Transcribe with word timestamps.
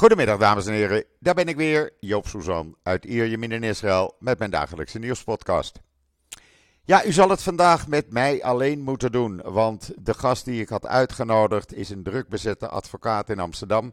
Goedemiddag 0.00 0.38
dames 0.38 0.66
en 0.66 0.72
heren, 0.72 1.04
daar 1.18 1.34
ben 1.34 1.48
ik 1.48 1.56
weer, 1.56 1.92
Joop 1.98 2.26
Suzan 2.26 2.76
uit 2.82 3.04
Ierjemien 3.04 3.52
in 3.52 3.62
Israël 3.62 4.16
met 4.18 4.38
mijn 4.38 4.50
dagelijkse 4.50 4.98
nieuwspodcast. 4.98 5.80
Ja, 6.84 7.04
u 7.04 7.12
zal 7.12 7.30
het 7.30 7.42
vandaag 7.42 7.88
met 7.88 8.12
mij 8.12 8.42
alleen 8.42 8.80
moeten 8.80 9.12
doen, 9.12 9.40
want 9.44 9.90
de 9.96 10.14
gast 10.14 10.44
die 10.44 10.60
ik 10.60 10.68
had 10.68 10.86
uitgenodigd 10.86 11.74
is 11.74 11.90
een 11.90 12.02
druk 12.02 12.28
bezette 12.28 12.68
advocaat 12.68 13.30
in 13.30 13.38
Amsterdam. 13.38 13.92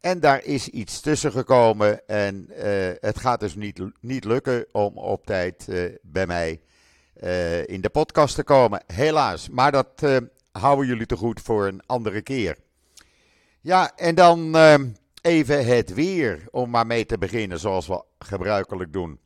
En 0.00 0.20
daar 0.20 0.44
is 0.44 0.68
iets 0.68 1.00
tussen 1.00 1.32
gekomen 1.32 2.06
en 2.06 2.46
uh, 2.50 2.56
het 3.00 3.18
gaat 3.18 3.40
dus 3.40 3.54
niet, 3.54 3.80
niet 4.00 4.24
lukken 4.24 4.66
om 4.72 4.98
op 4.98 5.26
tijd 5.26 5.66
uh, 5.68 5.94
bij 6.02 6.26
mij 6.26 6.60
uh, 7.22 7.66
in 7.66 7.80
de 7.80 7.90
podcast 7.90 8.34
te 8.34 8.44
komen, 8.44 8.82
helaas. 8.86 9.48
Maar 9.48 9.72
dat 9.72 10.02
houden 10.52 10.86
jullie 10.86 11.06
te 11.06 11.16
goed 11.16 11.40
voor 11.40 11.66
een 11.66 11.82
andere 11.86 12.22
keer. 12.22 12.56
Ja, 13.60 13.92
en 13.96 14.14
dan 14.14 14.56
even 15.26 15.66
het 15.66 15.94
weer, 15.94 16.46
om 16.50 16.70
maar 16.70 16.86
mee 16.86 17.06
te 17.06 17.18
beginnen, 17.18 17.58
zoals 17.58 17.86
we 17.86 18.04
gebruikelijk 18.18 18.92
doen. 18.92 19.20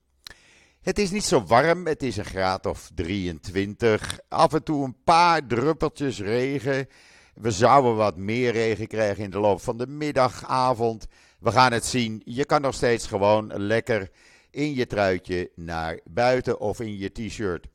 Het 0.80 0.98
is 0.98 1.11
niet 1.11 1.25
zo 1.25 1.45
warm, 1.45 1.87
het 1.87 2.02
is 2.02 2.16
een 2.16 2.25
graad 2.25 2.66
of 2.66 2.91
23. 2.95 4.19
Af 4.28 4.52
en 4.52 4.62
toe 4.62 4.84
een 4.84 4.97
paar 5.05 5.47
druppeltjes 5.47 6.20
regen. 6.20 6.87
We 7.34 7.51
zouden 7.51 7.97
wat 7.97 8.16
meer 8.16 8.52
regen 8.52 8.87
krijgen 8.87 9.25
in 9.25 9.30
de 9.30 9.39
loop 9.39 9.61
van 9.61 9.77
de 9.77 9.87
middag, 9.87 10.45
avond. 10.47 11.06
We 11.41 11.51
gaan 11.51 11.73
het 11.73 11.84
zien. 11.84 12.23
Je 12.25 12.45
kan 12.45 12.61
nog 12.61 12.75
steeds 12.75 13.06
gewoon 13.06 13.53
lekker 13.55 14.11
in 14.51 14.75
je 14.75 14.87
truitje 14.87 15.51
naar 15.55 16.01
buiten 16.05 16.61
of 16.61 16.80
in 16.80 16.98
je 16.98 17.12
t-shirt. 17.12 17.67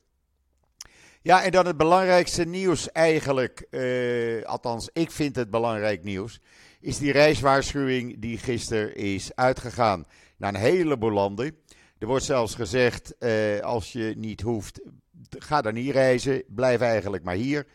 Ja, 1.22 1.44
en 1.44 1.50
dan 1.50 1.66
het 1.66 1.76
belangrijkste 1.76 2.44
nieuws 2.44 2.92
eigenlijk, 2.92 3.66
uh, 3.70 4.44
althans 4.44 4.88
ik 4.92 5.10
vind 5.10 5.36
het 5.36 5.50
belangrijk 5.50 6.02
nieuws, 6.04 6.40
is 6.80 6.98
die 6.98 7.12
reiswaarschuwing 7.12 8.20
die 8.20 8.38
gisteren 8.38 8.94
is 8.94 9.34
uitgegaan 9.34 10.06
naar 10.36 10.54
een 10.54 10.60
heleboel 10.60 11.10
landen. 11.10 11.56
Er 11.98 12.06
wordt 12.06 12.24
zelfs 12.24 12.54
gezegd, 12.54 13.14
uh, 13.18 13.60
als 13.60 13.92
je 13.92 14.14
niet 14.16 14.40
hoeft, 14.40 14.80
ga 15.28 15.62
dan 15.62 15.74
niet 15.74 15.92
reizen, 15.92 16.42
blijf 16.48 16.80
eigenlijk 16.80 17.24
maar 17.24 17.34
hier. 17.34 17.66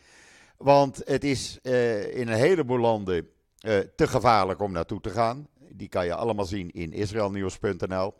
Want 0.58 1.02
het 1.06 1.24
is 1.24 1.60
uh, 1.64 2.16
in 2.16 2.28
een 2.28 2.38
heleboel 2.38 2.80
landen 2.80 3.30
te 3.96 4.08
gevaarlijk 4.08 4.62
om 4.62 4.72
naartoe 4.72 5.02
te 5.02 5.10
gaan. 5.10 5.48
Die 5.70 5.88
kan 5.88 6.06
je 6.06 6.16
allemaal 6.16 6.46
zien 6.46 6.72
in 6.72 6.94
israelnieuws.nl. 6.94 8.14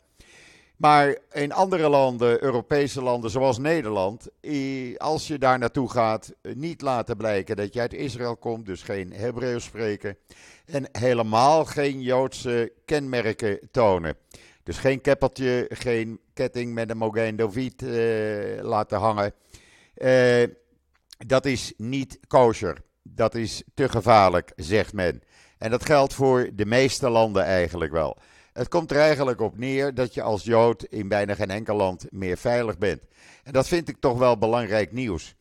Maar 0.82 1.16
in 1.32 1.52
andere 1.52 1.88
landen, 1.88 2.42
Europese 2.42 3.02
landen 3.02 3.30
zoals 3.30 3.58
Nederland, 3.58 4.28
als 4.96 5.26
je 5.26 5.38
daar 5.38 5.58
naartoe 5.58 5.90
gaat, 5.90 6.32
niet 6.54 6.80
laten 6.80 7.16
blijken 7.16 7.56
dat 7.56 7.74
je 7.74 7.80
uit 7.80 7.94
Israël 7.94 8.36
komt, 8.36 8.66
dus 8.66 8.82
geen 8.82 9.12
Hebreeuws 9.12 9.64
spreken. 9.64 10.16
En 10.64 10.88
helemaal 10.92 11.64
geen 11.64 12.00
Joodse 12.00 12.72
kenmerken 12.84 13.58
tonen. 13.70 14.16
Dus 14.62 14.78
geen 14.78 15.00
keppeltje, 15.00 15.66
geen 15.68 16.20
ketting 16.34 16.74
met 16.74 16.90
een 16.90 16.96
Mogen 16.96 17.36
David 17.36 17.82
uh, 17.82 18.62
laten 18.62 18.98
hangen. 18.98 19.32
Uh, 19.96 20.46
dat 21.26 21.46
is 21.46 21.72
niet 21.76 22.18
kosher. 22.28 22.76
Dat 23.02 23.34
is 23.34 23.62
te 23.74 23.88
gevaarlijk, 23.88 24.52
zegt 24.56 24.92
men. 24.92 25.22
En 25.58 25.70
dat 25.70 25.84
geldt 25.84 26.14
voor 26.14 26.50
de 26.54 26.66
meeste 26.66 27.08
landen 27.08 27.44
eigenlijk 27.44 27.92
wel. 27.92 28.18
Het 28.52 28.68
komt 28.68 28.90
er 28.90 28.96
eigenlijk 28.96 29.40
op 29.40 29.58
neer 29.58 29.94
dat 29.94 30.14
je 30.14 30.22
als 30.22 30.44
Jood 30.44 30.84
in 30.84 31.08
bijna 31.08 31.34
geen 31.34 31.50
enkel 31.50 31.76
land 31.76 32.06
meer 32.10 32.36
veilig 32.36 32.78
bent. 32.78 33.06
En 33.42 33.52
dat 33.52 33.68
vind 33.68 33.88
ik 33.88 33.96
toch 34.00 34.18
wel 34.18 34.38
belangrijk 34.38 34.92
nieuws. 34.92 35.34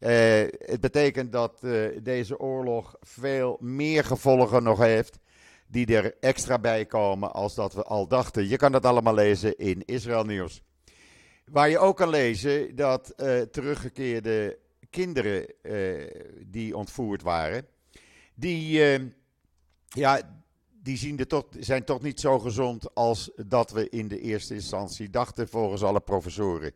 Uh, 0.00 0.10
het 0.58 0.80
betekent 0.80 1.32
dat 1.32 1.60
uh, 1.62 1.98
deze 2.02 2.38
oorlog 2.38 2.96
veel 3.00 3.56
meer 3.60 4.04
gevolgen 4.04 4.62
nog 4.62 4.78
heeft, 4.78 5.18
die 5.66 5.96
er 5.96 6.14
extra 6.20 6.58
bij 6.58 6.86
komen 6.86 7.32
als 7.32 7.54
dat 7.54 7.74
we 7.74 7.82
al 7.82 8.08
dachten. 8.08 8.48
Je 8.48 8.56
kan 8.56 8.72
dat 8.72 8.84
allemaal 8.84 9.14
lezen 9.14 9.56
in 9.56 9.82
Israël 9.84 10.24
Nieuws. 10.24 10.62
Waar 11.44 11.68
je 11.68 11.78
ook 11.78 11.96
kan 11.96 12.08
lezen 12.08 12.76
dat 12.76 13.12
uh, 13.16 13.40
teruggekeerde 13.40 14.58
kinderen 14.90 15.46
die 16.46 16.76
ontvoerd 16.76 17.22
waren, 17.22 17.66
die, 18.34 18.80
ja, 19.88 20.37
die 20.88 20.96
zien 20.96 21.16
toch, 21.16 21.44
zijn 21.58 21.84
toch 21.84 22.02
niet 22.02 22.20
zo 22.20 22.38
gezond 22.38 22.94
als 22.94 23.30
dat 23.36 23.70
we 23.70 23.88
in 23.88 24.08
de 24.08 24.20
eerste 24.20 24.54
instantie 24.54 25.10
dachten, 25.10 25.48
volgens 25.48 25.82
alle 25.82 26.00
professoren. 26.00 26.72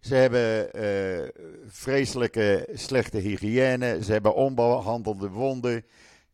Ze 0.00 0.14
hebben 0.14 0.68
uh, 0.76 1.28
vreselijke 1.66 2.68
slechte 2.72 3.18
hygiëne, 3.18 4.04
ze 4.04 4.12
hebben 4.12 4.34
onbehandelde 4.34 5.28
wonden, 5.28 5.84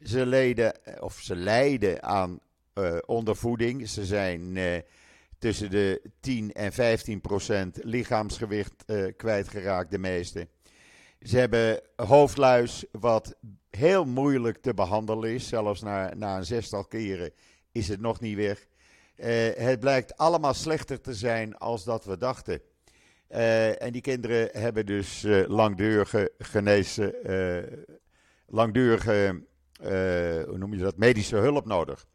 ze, 0.03 0.27
leden, 0.27 0.75
of 1.01 1.19
ze 1.21 1.37
lijden 1.37 2.03
aan 2.03 2.41
uh, 2.75 2.97
ondervoeding. 3.07 3.89
Ze 3.89 4.05
zijn 4.05 4.59
tussen 5.39 5.71
de 5.71 6.03
10 6.21 6.53
en 6.53 6.73
15 6.73 7.21
procent 7.21 7.79
lichaamsgewicht 7.83 8.85
kwijtgeraakt, 9.17 9.91
de 9.91 9.99
meeste. 9.99 10.49
Ze 11.21 11.39
hebben 11.39 11.81
hoofdluis, 11.97 12.85
wat 12.93 13.37
heel 13.71 14.05
moeilijk 14.05 14.63
te 14.63 14.75
behandelen 14.75 15.31
is. 15.31 15.49
Zelfs 15.49 15.81
na, 15.81 16.15
na 16.15 16.37
een 16.37 16.45
zestal 16.45 16.85
keren 16.85 17.33
is 17.73 17.89
het 17.89 18.01
nog 18.01 18.21
niet 18.21 18.37
weg. 18.37 18.67
Uh, 19.17 19.27
het 19.55 19.81
blijkt 19.81 20.17
allemaal 20.17 20.55
slechter 20.55 21.01
te 21.01 21.15
zijn 21.15 21.59
als 21.59 21.85
dat 21.85 22.05
we 22.05 22.19
dachten. 22.19 22.61
Uh, 23.31 23.83
en 23.83 23.93
die 23.93 24.01
kinderen 24.01 24.49
hebben 24.53 24.87
dus 24.87 25.25
uh, 25.25 25.49
langdurige 25.49 26.33
genezen, 26.39 27.15
langdurige, 28.47 29.43
hoe 30.47 30.59
noem 30.59 30.75
je 30.75 30.83
dat, 30.83 30.97
medische 30.97 31.37
hulp 31.37 31.67
nodig. 31.67 32.07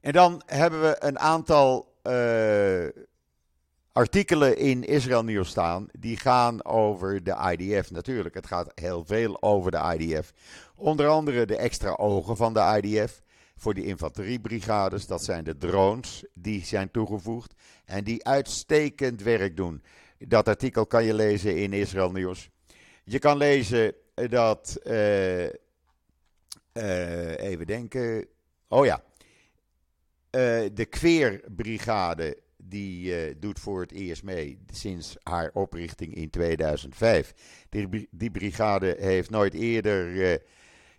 En 0.00 0.12
dan 0.12 0.42
hebben 0.46 0.80
we 0.80 0.96
een 0.98 1.18
aantal 1.18 1.94
artikelen 3.96 4.56
in 4.56 4.84
Israël 4.84 5.24
Nieuws 5.24 5.48
staan. 5.48 5.86
Die 5.98 6.16
gaan 6.16 6.64
over 6.64 7.22
de 7.22 7.56
IDF 7.56 7.90
natuurlijk. 7.90 8.34
Het 8.34 8.46
gaat 8.46 8.72
heel 8.74 9.04
veel 9.04 9.42
over 9.42 9.70
de 9.70 9.96
IDF. 9.98 10.32
Onder 10.74 11.08
andere 11.08 11.46
de 11.46 11.56
extra 11.56 11.90
ogen 11.90 12.36
van 12.36 12.54
de 12.54 12.80
IDF 12.82 13.22
voor 13.56 13.74
die 13.74 13.84
infanteriebrigades. 13.84 15.06
Dat 15.06 15.24
zijn 15.24 15.44
de 15.44 15.56
drones 15.56 16.24
die 16.34 16.64
zijn 16.64 16.90
toegevoegd 16.90 17.54
en 17.84 18.04
die 18.04 18.24
uitstekend 18.24 19.22
werk 19.22 19.56
doen. 19.56 19.82
Dat 20.18 20.48
artikel 20.48 20.86
kan 20.86 21.04
je 21.04 21.14
lezen 21.14 21.56
in 21.56 21.72
Israël 21.72 22.10
Nieuws. 22.10 22.50
Je 23.04 23.18
kan 23.18 23.36
lezen 23.36 23.94
dat. 24.14 24.78
Uh, 24.84 25.44
uh, 25.44 27.38
even 27.38 27.66
denken. 27.66 28.26
Oh 28.68 28.84
ja. 28.84 29.02
Uh, 30.30 30.70
de 30.72 30.86
Kweerbrigade 30.88 32.44
die 32.68 33.28
uh, 33.28 33.34
doet 33.38 33.60
voor 33.60 33.80
het 33.80 33.92
eerst 33.92 34.22
mee 34.22 34.58
sinds 34.72 35.16
haar 35.22 35.50
oprichting 35.52 36.14
in 36.14 36.30
2005. 36.30 37.34
Die, 38.10 38.30
brigade 38.30 38.96
heeft 38.98 39.30
nooit 39.30 39.54
eerder 39.54 40.06
uh, 40.06 40.36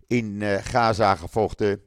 in 0.08 0.42
uh, 0.42 0.56
Gaza 0.56 1.16
gevochten 1.16 1.82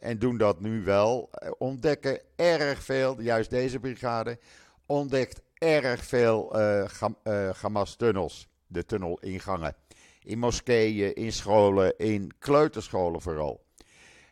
en 0.00 0.18
doen 0.18 0.36
dat 0.36 0.60
nu 0.60 0.82
wel. 0.84 1.30
ontdekken 1.58 2.20
erg 2.36 2.82
veel, 2.82 3.20
juist 3.20 3.50
deze 3.50 3.78
brigade, 3.78 4.38
ontdekt 4.86 5.40
erg 5.54 6.04
veel 6.04 6.56
Hamas-tunnels, 7.60 8.48
de 8.66 8.84
tunnelingangen. 8.84 9.76
In 10.22 10.38
moskeeën, 10.38 11.14
in 11.14 11.32
scholen, 11.32 11.98
in 11.98 12.32
kleuterscholen 12.38 13.20
vooral. 13.20 13.64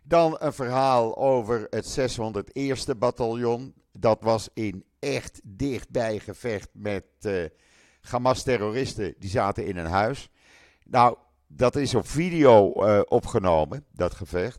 Dan 0.03 0.37
een 0.39 0.53
verhaal 0.53 1.17
over 1.17 1.67
het 1.71 1.99
601ste 2.01 2.99
bataljon 2.99 3.75
dat 3.99 4.23
was 4.23 4.49
in 4.55 4.85
echt 4.99 5.41
dichtbij 5.45 6.19
gevecht 6.19 6.69
met 6.73 7.05
uh, 7.23 7.45
Hamas-terroristen. 8.01 9.15
Die 9.19 9.31
zaten 9.31 9.67
in 9.67 9.77
een 9.77 9.87
huis. 9.87 10.31
Nou, 10.85 11.17
dat 11.47 11.77
is 11.77 11.95
op 11.95 12.09
video 12.09 12.73
uh, 12.77 13.01
opgenomen, 13.05 13.85
dat 13.93 14.15
gevecht. 14.15 14.59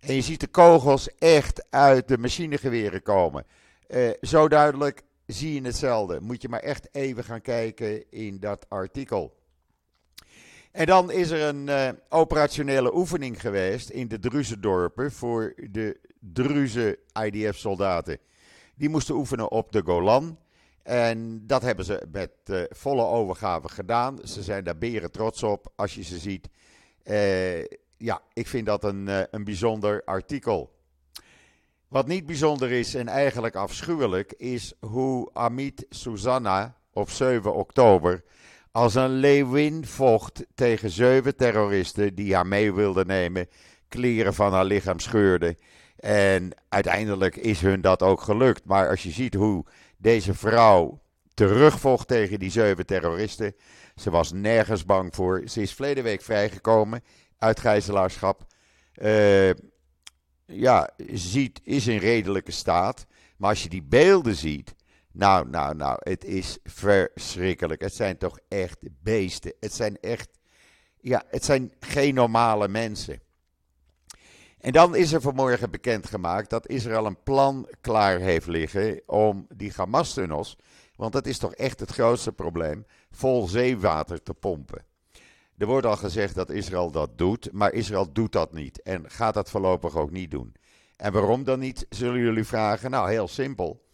En 0.00 0.14
je 0.14 0.22
ziet 0.22 0.40
de 0.40 0.46
kogels 0.46 1.14
echt 1.14 1.66
uit 1.70 2.08
de 2.08 2.18
machinegeweren 2.18 3.02
komen. 3.02 3.46
Uh, 3.88 4.10
zo 4.20 4.48
duidelijk 4.48 5.02
zie 5.26 5.54
je 5.54 5.62
hetzelfde. 5.62 6.20
Moet 6.20 6.42
je 6.42 6.48
maar 6.48 6.60
echt 6.60 6.88
even 6.92 7.24
gaan 7.24 7.40
kijken 7.40 8.10
in 8.10 8.40
dat 8.40 8.66
artikel. 8.68 9.34
En 10.72 10.86
dan 10.86 11.10
is 11.10 11.30
er 11.30 11.42
een 11.42 11.98
operationele 12.08 12.94
oefening 12.94 13.40
geweest 13.40 13.88
in 13.88 14.08
de 14.08 14.18
Druze-dorpen 14.18 15.12
voor 15.12 15.54
de 15.70 16.00
Druze 16.20 16.98
IDF-soldaten. 17.22 18.18
Die 18.76 18.88
moesten 18.88 19.14
oefenen 19.14 19.50
op 19.50 19.72
de 19.72 19.82
Golan. 19.84 20.38
En 20.82 21.46
dat 21.46 21.62
hebben 21.62 21.84
ze 21.84 22.06
met 22.12 22.30
uh, 22.44 22.62
volle 22.68 23.04
overgave 23.04 23.68
gedaan. 23.68 24.18
Ze 24.24 24.42
zijn 24.42 24.64
daar 24.64 24.78
beren 24.78 25.10
trots 25.10 25.42
op 25.42 25.72
als 25.76 25.94
je 25.94 26.02
ze 26.02 26.18
ziet. 26.18 26.48
Uh, 27.04 27.64
ja, 27.96 28.22
ik 28.32 28.46
vind 28.46 28.66
dat 28.66 28.84
een, 28.84 29.06
uh, 29.06 29.20
een 29.30 29.44
bijzonder 29.44 30.02
artikel. 30.04 30.74
Wat 31.88 32.06
niet 32.06 32.26
bijzonder 32.26 32.72
is 32.72 32.94
en 32.94 33.08
eigenlijk 33.08 33.54
afschuwelijk 33.54 34.32
is 34.32 34.74
hoe 34.80 35.30
Amit 35.32 35.86
Susanna 35.88 36.76
op 36.92 37.10
7 37.10 37.54
oktober 37.54 38.24
als 38.76 38.94
een 38.94 39.10
leeuwin 39.10 39.86
vocht 39.86 40.44
tegen 40.54 40.90
zeven 40.90 41.36
terroristen 41.36 42.14
die 42.14 42.34
haar 42.34 42.46
mee 42.46 42.72
wilden 42.72 43.06
nemen, 43.06 43.48
kleren 43.88 44.34
van 44.34 44.52
haar 44.52 44.64
lichaam 44.64 44.98
scheurden 44.98 45.56
En 46.06 46.50
uiteindelijk 46.68 47.36
is 47.36 47.60
hun 47.60 47.80
dat 47.80 48.02
ook 48.02 48.20
gelukt. 48.20 48.64
Maar 48.64 48.88
als 48.88 49.02
je 49.02 49.10
ziet 49.10 49.34
hoe 49.34 49.64
deze 49.96 50.34
vrouw 50.34 51.02
terugvocht 51.34 52.08
tegen 52.08 52.38
die 52.38 52.50
zeven 52.50 52.86
terroristen. 52.86 53.54
Ze 53.96 54.10
was 54.10 54.32
nergens 54.32 54.84
bang 54.84 55.14
voor. 55.14 55.42
Ze 55.48 55.62
is 55.62 55.72
verleden 55.72 56.04
week 56.04 56.22
vrijgekomen 56.22 57.02
uit 57.38 57.60
gijzelaarschap. 57.60 58.46
Uh, 59.02 59.50
ja, 60.46 60.90
ziet, 61.12 61.60
is 61.64 61.86
in 61.86 61.98
redelijke 61.98 62.52
staat. 62.52 63.06
Maar 63.36 63.50
als 63.50 63.62
je 63.62 63.68
die 63.68 63.82
beelden 63.82 64.34
ziet. 64.34 64.74
Nou, 65.12 65.48
nou, 65.48 65.74
nou, 65.74 65.96
het 65.98 66.24
is 66.24 66.58
verschrikkelijk. 66.64 67.80
Het 67.80 67.94
zijn 67.94 68.18
toch 68.18 68.38
echt 68.48 68.78
beesten. 69.02 69.52
Het 69.60 69.72
zijn 69.72 70.00
echt. 70.00 70.28
Ja, 71.00 71.24
het 71.28 71.44
zijn 71.44 71.72
geen 71.80 72.14
normale 72.14 72.68
mensen. 72.68 73.20
En 74.66 74.72
dan 74.72 74.96
is 74.96 75.12
er 75.12 75.20
vanmorgen 75.20 75.70
bekendgemaakt 75.70 76.50
dat 76.50 76.68
Israël 76.68 77.06
een 77.06 77.22
plan 77.22 77.68
klaar 77.80 78.18
heeft 78.18 78.46
liggen 78.46 79.02
om 79.06 79.46
die 79.54 79.72
Hamas-tunnels, 79.76 80.56
want 80.96 81.12
dat 81.12 81.26
is 81.26 81.38
toch 81.38 81.54
echt 81.54 81.80
het 81.80 81.90
grootste 81.90 82.32
probleem, 82.32 82.86
vol 83.10 83.46
zeewater 83.46 84.22
te 84.22 84.34
pompen. 84.34 84.84
Er 85.58 85.66
wordt 85.66 85.86
al 85.86 85.96
gezegd 85.96 86.34
dat 86.34 86.50
Israël 86.50 86.90
dat 86.90 87.18
doet, 87.18 87.52
maar 87.52 87.72
Israël 87.72 88.12
doet 88.12 88.32
dat 88.32 88.52
niet 88.52 88.82
en 88.82 89.10
gaat 89.10 89.34
dat 89.34 89.50
voorlopig 89.50 89.96
ook 89.96 90.10
niet 90.10 90.30
doen. 90.30 90.54
En 90.96 91.12
waarom 91.12 91.44
dan 91.44 91.58
niet, 91.58 91.86
zullen 91.88 92.20
jullie 92.20 92.44
vragen? 92.44 92.90
Nou, 92.90 93.10
heel 93.10 93.28
simpel. 93.28 93.84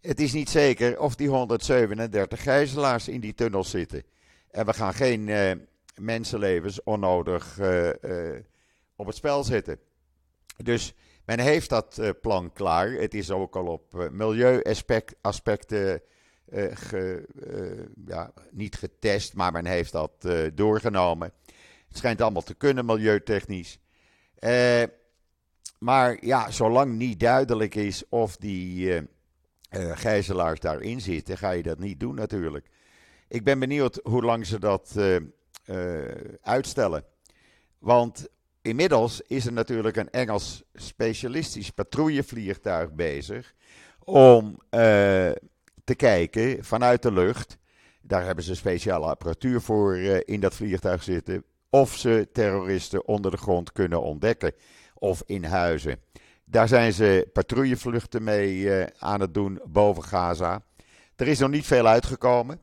Het 0.00 0.20
is 0.20 0.32
niet 0.32 0.50
zeker 0.50 1.00
of 1.00 1.14
die 1.14 1.28
137 1.28 2.42
gijzelaars 2.42 3.08
in 3.08 3.20
die 3.20 3.34
tunnels 3.34 3.70
zitten. 3.70 4.02
En 4.50 4.66
we 4.66 4.72
gaan 4.72 4.94
geen 4.94 5.26
uh, 5.26 5.52
mensenlevens 6.00 6.82
onnodig 6.82 7.58
uh, 7.60 7.86
uh, 7.86 8.38
op 8.96 9.06
het 9.06 9.16
spel 9.16 9.44
zetten. 9.44 9.78
Dus 10.62 10.94
men 11.24 11.38
heeft 11.38 11.68
dat 11.68 12.00
plan 12.20 12.52
klaar. 12.52 12.90
Het 12.90 13.14
is 13.14 13.30
ook 13.30 13.56
al 13.56 13.66
op 13.66 14.08
milieuaspecten 14.10 16.02
ge, 16.70 17.26
ja, 18.06 18.32
niet 18.50 18.76
getest, 18.76 19.34
maar 19.34 19.52
men 19.52 19.66
heeft 19.66 19.92
dat 19.92 20.28
doorgenomen. 20.54 21.32
Het 21.88 21.96
schijnt 21.96 22.20
allemaal 22.20 22.42
te 22.42 22.54
kunnen, 22.54 22.84
milieutechnisch. 22.84 23.78
maar 25.78 26.24
ja, 26.24 26.50
zolang 26.50 26.96
niet 26.96 27.20
duidelijk 27.20 27.74
is 27.74 28.08
of 28.08 28.36
die 28.36 29.08
gijzelaars 29.94 30.60
daarin 30.60 31.00
zitten, 31.00 31.38
ga 31.38 31.50
je 31.50 31.62
dat 31.62 31.78
niet 31.78 32.00
doen 32.00 32.14
natuurlijk. 32.14 32.66
Ik 33.28 33.44
ben 33.44 33.58
benieuwd 33.58 34.00
hoe 34.02 34.22
lang 34.22 34.46
ze 34.46 34.58
dat 34.58 34.96
uitstellen. 36.42 37.04
Want 37.78 38.28
inmiddels 38.62 39.20
is 39.20 39.46
er 39.46 39.52
natuurlijk 39.52 39.96
een 39.96 40.10
Engels 40.10 40.62
specialistisch 40.74 41.70
patrouillevliegtuig 41.70 42.92
bezig 42.92 43.54
om 44.04 44.58
te 45.84 45.94
kijken 45.96 46.64
vanuit 46.64 47.02
de 47.02 47.12
lucht. 47.12 47.58
Daar 48.02 48.24
hebben 48.24 48.44
ze 48.44 48.54
speciale 48.54 49.06
apparatuur 49.06 49.60
voor 49.60 49.96
in 49.98 50.40
dat 50.40 50.54
vliegtuig 50.54 51.02
zitten. 51.02 51.44
Of 51.70 51.96
ze 51.96 52.28
terroristen 52.32 53.06
onder 53.06 53.30
de 53.30 53.36
grond 53.36 53.72
kunnen 53.72 54.02
ontdekken 54.02 54.52
of 54.94 55.22
in 55.26 55.44
huizen. 55.44 56.00
Daar 56.44 56.68
zijn 56.68 56.92
ze 56.92 57.28
patrouillevluchten 57.32 58.22
mee 58.22 58.74
eh, 58.74 58.86
aan 58.98 59.20
het 59.20 59.34
doen 59.34 59.60
boven 59.64 60.02
Gaza. 60.02 60.62
Er 61.16 61.28
is 61.28 61.38
nog 61.38 61.50
niet 61.50 61.66
veel 61.66 61.86
uitgekomen. 61.86 62.60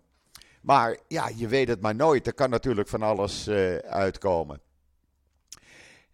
Maar 0.61 0.97
ja, 1.07 1.29
je 1.35 1.47
weet 1.47 1.67
het 1.67 1.81
maar 1.81 1.95
nooit. 1.95 2.27
Er 2.27 2.33
kan 2.33 2.49
natuurlijk 2.49 2.87
van 2.87 3.01
alles 3.01 3.49
uitkomen. 3.83 4.61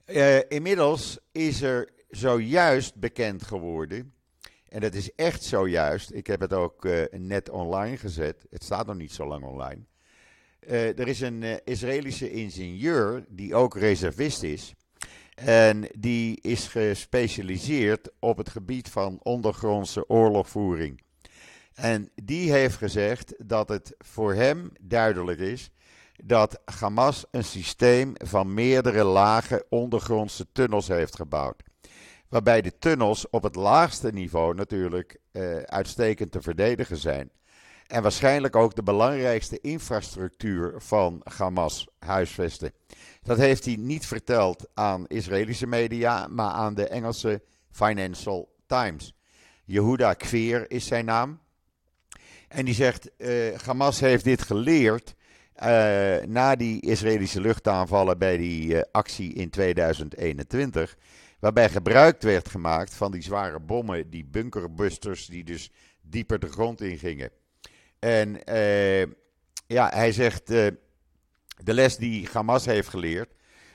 Uh, 0.06 0.40
inmiddels 0.48 1.20
is 1.32 1.62
er 1.62 1.90
zojuist 2.10 2.96
bekend 2.96 3.44
geworden. 3.44 4.14
En 4.70 4.82
dat 4.82 4.94
is 4.94 5.16
echt 5.16 5.44
zojuist. 5.44 6.14
Ik 6.14 6.28
heb 6.28 6.40
het 6.40 6.54
ook 6.54 6.86
uh, 6.86 7.04
net 7.12 7.50
online 7.50 7.98
gezet. 7.98 8.46
Het 8.50 8.64
staat 8.64 8.86
nog 8.86 8.96
niet 8.96 9.12
zo 9.12 9.28
lang 9.28 9.44
online. 9.44 9.82
er 10.68 11.08
is 11.08 11.22
een 11.22 11.44
Israëlische 11.64 12.32
ingenieur 12.32 13.26
die 13.30 13.56
ook 13.56 13.78
reservist 13.78 14.44
is. 14.44 14.74
En 15.36 15.90
die 15.98 16.42
is 16.42 16.68
gespecialiseerd 16.68 18.10
op 18.20 18.38
het 18.38 18.50
gebied 18.50 18.90
van 18.90 19.20
ondergrondse 19.22 20.10
oorlogvoering. 20.10 21.02
En 21.74 22.10
die 22.24 22.52
heeft 22.52 22.76
gezegd 22.76 23.34
dat 23.38 23.70
het 23.70 23.96
voor 23.98 24.34
hem 24.34 24.72
duidelijk 24.82 25.40
is 25.40 25.72
dat 26.24 26.62
Hamas 26.80 27.26
een 27.32 27.44
systeem 27.44 28.14
van 28.14 28.54
meerdere 28.54 29.04
lage 29.04 29.66
ondergrondse 29.70 30.46
tunnels 30.52 30.88
heeft 30.88 31.16
gebouwd. 31.16 31.64
Waarbij 32.30 32.62
de 32.62 32.78
tunnels 32.80 33.30
op 33.30 33.44
het 33.44 33.56
laagste 33.56 34.12
niveau 34.12 34.56
natuurlijk 34.56 35.18
eh, 35.32 35.58
uitstekend 35.58 36.32
te 36.32 36.42
verdedigen 36.42 36.98
zijn. 36.98 37.32
En 37.88 38.02
waarschijnlijk 38.02 38.56
ook 38.56 38.76
de 38.76 38.84
belangrijkste 38.84 39.60
infrastructuur 39.62 40.74
van 40.78 41.22
Hamas 41.24 41.88
huisvesten. 42.00 42.72
Dat 43.22 43.38
heeft 43.38 43.66
hij 43.66 43.76
niet 43.76 44.06
verteld 44.06 44.68
aan 44.74 45.08
Israëlische 45.08 45.68
media, 45.68 46.28
maar 46.28 46.52
aan 46.52 46.74
de 46.74 46.88
Engelse 46.88 47.42
Financial 47.72 48.56
Times. 48.66 49.14
Yehuda 49.66 50.14
Kveer 50.14 50.72
is 50.72 50.86
zijn 50.86 51.06
naam. 51.06 51.40
En 52.48 52.66
die 52.66 52.74
zegt: 52.74 53.10
uh, 53.18 53.58
Hamas 53.58 54.00
heeft 54.00 54.24
dit 54.24 54.42
geleerd 54.42 55.16
na 56.28 56.56
die 56.56 56.82
Israëlische 56.82 57.42
luchtaanvallen 57.42 58.18
bij 58.18 58.38
die 58.38 58.74
uh, 58.74 58.82
actie 58.92 59.34
in 59.34 59.50
2021. 59.50 60.98
Waarbij 61.40 61.70
gebruik 61.70 62.22
werd 62.22 62.50
gemaakt 62.50 62.94
van 62.94 63.12
die 63.12 63.22
zware 63.22 63.60
bommen, 63.60 64.10
die 64.10 64.26
bunkerbusters, 64.26 65.26
die 65.26 65.44
dus 65.44 65.72
dieper 66.02 66.40
de 66.40 66.48
grond 66.48 66.82
in 66.82 66.98
gingen. 66.98 67.30
En 68.00 68.40
ja, 69.68 69.90
hij 69.94 70.12
zegt 70.12 70.48
de 70.48 71.74
les 71.74 71.98
die 71.98 72.28
Hamas 72.32 72.66
heeft 72.66 72.90
geleerd 72.90 73.34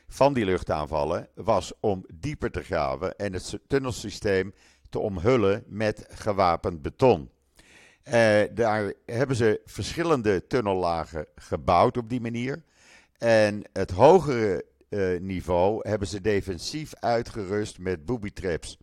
van 0.08 0.32
die 0.32 0.44
luchtaanvallen 0.44 1.29
was 1.35 1.73
om 1.81 2.05
dieper 2.14 2.50
te 2.50 2.62
graven 2.62 3.17
en 3.17 3.32
het 3.32 3.58
tunnelsysteem 3.67 4.52
te 4.88 4.99
omhullen 4.99 5.64
met 5.67 6.06
gewapend 6.08 6.82
beton. 6.82 7.31
Uh, 8.09 8.41
daar 8.51 8.93
hebben 9.07 9.37
ze 9.37 9.61
verschillende 9.65 10.47
tunnellagen 10.47 11.27
gebouwd 11.35 11.97
op 11.97 12.09
die 12.09 12.21
manier. 12.21 12.63
En 13.19 13.63
het 13.73 13.91
hogere 13.91 14.65
uh, 14.89 15.21
niveau 15.21 15.89
hebben 15.89 16.09
ze 16.09 16.21
defensief 16.21 16.95
uitgerust 16.95 17.79
met 17.79 18.05
booby 18.05 18.31
traps. 18.33 18.79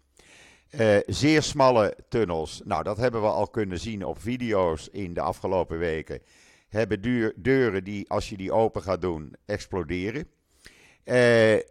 Uh, 0.79 0.97
zeer 1.05 1.43
smalle 1.43 1.97
tunnels. 2.09 2.61
Nou, 2.63 2.83
dat 2.83 2.97
hebben 2.97 3.21
we 3.21 3.27
al 3.27 3.47
kunnen 3.47 3.79
zien 3.79 4.05
op 4.05 4.21
video's 4.21 4.89
in 4.91 5.13
de 5.13 5.21
afgelopen 5.21 5.77
weken 5.77 6.21
hebben 6.69 7.31
deuren 7.35 7.83
die, 7.83 8.09
als 8.09 8.29
je 8.29 8.37
die 8.37 8.51
open 8.51 8.81
gaat 8.81 9.01
doen, 9.01 9.35
exploderen. 9.45 10.27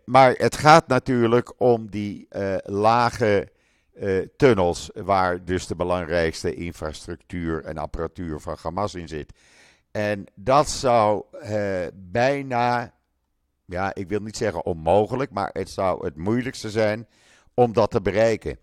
Maar 0.05 0.33
het 0.33 0.57
gaat 0.57 0.89
natuurlijk 0.89 1.61
om 1.61 1.91
die 1.91 2.29
lage 2.63 3.49
uh, 3.95 4.27
tunnels, 4.37 4.91
waar 4.95 5.45
dus 5.45 5.67
de 5.67 5.77
belangrijkste 5.77 6.55
infrastructuur 6.55 7.65
en 7.65 7.79
apparatuur 7.79 8.41
van 8.41 8.57
Hamas 8.63 8.95
in 8.95 9.09
zit. 9.09 9.33
En 9.91 10.25
dat 10.35 10.69
zou 10.69 11.25
bijna, 11.95 12.95
ja, 13.65 13.95
ik 13.95 14.09
wil 14.09 14.21
niet 14.21 14.37
zeggen 14.37 14.65
onmogelijk, 14.65 15.31
maar 15.31 15.51
het 15.53 15.71
zou 15.71 16.05
het 16.05 16.17
moeilijkste 16.17 16.71
zijn 16.71 17.07
om 17.55 17.73
dat 17.73 17.91
te 17.91 18.03
bereiken. 18.03 18.59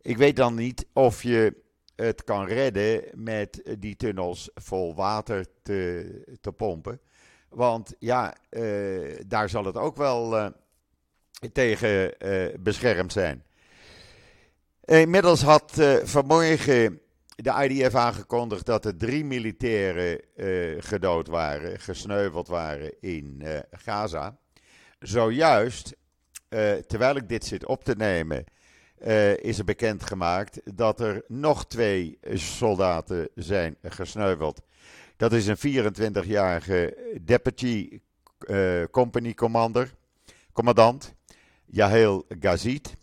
Ik 0.00 0.16
weet 0.16 0.36
dan 0.36 0.54
niet 0.54 0.86
of 0.92 1.22
je 1.22 1.56
het 1.96 2.24
kan 2.24 2.46
redden 2.46 3.02
met 3.14 3.76
die 3.78 3.96
tunnels 3.96 4.50
vol 4.54 4.94
water 4.94 5.46
te, 5.62 6.36
te 6.40 6.52
pompen. 6.52 7.00
Want 7.48 7.94
ja, 7.98 8.34
uh, 8.50 9.20
daar 9.26 9.48
zal 9.48 9.64
het 9.64 9.76
ook 9.76 9.96
wel 9.96 10.52
tegen 11.52 12.14
beschermd 12.62 13.12
zijn. 13.12 13.44
Inmiddels 14.90 15.42
had 15.42 15.72
vanmorgen 16.02 17.00
de 17.26 17.68
IDF 17.68 17.94
aangekondigd 17.94 18.66
dat 18.66 18.84
er 18.84 18.96
drie 18.96 19.24
militairen 19.24 20.20
gedood 20.78 21.26
waren, 21.26 21.80
gesneuveld 21.80 22.48
waren 22.48 22.92
in 23.00 23.42
Gaza. 23.70 24.38
Zojuist, 24.98 25.96
terwijl 26.86 27.16
ik 27.16 27.28
dit 27.28 27.44
zit 27.44 27.66
op 27.66 27.84
te 27.84 27.94
nemen, 27.96 28.44
is 29.40 29.58
er 29.58 29.64
bekendgemaakt 29.64 30.60
dat 30.76 31.00
er 31.00 31.24
nog 31.28 31.66
twee 31.66 32.18
soldaten 32.34 33.28
zijn 33.34 33.76
gesneuveld. 33.82 34.62
Dat 35.16 35.32
is 35.32 35.46
een 35.46 35.84
24-jarige 35.84 36.96
deputy 37.20 38.00
company 38.90 39.34
commander, 39.34 39.94
commandant, 40.52 41.14
Yahel 41.66 42.24
Gazit. 42.40 42.98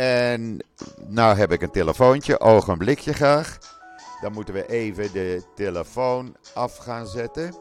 En 0.00 0.58
nou 1.06 1.36
heb 1.36 1.52
ik 1.52 1.62
een 1.62 1.70
telefoontje, 1.70 2.40
ogenblikje 2.40 3.12
graag. 3.12 3.58
Dan 4.20 4.32
moeten 4.32 4.54
we 4.54 4.66
even 4.68 5.12
de 5.12 5.42
telefoon 5.54 6.36
af 6.54 6.76
gaan 6.76 7.06
zetten. 7.06 7.54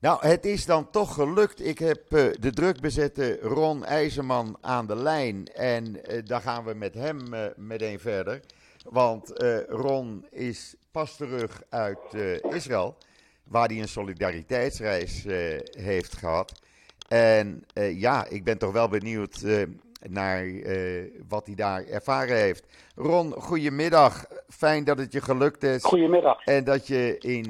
Nou, 0.00 0.26
het 0.26 0.44
is 0.44 0.66
dan 0.66 0.90
toch 0.90 1.14
gelukt. 1.14 1.66
Ik 1.66 1.78
heb 1.78 2.02
uh, 2.08 2.32
de 2.40 2.52
drukbezette 2.52 3.38
Ron 3.42 3.84
IJzerman 3.84 4.58
aan 4.60 4.86
de 4.86 4.96
lijn. 4.96 5.46
En 5.46 5.86
uh, 5.86 6.22
daar 6.24 6.40
gaan 6.40 6.64
we 6.64 6.74
met 6.74 6.94
hem 6.94 7.34
uh, 7.34 7.44
meteen 7.56 8.00
verder. 8.00 8.40
Want 8.88 9.32
Ron 9.68 10.26
is 10.30 10.74
pas 10.90 11.16
terug 11.16 11.62
uit 11.68 12.14
Israël, 12.50 12.96
waar 13.44 13.68
hij 13.68 13.80
een 13.80 13.88
solidariteitsreis 13.88 15.24
heeft 15.70 16.16
gehad. 16.16 16.60
En 17.08 17.64
ja, 17.74 18.26
ik 18.28 18.44
ben 18.44 18.58
toch 18.58 18.72
wel 18.72 18.88
benieuwd 18.88 19.44
naar 20.08 20.44
wat 21.28 21.46
hij 21.46 21.54
daar 21.54 21.84
ervaren 21.84 22.36
heeft. 22.36 22.66
Ron, 22.94 23.32
goedemiddag. 23.32 24.24
Fijn 24.48 24.84
dat 24.84 24.98
het 24.98 25.12
je 25.12 25.20
gelukt 25.20 25.62
is. 25.62 25.84
Goedemiddag. 25.84 26.44
En 26.44 26.64
dat 26.64 26.86
je 26.86 27.18
in 27.18 27.42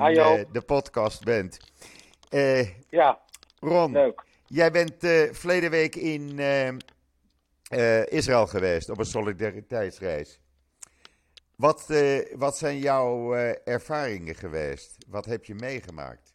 de 0.53 0.63
podcast 0.67 1.25
bent. 1.25 1.59
Uh, 2.31 2.69
ja, 2.89 3.19
Ron, 3.61 3.93
leuk. 3.93 4.25
jij 4.47 4.71
bent 4.71 5.05
uh, 5.05 5.33
verleden 5.33 5.71
week 5.71 5.97
in 5.97 6.39
Israël 8.09 8.47
geweest 8.47 8.91
op 8.91 8.99
een 8.99 9.05
solidariteitsreis. 9.05 10.41
Wat, 11.57 11.93
wat 12.37 12.57
zijn 12.57 12.79
jouw 12.79 13.35
ervaringen 13.65 14.35
geweest? 14.35 14.97
Wat 15.09 15.25
heb 15.25 15.45
je 15.45 15.55
meegemaakt? 15.55 16.35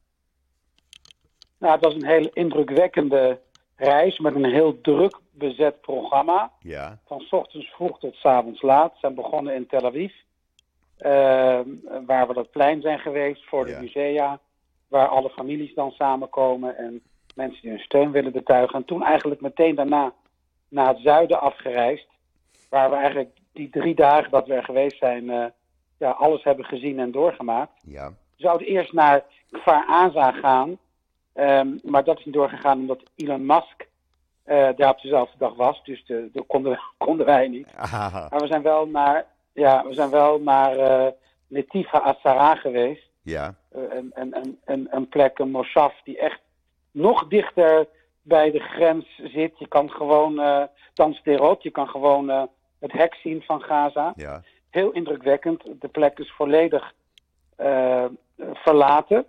Nou, 1.57 1.73
het 1.73 1.83
was 1.83 1.93
een 1.93 2.05
heel 2.05 2.29
indrukwekkende 2.33 3.39
reis 3.75 4.19
met 4.19 4.35
een 4.35 4.45
heel 4.45 4.81
druk 4.81 5.19
bezet 5.31 5.81
programma. 5.81 6.51
Ja. 6.59 6.99
Van 7.05 7.19
s 7.19 7.31
ochtends 7.31 7.67
vroeg 7.67 7.99
tot 7.99 8.15
s 8.15 8.25
avonds 8.25 8.61
laat. 8.61 8.91
We 8.91 8.97
zijn 8.99 9.15
begonnen 9.15 9.55
in 9.55 9.67
Tel 9.67 9.85
Aviv. 9.85 10.13
waar 12.05 12.27
we 12.27 12.33
dat 12.33 12.51
plein 12.51 12.81
zijn 12.81 12.99
geweest 12.99 13.45
voor 13.45 13.65
de 13.65 13.71
Ja. 13.71 13.79
musea 13.79 14.39
waar 14.87 15.07
alle 15.07 15.29
families 15.29 15.73
dan 15.73 15.91
samenkomen 15.91 16.77
en 16.77 17.01
mensen 17.35 17.61
die 17.61 17.69
hun 17.69 17.79
steun 17.79 18.11
willen 18.11 18.31
betuigen. 18.31 18.75
En 18.75 18.85
toen 18.85 19.03
eigenlijk 19.03 19.41
meteen 19.41 19.75
daarna 19.75 20.13
naar 20.69 20.87
het 20.87 20.99
zuiden 20.99 21.41
afgereisd, 21.41 22.07
waar 22.69 22.89
we 22.89 22.95
eigenlijk 22.95 23.29
die 23.53 23.69
drie 23.69 23.95
dagen 23.95 24.31
dat 24.31 24.47
we 24.47 24.53
er 24.53 24.63
geweest 24.63 24.97
zijn, 24.97 25.23
uh, 25.23 25.45
ja, 25.97 26.09
alles 26.11 26.43
hebben 26.43 26.65
gezien 26.65 26.99
en 26.99 27.11
doorgemaakt. 27.11 27.71
Ja. 27.85 28.09
We 28.09 28.15
zouden 28.41 28.67
eerst 28.67 28.93
naar 28.93 29.23
Kfar 29.51 29.85
Aza 29.87 30.31
gaan, 30.31 30.77
um, 31.35 31.79
maar 31.83 32.03
dat 32.03 32.19
is 32.19 32.25
niet 32.25 32.33
doorgegaan 32.33 32.79
omdat 32.79 33.03
Elon 33.15 33.45
Musk 33.45 33.87
uh, 34.45 34.69
daar 34.75 34.89
op 34.89 35.01
dezelfde 35.01 35.37
dag 35.37 35.55
was, 35.55 35.83
dus 35.83 36.03
dat 36.07 36.45
konden, 36.47 36.79
konden, 36.97 37.25
wij 37.25 37.47
niet. 37.47 37.67
Aha. 37.75 38.27
Maar 38.29 38.39
we 38.39 38.47
zijn 38.47 38.61
wel 38.61 38.87
naar, 38.87 39.25
ja, 39.53 39.85
we 39.87 39.93
zijn 39.93 40.09
wel 40.09 40.39
naar 40.39 40.77
uh, 40.77 41.07
Netiva 41.47 41.99
Asara 41.99 42.55
geweest. 42.55 43.09
Ja. 43.21 43.55
Een, 43.71 44.11
een, 44.13 44.59
een, 44.65 44.87
een 44.91 45.09
plek, 45.09 45.39
een 45.39 45.51
moshav, 45.51 45.93
die 46.03 46.17
echt 46.17 46.39
nog 46.91 47.27
dichter 47.27 47.87
bij 48.21 48.51
de 48.51 48.59
grens 48.59 49.21
zit. 49.23 49.59
Je 49.59 49.67
kan 49.67 49.89
gewoon, 49.89 50.39
uh, 50.39 50.63
dan 50.93 51.13
Sderot, 51.13 51.63
je 51.63 51.71
kan 51.71 51.87
gewoon 51.87 52.29
het 52.79 52.91
hek 52.91 53.13
zien 53.15 53.41
van 53.41 53.61
Gaza. 53.61 54.13
Ja. 54.15 54.43
Heel 54.69 54.91
indrukwekkend. 54.91 55.63
De 55.79 55.87
plek 55.87 56.19
is 56.19 56.31
volledig 56.31 56.93
verlaten. 58.53 59.25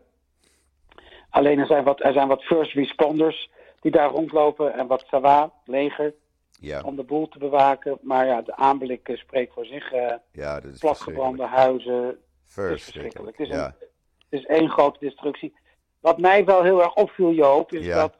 Alleen 1.36 1.58
er 1.58 1.66
zijn, 1.66 1.84
wat, 1.84 2.02
er 2.02 2.12
zijn 2.12 2.28
wat 2.28 2.42
first 2.42 2.72
responders 2.72 3.50
die 3.80 3.90
daar 3.90 4.10
rondlopen 4.10 4.74
en 4.74 4.86
wat 4.86 5.04
Sawa, 5.06 5.52
leger, 5.64 6.14
ja. 6.60 6.82
om 6.82 6.96
de 6.96 7.02
boel 7.02 7.28
te 7.28 7.38
bewaken. 7.38 7.98
Maar 8.00 8.26
ja, 8.26 8.42
de 8.42 8.56
aanblik 8.56 9.10
spreekt 9.12 9.52
voor 9.52 9.64
zich. 9.66 9.90
ja, 10.32 10.60
dat 10.60 10.72
is 10.72 10.78
platgebrande 10.78 11.44
huizen. 11.44 12.18
Verschrikkelijk. 12.46 12.66
Het 12.66 12.78
is 12.78 12.84
verschrikkelijk. 12.84 13.38
Het 13.38 13.46
is, 13.48 13.54
ja. 13.54 13.64
een, 13.66 13.88
het 14.28 14.40
is 14.40 14.46
één 14.46 14.70
grote 14.70 14.98
destructie. 15.00 15.54
Wat 16.00 16.18
mij 16.18 16.44
wel 16.44 16.62
heel 16.62 16.82
erg 16.82 16.94
opviel, 16.94 17.32
Joop, 17.32 17.72
is 17.72 17.84
Ja. 17.84 17.96
dat 17.96 18.14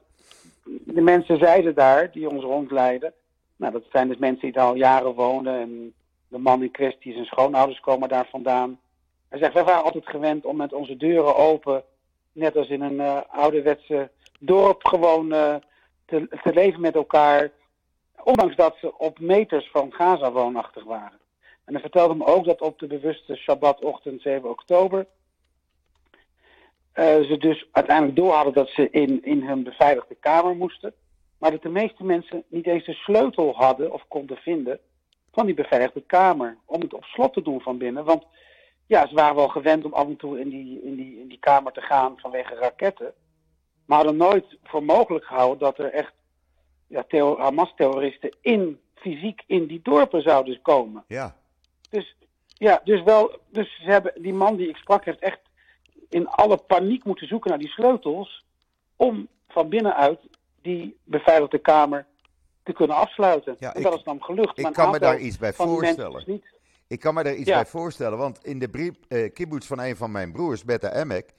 de 0.85 1.01
mensen 1.01 1.39
zeiden 1.39 1.75
daar, 1.75 2.11
die 2.13 2.29
ons 2.31 2.43
rondleiden. 2.43 3.13
Nou, 3.57 3.73
dat 3.73 3.85
zijn 3.93 4.09
dus 4.09 4.17
mensen 4.19 4.43
die 4.43 4.53
daar 4.53 4.67
al 4.67 4.75
jaren 4.75 5.15
wonen. 5.15 5.61
En 5.61 5.95
de 6.29 6.39
man 6.39 6.63
in 6.63 6.71
kwestie, 6.71 7.13
zijn 7.13 7.25
schoonouders 7.25 7.81
komen 7.81 8.09
daar 8.09 8.29
vandaan. 8.31 8.81
Hij 9.29 9.39
zegt, 9.39 9.55
wij 9.55 9.65
waren 9.65 9.85
altijd 9.85 10.09
gewend 10.09 10.45
om 10.45 10.57
met 10.57 10.73
onze 10.73 10.97
deuren 10.97 11.37
open, 11.37 11.85
net 12.37 12.57
als 12.57 12.69
in 12.69 12.81
een 12.81 13.01
uh, 13.01 13.21
ouderwetse 13.29 14.11
dorp, 14.41 14.87
gewoon 14.87 15.33
uh, 15.33 15.55
te, 16.05 16.29
leven 16.43 16.81
met 16.81 16.95
elkaar. 16.95 17.51
Ondanks 18.23 18.57
dat 18.57 18.77
ze 18.81 18.99
op 18.99 19.19
meters 19.19 19.71
van 19.71 19.93
Gaza 19.93 20.33
woonachtig 20.33 20.85
waren. 20.85 21.19
En 21.65 21.73
hij 21.73 21.81
vertelde 21.81 22.15
me 22.15 22.25
ook 22.25 22.45
dat 22.45 22.61
op 22.61 22.79
de 22.79 22.87
bewuste 22.87 23.37
Shabbatochtend 23.37 24.23
7 24.23 24.51
oktober 24.51 25.07
uh, 26.97 27.05
ze 27.05 27.37
dus 27.39 27.69
uiteindelijk 27.73 28.17
door 28.17 28.33
hadden 28.33 28.53
dat 28.53 28.69
ze 28.69 28.91
in, 28.91 29.25
in 29.25 29.43
hun 29.43 29.63
beveiligde 29.63 30.15
kamer 30.15 30.57
moesten. 30.57 30.95
Maar 31.39 31.51
dat 31.51 31.63
de 31.63 31.69
meeste 31.69 32.05
mensen 32.05 32.45
niet 32.49 32.67
eens 32.67 32.85
de 32.85 32.93
sleutel 32.93 33.55
hadden 33.55 33.93
of 33.93 34.05
konden 34.09 34.37
vinden 34.37 34.79
van 35.33 35.47
die 35.47 35.55
beveiligde 35.55 36.01
kamer. 36.01 36.57
Om 36.65 36.81
het 36.81 36.95
op 36.95 37.05
slot 37.05 37.33
te 37.33 37.43
doen 37.43 37.61
van 37.61 37.79
binnen. 37.79 38.05
Want 38.05 38.25
ja, 38.87 39.07
ze 39.09 39.15
waren 39.15 39.35
wel 39.37 39.49
gewend 39.49 39.85
om 39.85 39.93
af 39.93 40.07
en 40.07 40.17
toe 40.17 40.41
in 40.41 40.49
die, 40.49 40.83
in 40.83 40.95
die, 40.97 41.21
in 41.21 41.29
die 41.29 41.39
kamer 41.39 41.73
te 41.73 41.81
gaan 41.81 42.15
vanwege 42.19 42.55
raketten. 42.55 43.13
Maar 43.87 43.97
hadden 43.99 44.17
nooit 44.17 44.59
voor 44.65 44.85
mogelijk 44.85 45.25
gehouden 45.25 45.59
dat 45.59 45.79
er 45.79 45.93
echt 45.93 46.13
ja, 46.87 47.05
Hamas-terroristen 47.39 48.37
in, 48.41 48.81
fysiek 48.95 49.43
in 49.47 49.67
die 49.67 49.81
dorpen 49.83 50.23
zouden 50.23 50.63
komen. 50.63 51.05
Ja. 51.09 51.37
Dus 51.91 52.17
ja, 52.47 52.81
dus 52.85 53.03
wel, 53.03 53.39
dus 53.51 53.77
ze 53.77 53.91
hebben, 53.91 54.13
die 54.23 54.33
man 54.35 54.57
die 54.57 54.69
ik 54.69 54.77
sprak 54.77 55.05
heeft 55.05 55.21
echt 55.21 55.41
in 56.09 56.29
alle 56.29 56.57
paniek 56.57 57.05
moeten 57.05 57.27
zoeken 57.27 57.51
naar 57.51 57.59
die 57.59 57.69
sleutels 57.69 58.45
om 58.97 59.29
van 59.49 59.69
binnenuit 59.69 60.21
die 60.63 60.97
beveiligde 61.05 61.59
kamer 61.59 62.07
te 62.63 62.73
kunnen 62.73 62.97
afsluiten. 62.97 63.57
Ja, 63.59 63.73
en 63.75 63.77
ik- 63.81 63.83
dat 63.87 63.95
is 63.99 64.03
dan 64.03 64.23
gelukt. 64.25 64.59
ik 64.59 64.65
maar 64.65 64.73
kan 64.73 64.91
me 64.91 64.99
daar 64.99 65.19
iets 65.19 65.39
bij 65.39 65.53
voorstellen. 65.53 66.23
niet. 66.27 66.45
Ik 66.89 67.01
kan 67.01 67.15
me 67.15 67.23
daar 67.23 67.35
iets 67.35 67.49
Ja. 67.49 67.55
bij 67.55 67.67
voorstellen, 67.67 68.19
want 68.19 68.45
in 68.45 68.59
de 68.59 68.69
brief, 68.69 68.95
eh, 69.09 69.33
kibbutz 69.33 69.67
van 69.67 69.81
een 69.81 69.97
van 69.97 70.11
mijn 70.11 70.33
broers, 70.33 70.65
Betta 70.65 70.95
Emek, 70.95 71.31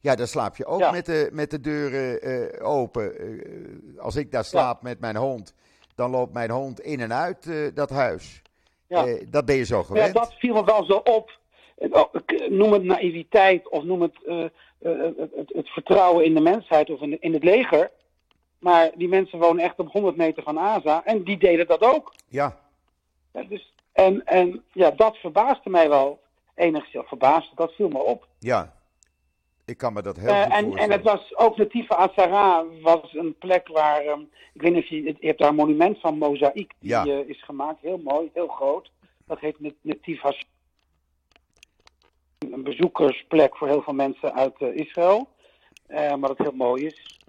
ja, 0.00 0.14
daar 0.14 0.26
slaap 0.26 0.56
je 0.56 0.66
ook 0.66 0.80
Ja. 0.80 0.90
met, 0.90 1.06
de, 1.06 1.28
met 1.32 1.50
de 1.50 1.60
deuren 1.60 2.20
eh, 2.22 2.66
open. 2.68 3.18
Eh, 3.18 3.98
als 3.98 4.16
ik 4.16 4.32
daar 4.32 4.44
slaap 4.44 4.82
met 4.82 5.00
mijn 5.00 5.16
hond, 5.16 5.54
dan 5.94 6.10
loopt 6.10 6.32
mijn 6.32 6.50
hond 6.50 6.80
in 6.80 7.00
en 7.00 7.12
uit 7.14 7.50
dat 7.74 7.90
huis. 7.90 8.42
Ja. 8.88 9.06
Dat 9.28 9.44
ben 9.44 9.56
je 9.56 9.64
zo 9.64 9.76
Ja, 9.78 9.82
gewend. 9.84 10.14
dat 10.14 10.34
viel 10.34 10.54
me 10.54 10.64
wel 10.64 10.84
zo 10.84 10.92
op. 10.96 11.38
Oh, 11.76 12.14
Noem 12.48 12.72
het 12.72 12.82
naïviteit 12.82 13.68
of 13.68 13.82
noem 13.84 14.02
het, 14.02 14.16
het, 14.78 15.48
het, 15.52 15.68
vertrouwen 15.68 16.24
in 16.24 16.34
de 16.34 16.40
mensheid 16.40 16.90
of 16.90 17.00
in, 17.00 17.10
de- 17.10 17.16
in 17.20 17.32
het 17.32 17.44
leger. 17.44 17.90
Maar 18.58 18.90
die 18.94 19.08
mensen 19.08 19.38
wonen 19.38 19.64
echt 19.64 19.78
op 19.78 19.92
100 19.92 20.16
meter 20.16 20.42
van 20.42 20.58
Aza 20.58 21.04
en 21.04 21.22
die 21.24 21.38
deden 21.38 21.66
dat 21.66 21.80
ook. 21.82 22.14
Ja, 22.28 22.56
Ja, 23.32 23.42
dus, 23.42 23.74
en, 23.96 24.24
en 24.24 24.62
ja, 24.72 24.90
dat 24.90 25.16
verbaasde 25.16 25.70
mij 25.70 25.88
wel 25.88 26.20
enigszins. 26.54 27.08
Verbaasde, 27.08 27.54
dat 27.54 27.72
viel 27.72 27.88
me 27.88 27.98
op. 27.98 28.26
ja. 28.38 28.74
Ik 29.64 29.76
kan 29.76 29.92
me 29.92 30.02
dat 30.02 30.16
heel 30.16 30.28
Eh, 30.28 30.42
goed 30.42 30.52
en, 30.52 30.56
en 30.58 30.64
voorstellen. 30.64 30.92
het 30.92 31.02
was 31.02 31.36
ook 31.36 31.56
Nativa 31.56 31.96
Azara 31.96 32.64
was 32.82 33.12
een 33.14 33.34
plek 33.38 33.68
waar, 33.68 34.00
ehm, 34.00 34.20
ik 34.52 34.60
weet 34.62 34.72
niet 34.72 34.82
of 34.82 34.88
je, 34.88 35.02
je 35.02 35.16
hebt 35.26 35.38
daar 35.38 35.48
een 35.48 35.54
monument 35.54 36.00
van 36.00 36.18
mozaïek 36.18 36.72
die 36.78 36.90
Ja. 36.90 37.04
eh, 37.06 37.28
is 37.28 37.42
gemaakt, 37.44 37.80
heel 37.80 37.98
mooi, 37.98 38.30
heel 38.32 38.48
groot. 38.48 38.90
Dat 39.26 39.38
heet 39.40 39.60
Nat- 39.60 39.74
Nativa 39.80 40.28
Azara. 40.28 40.42
Een 42.38 42.62
bezoekersplek 42.62 43.56
voor 43.56 43.68
heel 43.68 43.82
veel 43.82 43.92
mensen 43.94 44.34
uit 44.34 44.54
eh, 44.58 44.76
Israël, 44.76 45.28
maar 45.88 46.18
dat 46.28 46.38
heel 46.38 46.52
mooi 46.52 46.86
is. 46.86 47.20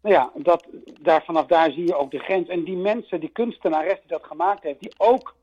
Nou 0.00 0.14
ja, 0.14 0.30
dat, 0.34 0.66
daar, 1.00 1.24
vanaf 1.24 1.46
daar 1.46 1.70
zie 1.72 1.86
je 1.86 1.94
ook 1.96 2.10
de 2.10 2.18
grens. 2.18 2.48
En 2.48 2.64
die 2.64 2.76
mensen, 2.76 3.20
die 3.20 3.28
kunstenares 3.28 3.98
die 4.00 4.08
dat 4.08 4.24
gemaakt 4.24 4.62
heeft, 4.62 4.80
die 4.80 4.94
ook 4.96 5.34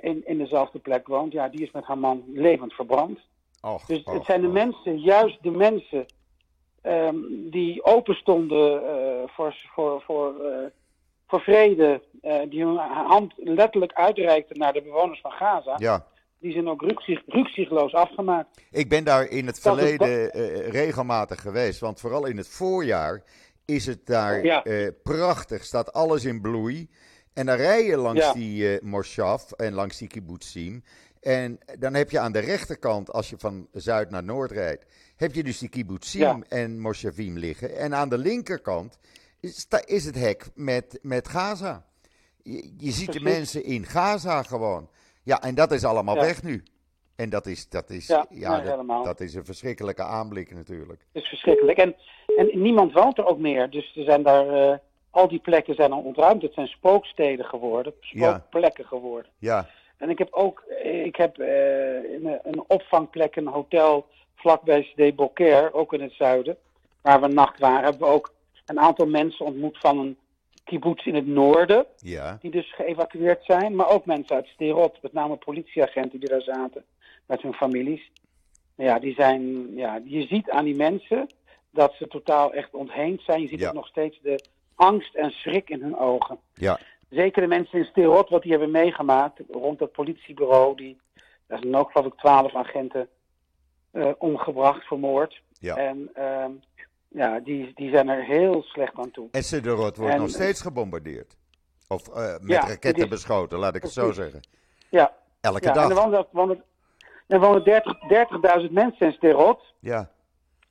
in, 0.00 0.26
in 0.26 0.38
dezelfde 0.38 0.78
plek 0.78 1.06
woont, 1.06 1.32
ja, 1.32 1.48
die 1.48 1.62
is 1.62 1.70
met 1.70 1.84
haar 1.84 1.98
man 1.98 2.22
levend 2.32 2.72
verbrand. 2.72 3.18
Och, 3.60 3.86
Dus 3.86 4.04
och, 4.04 4.14
het 4.14 4.24
zijn 4.24 4.40
de 4.40 4.46
och. 4.46 4.52
mensen, 4.52 4.98
juist 5.00 5.42
de 5.42 5.50
mensen, 5.50 6.06
ehm, 6.82 7.16
die 7.50 7.84
open 7.84 8.14
stonden 8.14 8.82
eh, 8.82 9.22
voor, 9.26 9.54
voor, 9.74 10.02
voor, 10.02 10.44
eh, 10.44 10.66
voor 11.26 11.40
vrede, 11.40 12.02
eh, 12.22 12.40
die 12.50 12.64
hun 12.64 12.76
hand 12.76 13.32
letterlijk 13.36 13.92
uitreikten 13.92 14.58
naar 14.58 14.72
de 14.72 14.82
bewoners 14.82 15.20
van 15.20 15.30
Gaza, 15.30 15.74
Ja, 15.78 16.06
die 16.40 16.52
zijn 16.52 16.68
ook 16.68 16.82
rukzicht, 16.82 17.22
rukzichtloos 17.26 17.92
afgemaakt. 17.92 18.60
ik 18.70 18.88
ben 18.88 19.04
daar 19.04 19.24
in 19.28 19.46
het 19.46 19.62
Dat 19.62 19.74
verleden 19.76 20.30
regelmatig 20.70 21.40
geweest, 21.40 21.80
want 21.80 22.00
vooral 22.00 22.26
in 22.26 22.36
het 22.36 22.48
voorjaar 22.48 23.22
is 23.64 23.86
het 23.86 24.06
daar 24.06 24.44
Ja. 24.44 24.62
prachtig, 25.02 25.64
staat 25.64 25.92
alles 25.92 26.24
in 26.24 26.40
bloei. 26.40 26.88
En 27.38 27.46
dan 27.46 27.56
rij 27.56 27.84
je 27.84 27.96
langs 27.96 28.20
Ja. 28.24 28.32
die 28.32 28.78
Moshav 28.82 29.50
en 29.52 29.72
langs 29.72 29.98
die 29.98 30.08
kibbutzim. 30.08 30.82
En 31.20 31.58
dan 31.78 31.94
heb 31.94 32.10
je 32.10 32.18
aan 32.18 32.32
de 32.32 32.38
rechterkant, 32.38 33.12
als 33.12 33.30
je 33.30 33.36
van 33.38 33.68
zuid 33.72 34.10
naar 34.10 34.24
noord 34.24 34.50
rijdt, 34.50 34.84
heb 35.16 35.34
je 35.34 35.42
dus 35.42 35.58
die 35.58 35.68
kibbutzim 35.68 36.20
Ja. 36.20 36.38
en 36.48 36.80
Moshavim 36.80 37.38
liggen. 37.38 37.76
En 37.76 37.94
aan 37.94 38.08
de 38.08 38.18
linkerkant 38.18 38.98
is, 39.40 39.66
is 39.84 40.04
het 40.04 40.14
hek 40.14 40.46
met, 40.54 40.98
met 41.02 41.28
Gaza. 41.28 41.84
Je, 42.42 42.72
je 42.76 42.90
ziet 42.90 43.12
de 43.12 43.20
mensen 43.20 43.64
in 43.64 43.84
Gaza 43.84 44.42
gewoon. 44.42 44.88
Ja, 45.22 45.42
en 45.42 45.54
dat 45.54 45.72
is 45.72 45.84
allemaal 45.84 46.14
Ja. 46.14 46.20
weg 46.20 46.42
nu. 46.42 46.62
En 47.16 47.30
dat 47.30 47.46
is, 47.46 47.68
dat 47.68 47.90
is, 47.90 48.06
Ja, 48.30 48.60
dat 49.02 49.20
is 49.20 49.34
een 49.34 49.44
verschrikkelijke 49.44 50.02
aanblik 50.02 50.54
natuurlijk. 50.54 51.06
Het 51.12 51.22
is 51.22 51.28
verschrikkelijk. 51.28 51.78
En, 51.78 51.96
en 52.36 52.60
niemand 52.62 52.92
woont 52.92 53.18
er 53.18 53.26
ook 53.26 53.38
meer. 53.38 53.70
Dus 53.70 53.96
er 53.96 54.04
zijn 54.04 54.22
daar, 54.22 54.48
eh, 54.48 54.78
al 55.10 55.28
die 55.28 55.38
plekken 55.38 55.74
zijn 55.74 55.92
al 55.92 56.00
ontruimd. 56.02 56.42
Het 56.42 56.54
zijn 56.54 56.66
spooksteden 56.66 57.44
geworden, 57.44 57.94
Ja. 58.00 58.28
spookplekken 58.28 58.84
geworden. 58.86 59.30
Ja, 59.38 59.66
En 59.96 60.10
ik 60.10 60.18
heb 60.18 60.28
ook 60.32 60.62
ik 60.82 61.16
heb, 61.16 61.38
eh, 61.38 61.94
een, 62.12 62.38
een 62.42 62.64
opvangplek, 62.66 63.36
een 63.36 63.46
hotel 63.46 64.06
vlakbij 64.34 64.82
Sde 64.82 65.12
Beaucaire, 65.12 65.72
ook 65.74 65.92
in 65.92 66.00
het 66.00 66.12
zuiden, 66.12 66.56
waar 67.02 67.20
we 67.20 67.26
nacht 67.28 67.58
waren. 67.58 67.82
Hebben 67.82 68.00
we 68.08 68.14
ook 68.14 68.32
een 68.66 68.80
aantal 68.80 69.06
mensen 69.06 69.46
ontmoet 69.46 69.78
van 69.78 69.98
een 69.98 70.16
kibbutz 70.64 71.06
in 71.06 71.14
het 71.14 71.26
noorden, 71.26 71.86
ja, 71.96 72.38
die 72.40 72.50
dus 72.50 72.74
geëvacueerd 72.74 73.44
zijn. 73.44 73.74
Maar 73.74 73.88
ook 73.90 74.06
mensen 74.06 74.36
uit 74.36 74.46
Sterot, 74.46 75.02
met 75.02 75.12
name 75.12 75.36
politieagenten 75.36 76.20
die 76.20 76.28
daar 76.28 76.42
zaten 76.42 76.84
met 77.26 77.42
hun 77.42 77.54
families. 77.54 78.10
Ja, 78.74 78.98
die 78.98 79.14
zijn, 79.14 79.74
ja, 79.76 80.00
je 80.04 80.26
ziet 80.26 80.50
aan 80.50 80.64
die 80.64 80.76
mensen 80.76 81.26
dat 81.70 81.94
ze 81.98 82.08
totaal 82.08 82.52
echt 82.52 82.74
ontheemd 82.74 83.22
zijn. 83.22 83.40
Je 83.40 83.48
ziet 83.48 83.60
Ja. 83.60 83.68
ook 83.68 83.74
nog 83.74 83.86
steeds 83.86 84.18
de 84.22 84.44
angst 84.78 85.14
en 85.14 85.30
schrik 85.30 85.70
in 85.70 85.82
hun 85.82 85.96
ogen. 85.98 86.38
ja, 86.54 86.78
Zeker 87.10 87.42
de 87.42 87.48
mensen 87.48 87.78
in 87.78 87.84
Sterot, 87.84 88.28
wat 88.28 88.42
die 88.42 88.50
hebben 88.50 88.70
meegemaakt 88.70 89.40
rond 89.50 89.78
dat 89.78 89.92
politiebureau. 89.92 90.76
Die, 90.76 91.00
daar 91.46 91.58
zijn 91.58 91.76
ook 91.76 91.90
geloof 91.90 92.06
ik 92.12 92.18
twaalf 92.18 92.54
agenten 92.54 93.08
eh, 93.90 94.10
omgebracht, 94.18 94.86
vermoord. 94.86 95.42
ja. 95.60 95.76
En 95.76 96.10
ehm, 96.14 96.50
ja, 97.08 97.40
die, 97.40 97.70
die 97.74 97.90
zijn 97.90 98.08
er 98.08 98.24
heel 98.24 98.62
slecht 98.62 98.94
aan 98.94 99.10
toe. 99.10 99.28
En 99.30 99.42
Sederot 99.42 99.96
wordt 99.96 100.14
En- 100.14 100.20
nog 100.20 100.30
steeds 100.30 100.60
gebombardeerd. 100.60 101.36
Of 101.88 102.08
eh, 102.08 102.14
met 102.32 102.48
Ja, 102.50 102.60
raketten 102.60 102.88
het 102.90 102.98
is- 102.98 103.08
beschoten, 103.08 103.58
laat 103.58 103.74
ik 103.74 103.82
het 103.82 103.92
zo 103.92 104.12
zeggen. 104.12 104.40
Ja, 104.90 105.16
Elke 105.40 105.64
ja 105.64 105.72
en 105.74 105.80
er 105.80 105.88
dag. 105.88 106.04
wonen, 106.04 106.26
wonen, 106.30 106.64
er 107.26 107.40
wonen 107.40 107.64
30 107.64 107.98
30.000 108.66 108.70
mensen 108.72 109.06
in 109.06 109.12
Sterot. 109.12 109.74
Ja. 109.80 110.10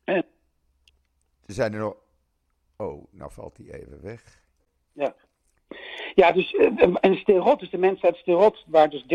En- 0.03 0.25
Er 1.45 1.53
zijn 1.53 1.73
er 1.73 1.79
nog... 1.79 1.95
Oh, 2.77 3.03
nou 3.11 3.31
valt 3.31 3.57
hij 3.57 3.79
even 3.79 4.01
weg. 4.01 4.41
Ja, 4.93 5.15
ja 6.15 6.31
dus 6.31 6.53
eh, 6.55 6.95
en 7.01 7.15
Sterot, 7.15 7.59
dus 7.59 7.69
de 7.69 7.77
mensen 7.77 8.03
uit 8.05 8.15
Sterot, 8.17 8.63
waar 8.67 8.89
dus 8.89 9.05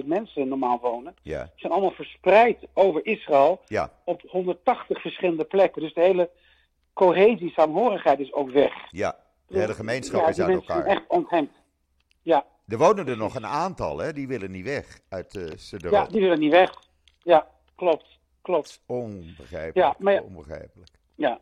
30.000 0.00 0.04
mensen 0.04 0.48
normaal 0.48 0.78
wonen, 0.80 1.14
Ja, 1.22 1.50
zijn 1.56 1.72
allemaal 1.72 1.90
verspreid 1.90 2.58
over 2.72 3.06
Israël 3.06 3.60
ja, 3.66 3.92
op 4.04 4.22
180 4.26 5.00
verschillende 5.00 5.44
plekken. 5.44 5.82
Dus 5.82 5.94
de 5.94 6.00
hele 6.00 6.30
cohesie, 6.92 7.50
saamhorigheid 7.50 8.18
is 8.20 8.32
ook 8.32 8.50
weg. 8.50 8.72
ja. 8.90 9.28
De 9.46 9.58
hele 9.58 9.74
gemeenschap 9.74 10.20
Ja, 10.20 10.28
is 10.28 10.34
die 10.34 10.44
uit 10.44 10.52
mensen 10.52 10.72
zijn 10.74 10.86
elkaar. 10.86 10.96
echt 11.02 11.08
onthemd. 11.10 11.50
Ja, 12.22 12.46
Er 12.68 12.78
wonen 12.78 13.08
er 13.08 13.16
nog 13.16 13.34
een 13.34 13.46
aantal, 13.46 13.98
hè? 13.98 14.12
Die 14.12 14.28
willen 14.28 14.50
niet 14.50 14.64
weg 14.64 15.00
uit 15.08 15.34
uh, 15.34 15.48
ja, 15.48 15.56
Sederot. 15.56 16.10
die 16.10 16.20
willen 16.20 16.38
niet 16.38 16.50
weg. 16.52 16.72
Ja, 17.22 17.50
klopt, 17.74 18.18
klopt. 18.42 18.82
Onbegrijpelijk. 18.86 19.74
Ja, 19.76 19.94
maar 19.98 20.12
ja- 20.12 20.22
Onbegrijpelijk. 20.22 20.90
Ja, 21.14 21.40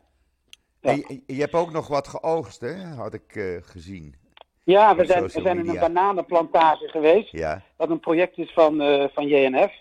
Ja. 0.81 0.91
Je, 0.91 1.21
je 1.25 1.39
hebt 1.39 1.53
ook 1.53 1.71
nog 1.71 1.87
wat 1.87 2.07
geoogst, 2.07 2.61
hè? 2.61 2.73
Had 2.73 3.13
ik 3.13 3.35
eh, 3.35 3.43
gezien. 3.61 4.15
ja 4.63 4.95
we, 4.95 5.05
zijn, 5.05 5.23
we 5.23 5.41
zijn 5.41 5.59
in 5.59 5.69
een 5.69 5.79
bananenplantage 5.79 6.87
geweest. 6.87 7.31
Ja, 7.31 7.61
Wat 7.75 7.89
een 7.89 7.99
project 7.99 8.37
is 8.37 8.51
van, 8.53 8.81
eh, 8.81 9.05
van 9.13 9.27
JNF. 9.27 9.71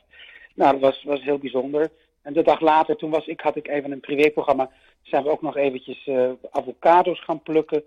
Nou, 0.55 0.73
dat 0.73 0.81
was, 0.81 1.03
was 1.05 1.23
heel 1.23 1.39
bijzonder. 1.39 1.91
En 2.23 2.33
de 2.33 2.43
dag 2.43 2.61
later, 2.61 2.97
toen 2.97 3.11
was 3.11 3.27
ik, 3.27 3.41
had 3.41 3.57
ik 3.57 3.69
even 3.69 3.93
een 3.93 4.01
privéprogramma. 4.01 4.71
Zijn 5.03 5.23
we 5.23 5.31
ook 5.31 5.43
nog 5.43 5.57
eventjes 5.57 6.07
eh, 6.07 6.31
avocado's 6.51 7.25
gaan 7.25 7.43
plukken. 7.43 7.83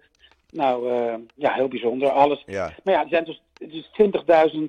Nou, 0.50 0.92
ja, 1.36 1.54
heel 1.54 1.68
bijzonder. 1.68 2.10
Alles. 2.10 2.44
ja, 2.46 2.74
Maar 2.84 2.94
ja, 2.94 3.02
er 3.02 3.10
zijn 3.10 3.24
dus, 3.24 3.42
dus 3.54 3.90
20.000 4.54 4.60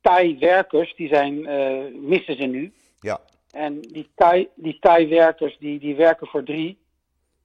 Thai-werkers, 0.00 0.94
die 0.96 1.08
zijn, 1.08 1.40
missen 2.08 2.36
ze 2.36 2.44
nu. 2.44 2.72
ja, 3.00 3.20
En 3.50 3.80
die 3.80 4.10
Thai, 4.14 4.48
die 4.54 4.78
Thai-werkers, 4.80 5.56
die, 5.58 5.78
die 5.78 5.94
werken 5.94 6.26
voor 6.26 6.42
drie. 6.42 6.78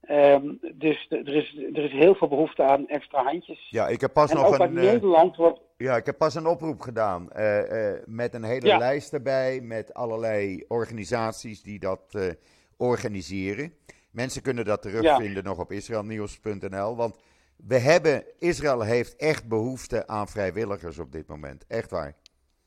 Ehm, 0.06 0.52
dus 0.74 1.06
er 1.10 1.34
is, 1.34 1.56
er 1.74 1.84
is 1.84 1.92
heel 1.92 2.14
veel 2.14 2.28
behoefte 2.28 2.62
aan 2.62 2.88
extra 2.88 3.22
handjes. 3.22 3.66
ja. 3.70 3.88
Ik 3.88 4.00
heb 4.00 4.12
pas 4.12 4.30
en 4.30 4.36
nog 4.36 4.46
ook 4.46 4.58
een... 4.58 4.76
eh, 4.78 4.84
Nederland 4.84 5.36
wordt... 5.36 5.60
Ja, 5.76 5.96
ik 5.96 6.06
heb 6.06 6.18
pas 6.18 6.34
een 6.34 6.46
oproep 6.46 6.80
gedaan 6.80 7.30
eh, 7.32 7.90
eh, 7.92 8.02
met 8.06 8.34
een 8.34 8.44
hele 8.44 8.66
Ja. 8.66 8.78
lijst 8.78 9.12
erbij, 9.12 9.60
met 9.60 9.94
allerlei 9.94 10.64
organisaties 10.68 11.62
die 11.62 11.78
dat 11.78 12.34
organiseren. 12.76 13.74
Mensen 14.10 14.42
kunnen 14.42 14.64
dat 14.64 14.82
terugvinden 14.82 15.44
nog 15.44 15.58
op 15.58 15.72
israelnieuws.nl, 15.72 16.96
want 16.96 17.16
we 17.56 17.78
hebben, 17.78 18.24
Israël 18.38 18.80
heeft 18.82 19.16
echt 19.16 19.48
behoefte 19.48 20.06
aan 20.06 20.28
vrijwilligers 20.28 20.98
op 20.98 21.12
dit 21.12 21.26
moment, 21.26 21.64
echt 21.68 21.90
waar. 21.90 22.14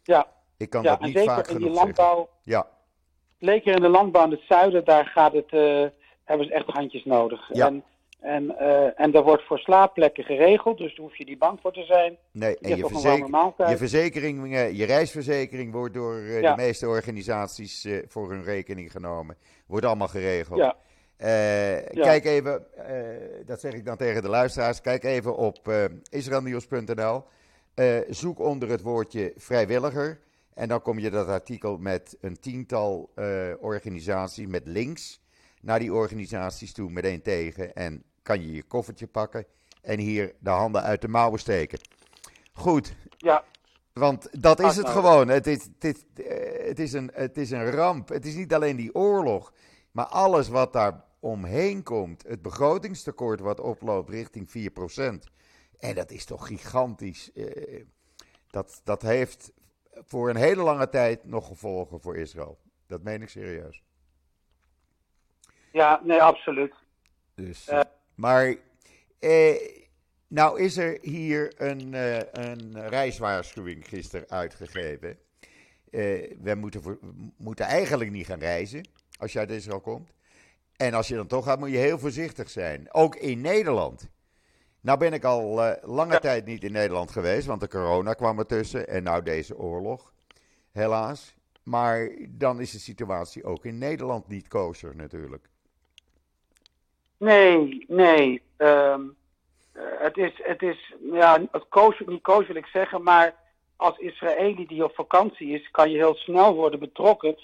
Ja, 0.03 0.27
Ik 0.57 0.69
kan 0.69 0.83
ja 0.83 0.89
dat 0.89 0.99
niet 1.01 1.13
zeker 1.17 1.29
vaak 1.33 1.47
in 1.47 1.57
die 1.57 1.67
genoeg 1.67 1.75
zeggen. 1.85 2.03
landbouw... 2.05 2.29
Ja, 2.43 2.67
Zeker 3.39 3.75
in 3.75 3.81
de 3.81 3.89
landbouw 3.89 4.23
in 4.25 4.31
het 4.31 4.41
zuiden, 4.47 4.85
daar 4.85 5.05
gaat 5.05 5.33
het, 5.33 5.51
hebben 6.29 6.47
ze 6.47 6.53
echt 6.53 6.65
handjes 6.67 7.05
nodig. 7.05 7.49
Ja. 7.53 7.65
En, 7.67 7.83
en, 8.19 8.57
eh, 8.57 8.99
en 9.01 9.11
daar 9.11 9.23
wordt 9.23 9.43
voor 9.43 9.59
slaapplekken 9.59 10.23
geregeld, 10.23 10.77
dus 10.77 10.95
daar 10.95 11.05
hoef 11.05 11.17
je 11.17 11.23
niet 11.25 11.39
bang 11.39 11.59
voor 11.61 11.73
te 11.73 11.83
zijn. 11.83 12.17
nee, 12.31 12.49
Je 12.59 12.67
en 12.67 12.77
je, 12.77 12.87
verzeker- 12.87 13.69
je 13.69 13.77
verzekering, 13.77 14.51
je 14.77 14.85
reisverzekering 14.85 15.71
wordt 15.71 15.93
door 15.93 16.15
eh, 16.15 16.41
Ja. 16.41 16.55
de 16.55 16.61
meeste 16.61 16.87
organisaties 16.87 17.85
eh, 17.85 17.97
voor 18.07 18.29
hun 18.31 18.43
rekening 18.43 18.91
genomen. 18.91 19.35
Wordt 19.67 19.85
allemaal 19.85 20.07
geregeld. 20.07 20.59
Ja, 20.59 20.75
Ja. 21.91 22.03
Kijk 22.03 22.25
even, 22.25 22.65
dat 23.45 23.59
zeg 23.59 23.73
ik 23.73 23.85
dan 23.85 23.97
tegen 23.97 24.21
de 24.21 24.29
luisteraars, 24.29 24.81
kijk 24.81 25.03
even 25.03 25.35
op 25.37 25.57
israelnieuws.nl. 26.09 27.23
Zoek 28.09 28.39
onder 28.39 28.69
het 28.69 28.81
woordje 28.81 29.33
vrijwilliger. 29.37 30.19
En 30.53 30.67
dan 30.67 30.81
kom 30.81 30.99
je 30.99 31.09
dat 31.09 31.27
artikel 31.27 31.77
met 31.77 32.17
een 32.21 32.39
tiental 32.39 33.09
organisaties 33.59 34.47
met 34.47 34.61
links 34.67 35.21
naar 35.59 35.79
die 35.79 35.93
organisaties 35.93 36.73
toe, 36.73 36.89
meteen 36.89 37.21
tegen. 37.21 37.75
En 37.75 38.03
kan 38.21 38.41
je 38.41 38.51
je 38.51 38.63
koffertje 38.63 39.07
pakken 39.07 39.45
en 39.81 39.99
hier 39.99 40.35
de 40.39 40.49
handen 40.49 40.81
uit 40.81 41.01
de 41.01 41.07
mouwen 41.07 41.39
steken. 41.39 41.79
Goed, 42.53 42.95
ja, 43.17 43.43
want 43.93 44.41
dat 44.41 44.59
is 44.59 44.75
het 44.75 44.85
nodig. 44.85 44.91
gewoon. 44.91 45.27
Het 45.27 45.47
is, 45.47 45.63
het, 45.79 45.83
is, 45.83 46.23
eh, 46.25 46.67
het, 46.67 46.79
is 46.79 46.93
een, 46.93 47.11
het 47.13 47.37
is 47.37 47.51
een 47.51 47.71
ramp. 47.71 48.09
Het 48.09 48.25
is 48.25 48.35
niet 48.35 48.53
alleen 48.53 48.75
die 48.75 48.95
oorlog, 48.95 49.53
maar 49.91 50.05
alles 50.05 50.47
wat 50.47 50.73
daar 50.73 51.03
omheen 51.19 51.83
komt. 51.83 52.23
Het 52.27 52.41
begrotingstekort 52.41 53.39
wat 53.39 53.59
oploopt 53.59 54.09
richting 54.09 54.49
4%. 54.49 55.31
En 55.77 55.95
dat 55.95 56.11
is 56.11 56.25
toch 56.25 56.47
gigantisch. 56.47 57.31
Eh, 57.31 57.83
dat, 58.49 58.81
dat 58.83 59.01
heeft 59.01 59.51
voor 59.91 60.29
een 60.29 60.35
hele 60.35 60.63
lange 60.63 60.89
tijd 60.89 61.25
nog 61.25 61.47
gevolgen 61.47 62.01
voor 62.01 62.17
Israël. 62.17 62.59
Dat 62.87 63.03
meen 63.03 63.21
ik 63.21 63.29
serieus. 63.29 63.83
Ja, 65.71 66.01
nee, 66.03 66.21
absoluut. 66.21 66.73
Dus, 67.35 67.67
Eh. 67.67 67.79
maar 68.15 68.55
eh, 69.19 69.55
nou 70.27 70.59
is 70.61 70.77
er 70.77 70.97
hier 71.01 71.53
een, 71.57 71.93
eh, 71.93 72.17
een 72.31 72.87
reiswaarschuwing 72.89 73.87
gisteren 73.87 74.29
uitgegeven. 74.29 75.17
Eh, 75.89 76.31
we 76.41 76.55
moeten, 76.55 76.81
voor- 76.81 76.99
moeten 77.37 77.65
eigenlijk 77.65 78.11
niet 78.11 78.25
gaan 78.25 78.39
reizen 78.39 78.87
als 79.19 79.33
je 79.33 79.39
uit 79.39 79.51
Israël 79.51 79.79
komt. 79.81 80.09
En 80.75 80.93
als 80.93 81.07
je 81.07 81.15
dan 81.15 81.27
toch 81.27 81.45
gaat, 81.45 81.59
moet 81.59 81.69
je 81.71 81.77
heel 81.77 81.99
voorzichtig 81.99 82.49
zijn. 82.49 82.93
Ook 82.93 83.15
in 83.15 83.41
Nederland. 83.41 84.09
Nou 84.81 84.97
ben 84.99 85.13
ik 85.13 85.23
al 85.23 85.75
lange 85.81 86.13
Ja. 86.13 86.19
tijd 86.19 86.45
niet 86.45 86.63
in 86.63 86.71
Nederland 86.71 87.11
geweest, 87.11 87.47
want 87.47 87.61
de 87.61 87.67
corona 87.67 88.13
kwam 88.13 88.39
ertussen 88.39 88.87
en 88.87 89.03
nou 89.03 89.23
deze 89.23 89.57
oorlog, 89.57 90.13
helaas. 90.71 91.35
Maar 91.63 92.09
dan 92.29 92.59
is 92.61 92.71
de 92.71 92.79
situatie 92.79 93.43
ook 93.43 93.65
in 93.65 93.77
Nederland 93.77 94.27
niet 94.27 94.47
kosher 94.47 94.95
natuurlijk. 94.95 95.48
Nee, 97.19 97.85
nee. 97.87 98.41
ehm, 98.57 99.01
eh, 99.71 99.83
het 99.99 100.17
is, 100.17 100.31
het 100.35 100.61
is, 100.61 100.93
ja, 101.11 101.41
het 101.51 101.67
koos, 101.69 102.01
niet 102.05 102.21
koos 102.21 102.47
wil 102.47 102.55
ik 102.55 102.65
zeggen, 102.65 103.03
maar 103.03 103.35
als 103.75 103.97
Israëli 103.97 104.65
die 104.67 104.83
op 104.83 104.95
vakantie 104.95 105.49
is, 105.49 105.71
kan 105.71 105.91
je 105.91 105.97
heel 105.97 106.15
snel 106.15 106.55
worden 106.55 106.79
betrokken 106.79 107.37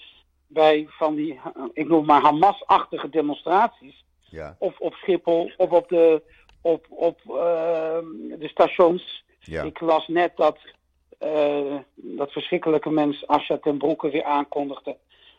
bij 0.46 0.86
van 0.88 1.14
die, 1.14 1.40
eh, 1.44 1.62
ik 1.72 1.88
noem 1.88 2.04
maar 2.06 2.22
Hamas-achtige 2.22 3.08
demonstraties. 3.08 4.04
Ja, 4.28 4.56
Of 4.58 4.78
op 4.78 4.94
Schiphol, 4.94 5.50
of 5.56 5.70
op 5.70 5.88
de, 5.88 6.22
op, 6.60 6.86
op, 6.88 7.20
ehm, 7.26 8.04
de 8.38 8.48
stations. 8.48 9.24
ja, 9.40 9.62
Ik 9.62 9.80
las 9.80 10.08
net 10.08 10.36
dat 10.36 10.58
eh, 11.18 11.76
dat 11.94 12.32
verschrikkelijke 12.32 12.90
mens 12.90 13.26
Asja 13.26 13.58
ten 13.58 13.78
Broeke 13.78 14.10
weer 14.10 14.24
aankondigde 14.24 14.96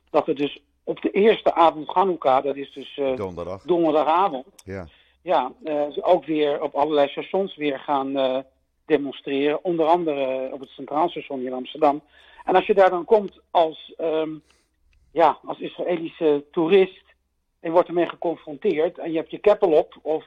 dat 0.10 0.28
er 0.28 0.36
dus 0.36 0.62
op 0.88 1.02
de 1.02 1.12
eerste 1.12 1.54
avond 1.54 1.94
Hanukkah, 1.94 2.44
dat 2.44 2.56
is 2.56 2.74
dus 2.74 2.98
eh, 2.98 3.16
donderdag. 3.16 3.62
donderdagavond, 3.62 4.46
Ja, 4.64 4.88
ja, 5.22 5.52
eh, 5.64 5.90
ze 5.92 6.04
ook 6.04 6.26
weer 6.26 6.62
op 6.62 6.76
allerlei 6.76 7.08
stations 7.08 7.56
weer 7.56 7.80
gaan 7.80 8.18
eh, 8.18 8.38
demonstreren. 8.86 9.64
Onder 9.64 9.86
andere 9.86 10.50
op 10.54 10.60
het 10.60 10.70
Centraal 10.70 11.10
Station 11.10 11.40
hier 11.40 11.48
in 11.48 11.54
Amsterdam. 11.54 12.02
En 12.46 12.56
als 12.56 12.66
je 12.66 12.74
daar 12.74 12.90
dan 12.90 13.06
komt 13.06 13.40
als, 13.52 13.94
ehm, 13.98 14.30
ja, 15.12 15.38
als 15.46 15.60
Israëlische 15.60 16.46
toerist 16.52 17.06
en 17.60 17.70
je 17.70 17.72
wordt 17.72 17.88
ermee 17.88 18.10
geconfronteerd 18.10 18.98
en 18.98 19.12
je 19.12 19.18
hebt 19.18 19.32
je 19.32 19.40
keppel 19.40 19.72
op 19.72 19.98
of, 20.02 20.26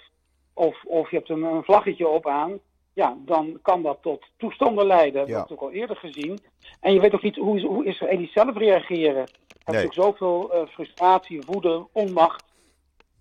of, 0.54 0.84
of 0.84 1.10
je 1.10 1.16
hebt 1.16 1.28
een, 1.28 1.42
een 1.42 1.64
vlaggetje 1.64 2.08
op 2.08 2.26
aan, 2.26 2.58
ja, 2.92 3.16
dan 3.24 3.58
kan 3.62 3.82
dat 3.82 3.98
tot 4.02 4.24
toestanden 4.36 4.86
leiden. 4.86 5.20
Dat 5.20 5.28
Ja. 5.28 5.36
hebben 5.38 5.56
we 5.56 5.62
ook 5.62 5.68
al 5.70 5.76
eerder 5.76 5.96
gezien. 5.96 6.40
En 6.80 6.92
je 6.92 7.00
weet 7.00 7.14
ook 7.14 7.22
niet 7.22 7.36
hoe, 7.36 7.60
hoe 7.60 7.84
Israëli's 7.86 8.32
zelf 8.32 8.56
reageren. 8.56 9.16
Er 9.16 9.22
is 9.22 9.28
Nee. 9.64 9.84
natuurlijk 9.84 9.94
zoveel 9.94 10.52
eh, 10.52 10.66
frustratie, 10.68 11.42
woede, 11.46 11.86
onmacht. 11.92 12.44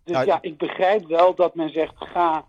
Dus 0.04 0.14
Nou, 0.16 0.28
ja, 0.28 0.38
ik 0.42 0.58
begrijp 0.58 1.08
wel 1.08 1.36
dat 1.36 1.56
men 1.56 1.70
zegt: 1.70 1.94
ga 1.98 2.46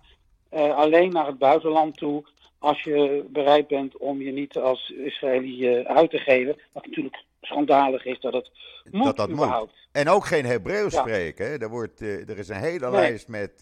eh, 0.48 0.76
alleen 0.76 1.12
naar 1.12 1.26
het 1.26 1.38
buitenland 1.38 1.96
toe. 1.96 2.24
Als 2.58 2.82
je 2.82 3.24
bereid 3.28 3.66
bent 3.68 3.96
om 3.96 4.20
je 4.22 4.32
niet 4.32 4.56
als 4.56 4.90
Israëli 4.90 5.68
eh, 5.74 5.96
uit 5.96 6.10
te 6.10 6.18
geven. 6.18 6.56
Wat 6.72 6.86
natuurlijk 6.86 7.24
schandalig 7.40 8.04
is 8.04 8.20
dat 8.20 8.32
het 8.32 8.50
moet. 8.90 9.04
dat 9.04 9.16
dat 9.16 9.28
moet. 9.28 9.68
En 9.92 10.08
ook 10.08 10.24
geen 10.26 10.44
Hebreeuws 10.44 10.94
Ja. 10.94 11.00
spreken. 11.00 11.46
Hè? 11.46 11.56
Er, 11.58 11.68
wordt, 11.68 12.00
er 12.00 12.38
is 12.38 12.48
een 12.48 12.56
hele 12.56 12.90
Nee. 12.90 13.00
lijst 13.00 13.28
met 13.28 13.52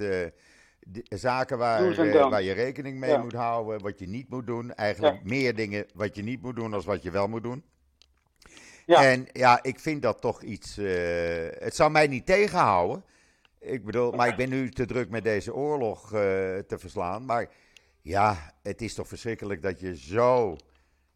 zaken 1.09 1.59
waar, 1.59 1.91
eh, 1.91 2.29
waar 2.31 2.43
je 2.43 2.53
rekening 2.53 2.99
mee 2.99 3.11
Ja. 3.11 3.19
moet 3.23 3.33
houden. 3.33 3.83
Wat 3.83 3.99
je 3.99 4.09
niet 4.09 4.29
moet 4.29 4.47
doen. 4.47 4.75
Eigenlijk 4.75 5.23
meer 5.25 5.55
dingen 5.55 5.87
wat 5.95 6.17
je 6.17 6.23
niet 6.23 6.43
moet 6.43 6.57
doen 6.57 6.75
als 6.75 6.85
wat 6.85 7.03
je 7.03 7.11
wel 7.11 7.29
moet 7.29 7.43
doen. 7.43 7.65
Ja. 8.87 9.03
En 9.05 9.27
ja, 9.33 9.63
ik 9.63 9.81
vind 9.81 10.03
dat 10.03 10.21
toch 10.21 10.43
iets. 10.43 10.79
eh, 10.79 10.87
het 11.59 11.75
zou 11.77 11.91
mij 11.91 12.07
niet 12.07 12.27
tegenhouden. 12.27 13.05
Ik 13.61 13.85
bedoel, 13.85 14.13
maar 14.13 14.29
ik 14.29 14.37
ben 14.37 14.49
nu 14.49 14.71
te 14.71 14.87
druk 14.87 15.11
met 15.11 15.25
deze 15.25 15.55
oorlog 15.55 16.05
eh, 16.05 16.11
te 16.59 16.77
verslaan. 16.79 17.25
Maar 17.25 17.49
ja, 18.03 18.53
het 18.63 18.83
is 18.83 18.95
toch 18.95 19.09
verschrikkelijk 19.09 19.63
dat 19.63 19.81
je 19.81 19.97
zo, 19.97 20.57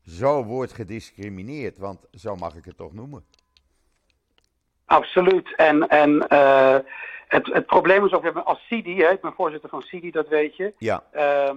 zo 0.07 0.45
wordt 0.45 0.73
gediscrimineerd. 0.73 1.79
Want 1.79 2.07
zo 2.11 2.37
mag 2.37 2.55
ik 2.55 2.65
het 2.65 2.77
toch 2.77 2.93
noemen. 2.93 3.25
Absoluut. 4.85 5.57
En, 5.57 5.89
en 5.89 6.19
het, 7.33 7.47
het 7.47 7.67
probleem 7.67 8.05
is 8.05 8.13
ook, 8.13 8.27
als 8.27 8.67
Sidi, 8.67 9.03
hè, 9.03 9.11
ik 9.11 9.21
ben 9.21 9.33
voorzitter 9.33 9.69
van 9.69 9.83
Sidi, 9.83 10.11
dat 10.11 10.29
weet 10.29 10.57
je. 10.57 10.75
Ja, 10.79 11.03
Ehm, 11.13 11.57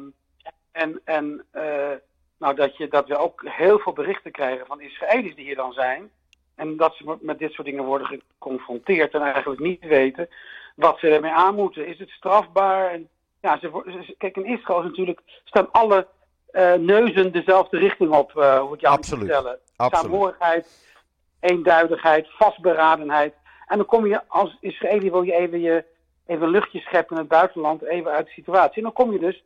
en 0.72 1.02
en 1.04 1.46
eh, 1.52 1.92
nou, 2.38 2.56
dat, 2.56 2.78
je, 2.78 2.88
dat 2.88 3.08
we 3.08 3.18
ook 3.18 3.44
heel 3.46 3.80
veel 3.80 3.94
berichten 3.94 4.32
krijgen 4.32 4.66
van 4.66 4.82
Israëli's 4.82 5.36
die 5.36 5.46
hier 5.46 5.56
dan 5.56 5.74
zijn. 5.74 6.10
En 6.56 6.78
dat 6.78 6.96
ze 6.96 7.18
met 7.22 7.40
dit 7.40 7.52
soort 7.52 7.68
dingen 7.68 7.84
worden 7.84 8.08
geconfronteerd 8.08 9.14
en 9.14 9.22
eigenlijk 9.22 9.62
niet 9.62 9.86
weten 9.86 10.30
wat 10.76 11.00
ze 11.00 11.10
ermee 11.10 11.32
aan 11.32 11.56
moeten. 11.56 11.88
Is 11.88 12.00
het 12.00 12.10
strafbaar? 12.10 12.92
En, 12.92 13.10
ja, 13.42 13.60
ze, 13.60 14.16
kijk, 14.18 14.36
in 14.36 14.46
Israël 14.46 14.80
is 14.80 14.86
natuurlijk, 14.86 15.22
staan 15.44 15.72
alle 15.72 16.08
eh, 16.52 16.74
neuzen 16.74 17.32
dezelfde 17.32 17.78
richting 17.78 18.12
op, 18.12 18.38
eh 18.38 18.60
hoe 18.60 18.74
ik 18.74 18.82
jou 18.82 18.96
moet 18.96 19.06
vertellen. 19.08 19.60
absoluut. 19.76 20.06
Saamhorigheid, 20.06 20.96
eenduidigheid, 21.40 22.28
vastberadenheid. 22.30 23.34
En 23.68 23.78
dan 23.78 23.86
kom 23.86 24.06
je 24.06 24.28
als 24.28 24.58
Israëli, 24.60 25.12
wil 25.12 25.22
je 25.22 25.34
even, 25.34 25.62
je 25.62 25.86
even 26.26 26.50
luchtje 26.50 26.80
scheppen 26.80 27.16
in 27.16 27.22
het 27.22 27.32
buitenland, 27.32 27.82
even 27.82 28.12
uit 28.12 28.26
de 28.26 28.32
situatie. 28.32 28.76
En 28.76 28.84
dan 28.84 28.94
kom 28.94 29.12
je 29.12 29.20
dus 29.20 29.44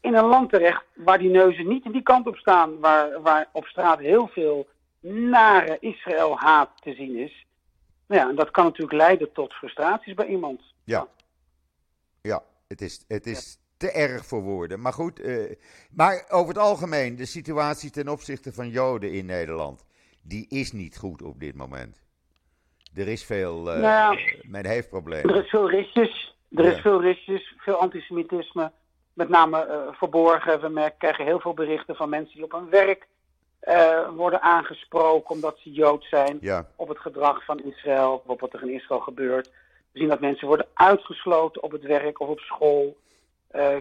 in 0.00 0.14
een 0.14 0.24
land 0.24 0.50
terecht 0.50 0.84
waar 0.94 1.18
die 1.18 1.30
neuzen 1.30 1.68
niet 1.68 1.84
in 1.84 1.92
die 1.92 2.02
kant 2.02 2.26
op 2.26 2.36
staan, 2.36 2.80
waar, 2.80 3.22
waar 3.22 3.48
op 3.52 3.64
straat 3.64 3.98
heel 3.98 4.28
veel 4.28 4.66
nare 5.00 5.76
Israël-haat 5.80 6.70
te 6.82 6.94
zien 6.94 7.16
is. 7.16 7.46
Nou 8.06 8.20
ja, 8.20 8.28
en 8.28 8.36
dat 8.36 8.50
kan 8.50 8.64
natuurlijk 8.64 8.96
leiden 8.96 9.32
tot 9.32 9.52
frustraties 9.52 10.14
bij 10.14 10.26
iemand. 10.26 10.62
Ja. 10.84 11.08
Ja, 12.20 12.42
het 12.68 12.80
is, 12.80 13.04
het 13.08 13.26
is 13.26 13.58
te 13.76 13.90
erg 13.90 14.26
voor 14.26 14.42
woorden. 14.42 14.80
Maar 14.80 14.92
goed, 14.92 15.20
eh, 15.20 15.52
maar 15.90 16.24
over 16.28 16.48
het 16.48 16.62
algemeen, 16.62 17.16
de 17.16 17.26
situatie 17.26 17.90
ten 17.90 18.08
opzichte 18.08 18.52
van 18.52 18.68
Joden 18.68 19.12
in 19.12 19.26
Nederland, 19.26 19.84
die 20.22 20.46
is 20.48 20.72
niet 20.72 20.96
goed 20.96 21.22
op 21.22 21.40
dit 21.40 21.54
moment. 21.54 22.02
Er 22.94 23.08
is 23.08 23.24
veel, 23.24 23.70
eh, 23.72 23.80
Nou 23.80 24.18
men 24.42 24.66
heeft 24.66 24.84
Er 24.84 24.90
problemen. 24.90 25.44
is 25.44 25.50
veel 25.50 25.70
risjes, 25.70 26.36
er 26.50 26.64
Ja. 26.64 26.70
is 26.70 26.80
veel 26.80 27.00
risjes, 27.00 27.54
veel 27.58 27.74
antisemitisme, 27.74 28.72
met 29.12 29.28
name 29.28 29.60
eh, 29.66 29.78
verborgen. 29.92 30.60
We 30.60 30.68
merken, 30.68 30.98
krijgen 30.98 31.24
heel 31.24 31.40
veel 31.40 31.54
berichten 31.54 31.96
van 31.96 32.08
mensen 32.08 32.34
die 32.34 32.44
op 32.44 32.52
hun 32.52 32.70
werk 32.70 33.06
eh, 33.60 34.08
worden 34.08 34.42
aangesproken 34.42 35.30
omdat 35.30 35.58
ze 35.58 35.72
Jood 35.72 36.04
zijn. 36.04 36.38
Ja, 36.40 36.66
op 36.76 36.88
het 36.88 36.98
gedrag 36.98 37.44
van 37.44 37.60
Israël, 37.64 38.22
op 38.26 38.40
wat 38.40 38.52
er 38.52 38.62
in 38.62 38.74
Israël 38.74 39.00
gebeurt. 39.00 39.46
We 39.92 39.98
zien 39.98 40.08
dat 40.08 40.20
mensen 40.20 40.46
worden 40.46 40.66
uitgesloten 40.74 41.62
op 41.62 41.72
het 41.72 41.82
werk 41.82 42.20
of 42.20 42.28
op 42.28 42.38
school. 42.40 42.96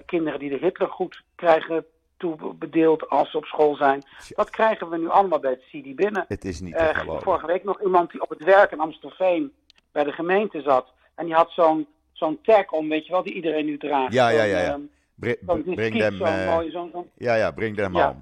Kinderen 0.06 0.39
die 0.39 0.50
de 0.50 0.58
Hitlergoed 0.65 1.24
krijgen 1.36 1.86
toebedeeld 2.17 3.10
als 3.10 3.32
ze 3.32 3.38
op 3.38 3.45
school 3.45 3.75
zijn. 3.75 4.03
Dat 4.36 4.49
krijgen 4.49 4.89
we 4.89 4.97
nu 4.97 5.10
allemaal 5.10 5.39
bij 5.39 5.51
het 5.51 5.62
CIDI 5.69 5.95
binnen. 5.95 6.25
het 6.27 6.45
is 6.45 6.60
niet 6.60 6.73
te 6.73 6.80
Eh, 6.80 6.97
geloven. 6.97 7.23
vorige 7.23 7.45
week 7.45 7.63
nog 7.63 7.82
iemand 7.82 8.12
die 8.12 8.21
op 8.21 8.30
het 8.30 8.43
werk 8.43 8.71
in 8.71 8.80
Amstelveen 8.80 9.53
bij 9.91 10.03
de 10.03 10.12
gemeente 10.12 10.62
zat. 10.62 10.88
En 11.15 11.25
die 11.25 11.34
had 11.34 11.51
zo'n 11.51 11.88
zo'n 12.12 12.39
tag 12.41 12.71
om, 12.71 12.89
weet 12.89 13.06
je 13.06 13.12
wel, 13.12 13.23
die 13.23 13.34
iedereen 13.34 13.65
nu 13.65 13.77
draagt. 13.77 14.13
Ja, 14.13 14.30
ja, 14.30 14.43
ja, 14.43 14.60
ja. 14.62 14.80
Br- 15.15 15.32
zo'n 15.45 15.63
bring 15.63 15.75
disquiet, 15.77 16.01
them, 16.01 16.17
zo'n 16.17 16.45
mooie- 16.45 16.71
zo'n- 16.71 16.89
zo'n- 16.93 17.10
ja, 17.17 17.36
ja, 17.36 17.51
bring 17.51 17.75
them 17.77 17.95
Ja. 17.95 18.06
home. 18.08 18.19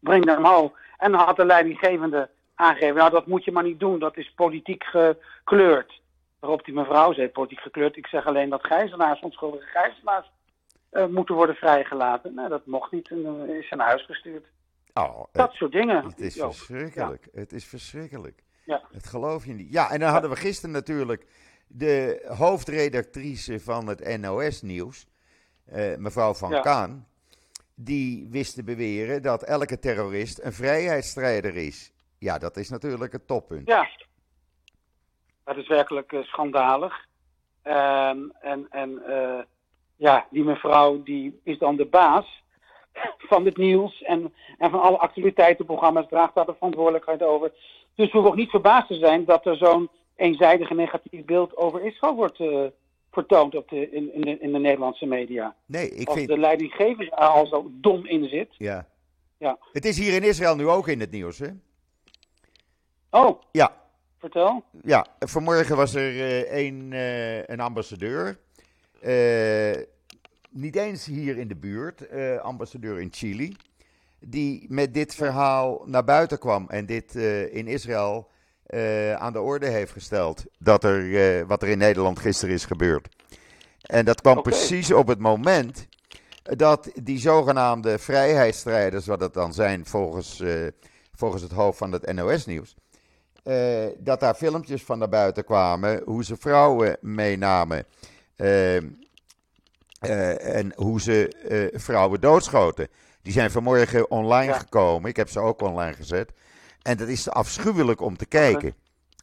breng 0.00 0.24
hem 0.24 0.44
home. 0.44 0.70
En 0.98 1.10
dan 1.12 1.20
had 1.20 1.36
de 1.36 1.44
leidinggevende 1.44 2.28
aangegeven, 2.54 2.94
nou 2.96 3.10
dat 3.10 3.26
moet 3.26 3.44
je 3.44 3.52
maar 3.52 3.62
niet 3.62 3.80
doen, 3.80 3.98
dat 3.98 4.16
is 4.16 4.32
politiek 4.36 4.84
gekleurd. 4.84 6.00
Waarop 6.38 6.64
die 6.64 6.74
mevrouw 6.74 7.12
zei, 7.12 7.28
politiek 7.28 7.60
gekleurd, 7.60 7.96
ik 7.96 8.06
zeg 8.06 8.26
alleen 8.26 8.48
dat 8.48 8.66
gijzelaars, 8.66 9.20
onschuldige 9.20 9.66
gijzelaars, 9.66 10.30
eh, 10.90 11.06
moeten 11.06 11.34
worden 11.34 11.54
vrijgelaten. 11.54 12.34
Nou, 12.34 12.48
dat 12.48 12.66
mocht 12.66 12.92
niet 12.92 13.10
en 13.10 13.46
eh, 13.48 13.56
is 13.56 13.68
ze 13.68 13.76
naar 13.76 13.86
huis 13.86 14.04
gestuurd. 14.04 14.46
Oh, 14.94 15.24
Dat 15.32 15.52
soort 15.52 15.72
dingen. 15.72 16.04
Het 16.04 16.20
is 16.20 16.34
Joop. 16.34 16.54
verschrikkelijk. 16.54 17.28
Het 17.32 17.52
is 17.52 17.64
verschrikkelijk. 17.64 18.42
Ja. 18.64 18.82
Het 18.92 19.06
geloof 19.06 19.46
je 19.46 19.52
niet. 19.52 19.72
Ja, 19.72 19.90
en 19.90 20.00
dan 20.00 20.10
hadden 20.10 20.30
we 20.30 20.36
gisteren 20.36 20.74
natuurlijk 20.74 21.26
de 21.66 22.24
hoofdredactrice 22.38 23.60
van 23.60 23.86
het 23.86 24.18
NOS-nieuws, 24.20 25.06
eh, 25.64 25.96
mevrouw 25.96 26.34
Van 26.34 26.50
Ja. 26.50 26.60
Kaan. 26.60 27.06
Die 27.74 28.26
wist 28.30 28.54
te 28.54 28.64
beweren 28.64 29.22
dat 29.22 29.42
elke 29.42 29.78
terrorist 29.78 30.40
een 30.42 30.52
vrijheidsstrijder 30.52 31.56
is. 31.56 31.92
Ja, 32.18 32.38
dat 32.38 32.56
is 32.56 32.68
natuurlijk 32.68 33.12
het 33.12 33.26
toppunt. 33.26 33.66
Ja, 33.68 33.88
dat 35.44 35.56
is 35.56 35.68
werkelijk 35.68 36.12
eh, 36.12 36.22
schandalig. 36.22 37.06
Ehm, 37.62 38.18
en 38.40 38.66
en 38.70 39.02
eh, 39.06 39.40
ja, 40.00 40.26
die 40.30 40.44
mevrouw 40.44 41.02
die 41.02 41.40
is 41.44 41.58
dan 41.58 41.76
de 41.76 41.86
baas 41.86 42.42
van 43.30 43.44
het 43.44 43.56
nieuws 43.56 44.02
en, 44.02 44.34
en 44.58 44.70
van 44.70 44.80
alle 44.80 44.96
actualiteitenprogramma's 44.96 46.08
draagt 46.08 46.34
daar 46.34 46.46
de 46.46 46.54
verantwoordelijkheid 46.54 47.22
over. 47.22 47.52
Dus 47.94 48.06
we 48.06 48.12
hoeven 48.12 48.30
ook 48.30 48.36
niet 48.36 48.50
verbaasd 48.50 48.88
te 48.88 48.94
zijn 48.94 49.24
dat 49.24 49.46
er 49.46 49.56
zo'n 49.56 49.88
eenzijdig 50.16 50.70
en 50.70 50.76
negatief 50.76 51.24
beeld 51.24 51.56
over 51.56 51.84
Israël 51.84 52.14
wordt 52.14 52.40
eh, 52.40 52.64
vertoond 53.10 53.54
op 53.54 53.68
de, 53.68 53.90
in, 53.90 54.14
in, 54.14 54.20
de, 54.20 54.38
in 54.38 54.52
de 54.52 54.58
Nederlandse 54.58 55.06
media. 55.06 55.54
Nee, 55.66 55.90
ik 55.90 56.08
Als 56.08 56.16
vind... 56.16 56.28
de 56.28 56.38
leidinggevende 56.38 57.10
er 57.10 57.16
al 57.16 57.46
zo 57.46 57.70
dom 57.70 58.06
in 58.06 58.28
zit. 58.28 58.54
Ja. 58.56 58.86
Ja. 59.38 59.58
Het 59.72 59.84
is 59.84 59.98
hier 59.98 60.14
in 60.14 60.22
Israël 60.22 60.56
nu 60.56 60.68
ook 60.68 60.88
in 60.88 61.00
het 61.00 61.10
nieuws, 61.10 61.38
hè? 61.38 61.48
Oh, 63.10 63.42
Ja, 63.52 63.76
vertel. 64.18 64.64
Ja, 64.82 65.06
vanmorgen 65.18 65.76
was 65.76 65.94
er 65.94 66.20
eh, 66.20 66.66
een, 66.66 66.92
eh, 66.92 67.42
een 67.42 67.60
ambassadeur. 67.60 68.38
Eh, 69.00 69.82
niet 70.50 70.76
eens 70.76 71.06
hier 71.06 71.38
in 71.38 71.48
de 71.48 71.56
buurt, 71.56 72.06
eh, 72.06 72.36
ambassadeur 72.36 73.00
in 73.00 73.08
Chili. 73.10 73.56
Die 74.18 74.66
met 74.68 74.94
dit 74.94 75.14
verhaal 75.14 75.82
naar 75.86 76.04
buiten 76.04 76.38
kwam 76.38 76.68
en 76.68 76.86
dit 76.86 77.16
eh, 77.16 77.54
in 77.54 77.66
Israël 77.66 78.28
aan 79.16 79.32
de 79.32 79.40
orde 79.40 79.66
heeft 79.66 79.92
gesteld. 79.92 80.44
Dat 80.58 80.84
er, 80.84 81.46
wat 81.46 81.62
er 81.62 81.68
in 81.68 81.78
Nederland 81.78 82.18
gisteren 82.18 82.54
is 82.54 82.64
gebeurd. 82.64 83.08
En 83.82 84.04
dat 84.04 84.20
kwam 84.20 84.42
precies 84.42 84.92
op 84.92 85.06
het 85.06 85.18
moment 85.18 85.86
dat 86.42 86.90
die 87.02 87.18
zogenaamde 87.18 87.98
vrijheidsstrijders, 87.98 89.06
wat 89.06 89.20
het 89.20 89.34
dan 89.34 89.54
zijn 89.54 89.86
volgens, 89.86 90.42
volgens 91.14 91.42
het 91.42 91.52
hoofd 91.52 91.78
van 91.78 91.92
het 91.92 92.12
NOS-nieuws. 92.12 92.74
Dat 93.98 94.20
daar 94.20 94.34
filmpjes 94.34 94.84
van 94.84 94.98
naar 94.98 95.08
buiten 95.08 95.44
kwamen, 95.44 96.02
hoe 96.04 96.24
ze 96.24 96.36
vrouwen 96.36 96.96
meenamen 97.00 97.86
en 100.00 100.72
hoe 100.76 101.00
ze 101.00 101.28
eh, 101.28 101.80
vrouwen 101.80 102.20
doodschoten. 102.20 102.88
Die 103.22 103.32
zijn 103.32 103.50
vanmorgen 103.50 104.10
online 104.10 104.52
Ja. 104.52 104.58
gekomen, 104.58 105.10
ik 105.10 105.16
heb 105.16 105.28
ze 105.28 105.40
ook 105.40 105.62
online 105.62 105.94
gezet. 105.94 106.32
En 106.82 106.96
dat 106.96 107.08
is 107.08 107.22
te 107.22 107.30
afschuwelijk 107.30 108.00
om 108.00 108.16
te 108.16 108.26
kijken. 108.26 108.74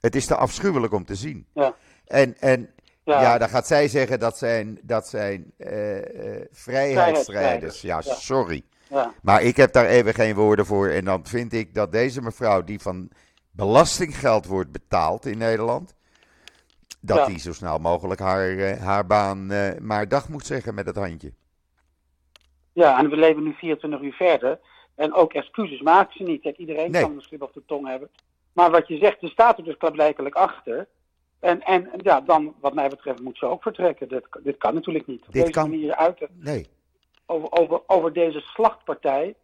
Het 0.01 0.15
is 0.15 0.25
te 0.25 0.35
afschuwelijk 0.35 0.93
om 0.93 1.05
te 1.05 1.15
zien. 1.15 1.45
Ja. 1.53 1.75
En, 2.05 2.35
en 2.39 2.69
ja. 3.03 3.21
Ja, 3.21 3.37
dan 3.37 3.49
gaat 3.49 3.67
zij 3.67 3.87
zeggen 3.87 4.19
dat 4.19 4.37
zijn, 4.37 4.79
dat 4.81 5.07
zijn 5.07 5.51
eh, 5.57 5.97
eh, 6.35 6.41
vrijheidsstrijders. 6.51 7.81
Ja, 7.81 8.01
Ja. 8.05 8.13
sorry. 8.13 8.63
ja. 8.89 9.13
Maar 9.21 9.41
ik 9.41 9.57
heb 9.57 9.73
daar 9.73 9.85
even 9.85 10.13
geen 10.13 10.35
woorden 10.35 10.65
voor. 10.65 10.87
En 10.89 11.05
dan 11.05 11.25
vind 11.25 11.53
ik 11.53 11.73
dat 11.73 11.91
deze 11.91 12.21
mevrouw, 12.21 12.63
die 12.63 12.79
van 12.79 13.09
belastinggeld 13.51 14.45
wordt 14.45 14.71
betaald 14.71 15.25
in 15.25 15.37
Nederland, 15.37 15.93
dat 17.07 17.17
Ja. 17.17 17.25
die 17.25 17.39
zo 17.39 17.53
snel 17.53 17.77
mogelijk 17.79 18.19
haar, 18.19 18.57
eh, 18.57 18.79
haar 18.81 19.05
baan 19.05 19.51
eh, 19.51 19.79
maar 19.79 20.07
dag 20.07 20.29
moet 20.29 20.45
zeggen 20.45 20.75
met 20.75 20.85
het 20.85 20.95
handje. 20.95 21.33
Ja, 22.73 22.99
en 22.99 23.09
we 23.09 23.15
leven 23.17 23.43
nu 23.43 23.53
24 23.53 24.01
uur 24.01 24.13
verder. 24.13 24.59
En 24.95 25.13
ook 25.13 25.33
excuses 25.33 25.81
maken 25.81 26.13
ze 26.17 26.23
niet. 26.23 26.41
Kijk, 26.41 26.57
iedereen 26.57 26.91
Nee. 26.91 27.01
kan 27.01 27.15
misschien 27.15 27.41
op 27.41 27.53
de 27.53 27.63
tong 27.65 27.87
hebben. 27.87 28.09
Maar 28.53 28.71
wat 28.71 28.87
je 28.87 28.97
zegt, 28.97 29.21
er 29.21 29.29
staat 29.29 29.57
er 29.57 29.63
dus 29.63 29.77
klaarblijkelijk 29.77 30.35
achter. 30.35 30.87
En, 31.39 31.61
en 31.61 31.89
ja, 31.97 32.21
dan, 32.21 32.53
wat 32.59 32.73
mij 32.73 32.89
betreft, 32.89 33.21
moet 33.21 33.37
ze 33.37 33.45
ook 33.45 33.61
vertrekken. 33.61 34.07
Dit, 34.07 34.23
dit 34.43 34.57
kan 34.57 34.73
natuurlijk 34.73 35.07
niet. 35.07 35.19
Op 35.27 35.33
Dit 35.33 35.41
deze 35.41 35.51
kan. 35.51 35.69
manier 35.69 35.95
uiten. 35.95 36.27
Nee. 36.33 36.67
over, 37.25 37.51
over, 37.51 37.81
over 37.87 38.13
deze 38.13 38.39
slachtpartij. 38.39 39.35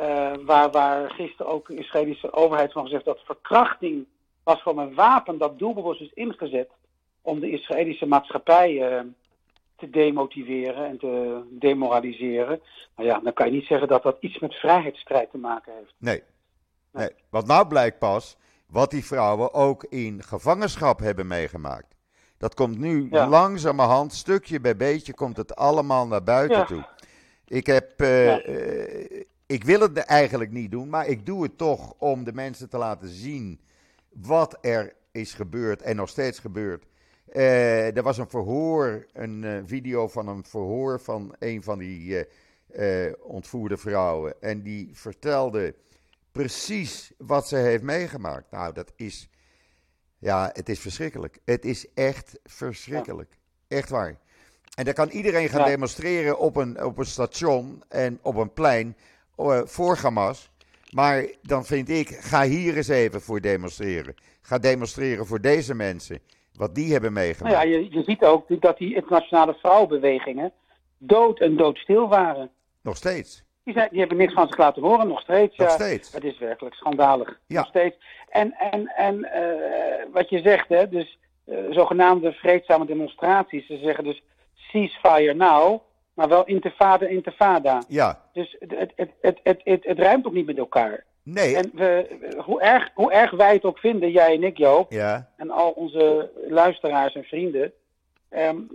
Uh, 0.00 0.32
waar, 0.44 0.70
waar 0.70 1.10
gisteren 1.10 1.52
ook 1.52 1.66
de 1.68 1.76
Israëlische 1.76 2.32
overheid 2.32 2.72
van 2.72 2.82
gezegd 2.84 3.04
dat 3.04 3.20
verkrachting 3.24 4.06
was 4.44 4.62
gewoon 4.62 4.78
een 4.88 4.94
wapen 4.94 5.38
dat 5.38 5.58
doelbewust 5.58 6.00
is 6.00 6.12
ingezet 6.14 6.70
om 7.24 7.40
de 7.40 7.50
Israëlische 7.50 8.06
maatschappij 8.06 8.72
uh, 8.72 9.00
te 9.76 9.90
demotiveren 9.90 10.86
en 10.86 10.98
te 10.98 11.42
demoraliseren. 11.50 12.60
Nou 12.96 13.08
ja, 13.08 13.18
dan 13.18 13.32
kan 13.32 13.46
je 13.46 13.52
niet 13.52 13.66
zeggen 13.66 13.88
dat 13.88 14.02
dat 14.02 14.16
iets 14.20 14.38
met 14.38 14.54
vrijheidsstrijd 14.54 15.30
te 15.30 15.38
maken 15.38 15.72
heeft. 15.76 15.94
Nee. 15.98 16.22
nee. 16.92 17.10
Want 17.30 17.46
nou 17.46 17.66
blijkt 17.66 17.98
pas 17.98 18.36
wat 18.66 18.90
die 18.90 19.04
vrouwen 19.04 19.52
ook 19.52 19.84
in 19.84 20.22
gevangenschap 20.22 20.98
hebben 20.98 21.26
meegemaakt. 21.26 21.96
Dat 22.38 22.54
komt 22.54 22.78
nu 22.78 23.06
ja. 23.10 23.28
langzamerhand, 23.28 24.12
stukje 24.12 24.60
bij 24.60 24.76
beetje, 24.76 25.14
komt 25.14 25.36
het 25.36 25.56
allemaal 25.56 26.06
naar 26.06 26.22
buiten 26.22 26.58
ja. 26.58 26.64
toe. 26.64 26.84
Ik 27.46 27.66
heb, 27.66 28.00
uh, 28.00 28.26
ja. 28.26 28.46
uh, 28.46 29.22
ik 29.46 29.64
wil 29.64 29.80
het 29.80 29.98
eigenlijk 29.98 30.50
niet 30.50 30.70
doen, 30.70 30.88
maar 30.88 31.06
ik 31.06 31.26
doe 31.26 31.42
het 31.42 31.58
toch 31.58 31.94
om 31.98 32.24
de 32.24 32.32
mensen 32.32 32.68
te 32.68 32.78
laten 32.78 33.08
zien 33.08 33.60
wat 34.12 34.58
er 34.60 34.92
is 35.12 35.34
gebeurd 35.34 35.82
en 35.82 35.96
nog 35.96 36.08
steeds 36.08 36.38
gebeurt. 36.38 36.84
Uh, 37.36 37.96
er 37.96 38.02
was 38.02 38.18
een 38.18 38.28
verhoor, 38.28 39.06
een 39.12 39.62
video 39.66 40.08
van 40.08 40.28
een 40.28 40.44
verhoor 40.44 41.00
van 41.00 41.34
een 41.38 41.62
van 41.62 41.78
die 41.78 42.26
ontvoerde 43.20 43.76
vrouwen. 43.76 44.34
En 44.40 44.62
die 44.62 44.90
vertelde 44.92 45.74
precies 46.32 47.12
wat 47.18 47.48
ze 47.48 47.56
heeft 47.56 47.82
meegemaakt. 47.82 48.50
Nou, 48.50 48.72
dat 48.72 48.92
is, 48.96 49.28
ja, 50.18 50.50
het 50.52 50.68
is 50.68 50.80
verschrikkelijk. 50.80 51.38
Het 51.44 51.64
is 51.64 51.92
echt 51.94 52.38
verschrikkelijk. 52.44 53.36
Echt 53.68 53.88
waar. 53.88 54.18
En 54.74 54.84
dan 54.84 54.94
kan 54.94 55.08
iedereen 55.08 55.48
gaan 55.48 55.60
ja. 55.60 55.66
demonstreren 55.66 56.38
op 56.38 56.56
een, 56.56 56.84
op 56.84 56.98
een 56.98 57.06
station 57.06 57.82
en 57.88 58.18
op 58.22 58.36
een 58.36 58.52
plein 58.52 58.96
uh, 59.36 59.60
voor 59.64 59.96
Hamas. 59.96 60.52
Maar 60.90 61.26
dan 61.42 61.64
vind 61.64 61.88
ik, 61.88 62.08
ga 62.08 62.44
hier 62.44 62.76
eens 62.76 62.88
even 62.88 63.20
voor 63.20 63.40
demonstreren. 63.40 64.14
Ga 64.40 64.58
demonstreren 64.58 65.26
voor 65.26 65.40
deze 65.40 65.74
mensen. 65.74 66.20
Wat 66.58 66.74
die 66.74 66.92
hebben 66.92 67.12
meegemaakt. 67.12 67.54
Nou 67.54 67.68
ja, 67.68 67.76
je, 67.76 67.86
je 67.90 68.02
ziet 68.02 68.24
ook 68.24 68.60
dat 68.60 68.78
die 68.78 68.94
internationale 68.94 69.54
vrouwenbewegingen 69.54 70.52
dood 70.98 71.40
en 71.40 71.56
doodstil 71.56 72.08
waren. 72.08 72.50
Nog 72.82 72.96
steeds. 72.96 73.44
Die, 73.64 73.74
zijn, 73.74 73.88
die 73.90 73.98
hebben 73.98 74.16
niks 74.16 74.32
van 74.32 74.46
zich 74.46 74.56
laten 74.56 74.82
horen, 74.82 75.08
nog 75.08 75.20
steeds. 75.20 75.56
Nog 75.56 75.68
ja. 75.68 75.74
steeds. 75.74 76.12
Het 76.12 76.24
is 76.24 76.38
werkelijk 76.38 76.74
schandalig. 76.74 77.40
Ja. 77.46 77.58
Nog 77.60 77.68
steeds. 77.68 77.96
En, 78.28 78.52
en, 78.52 78.86
en 78.96 79.18
uh, 79.18 80.12
wat 80.12 80.28
je 80.28 80.40
zegt, 80.40 80.68
hè, 80.68 80.88
dus 80.88 81.18
uh, 81.46 81.58
zogenaamde 81.70 82.32
vreedzame 82.32 82.86
demonstraties. 82.86 83.66
Ze 83.66 83.78
zeggen 83.78 84.04
dus 84.04 84.22
ceasefire 84.54 85.34
now, 85.34 85.80
maar 86.14 86.28
wel 86.28 86.44
intifada, 86.44 87.06
intifada. 87.06 87.82
Ja. 87.88 88.20
Dus 88.32 88.56
het, 88.58 88.70
het, 88.78 88.92
het, 88.96 89.10
het, 89.20 89.40
het, 89.42 89.60
het, 89.64 89.84
het 89.84 89.98
ruimt 89.98 90.26
ook 90.26 90.32
niet 90.32 90.46
met 90.46 90.58
elkaar. 90.58 91.04
Nee. 91.24 91.56
En 91.56 91.70
we, 91.74 92.06
hoe, 92.44 92.60
erg, 92.60 92.90
hoe 92.94 93.12
erg 93.12 93.30
wij 93.30 93.52
het 93.52 93.64
ook 93.64 93.78
vinden, 93.78 94.10
jij 94.10 94.34
en 94.34 94.42
ik 94.42 94.56
Joop, 94.58 94.92
ja. 94.92 95.30
en 95.36 95.50
al 95.50 95.70
onze 95.70 96.30
luisteraars 96.48 97.14
en 97.14 97.24
vrienden. 97.24 97.72
Um, 98.30 98.68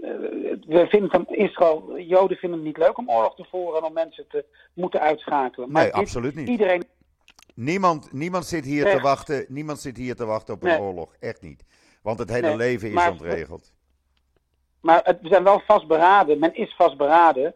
we 0.67 0.85
vinden 0.89 1.09
van 1.09 1.25
Israël, 1.27 1.99
Joden 1.99 2.38
vinden 2.38 2.59
het 2.59 2.67
niet 2.67 2.77
leuk 2.77 2.97
om 2.97 3.09
oorlog 3.09 3.35
te 3.35 3.45
voeren 3.49 3.79
en 3.81 3.88
om 3.88 3.93
mensen 3.93 4.25
te 4.27 4.45
moeten 4.73 4.99
uitschakelen. 5.01 5.71
Maar 5.71 5.81
nee, 5.83 5.91
dit, 5.91 6.01
absoluut 6.01 6.35
niet. 6.35 6.47
Iedereen. 6.47 6.83
Niemand, 7.55 8.12
niemand, 8.13 8.45
zit 8.45 8.65
hier 8.65 8.85
te 8.85 8.99
wachten, 8.99 9.45
niemand 9.47 9.79
zit 9.79 9.97
hier 9.97 10.15
te 10.15 10.25
wachten 10.25 10.53
op 10.53 10.63
een 10.63 10.69
Nee. 10.69 10.79
oorlog. 10.79 11.15
Echt 11.19 11.41
niet. 11.41 11.65
Want 12.01 12.19
het 12.19 12.29
hele 12.29 12.47
Nee, 12.47 12.55
leven 12.57 12.88
is 12.88 12.93
maar- 12.93 13.12
ontregeld. 13.12 13.73
Maar 14.81 15.01
het, 15.03 15.21
we 15.21 15.27
zijn 15.27 15.43
wel 15.43 15.62
vastberaden, 15.67 16.39
men 16.39 16.55
is 16.55 16.75
vastberaden, 16.75 17.53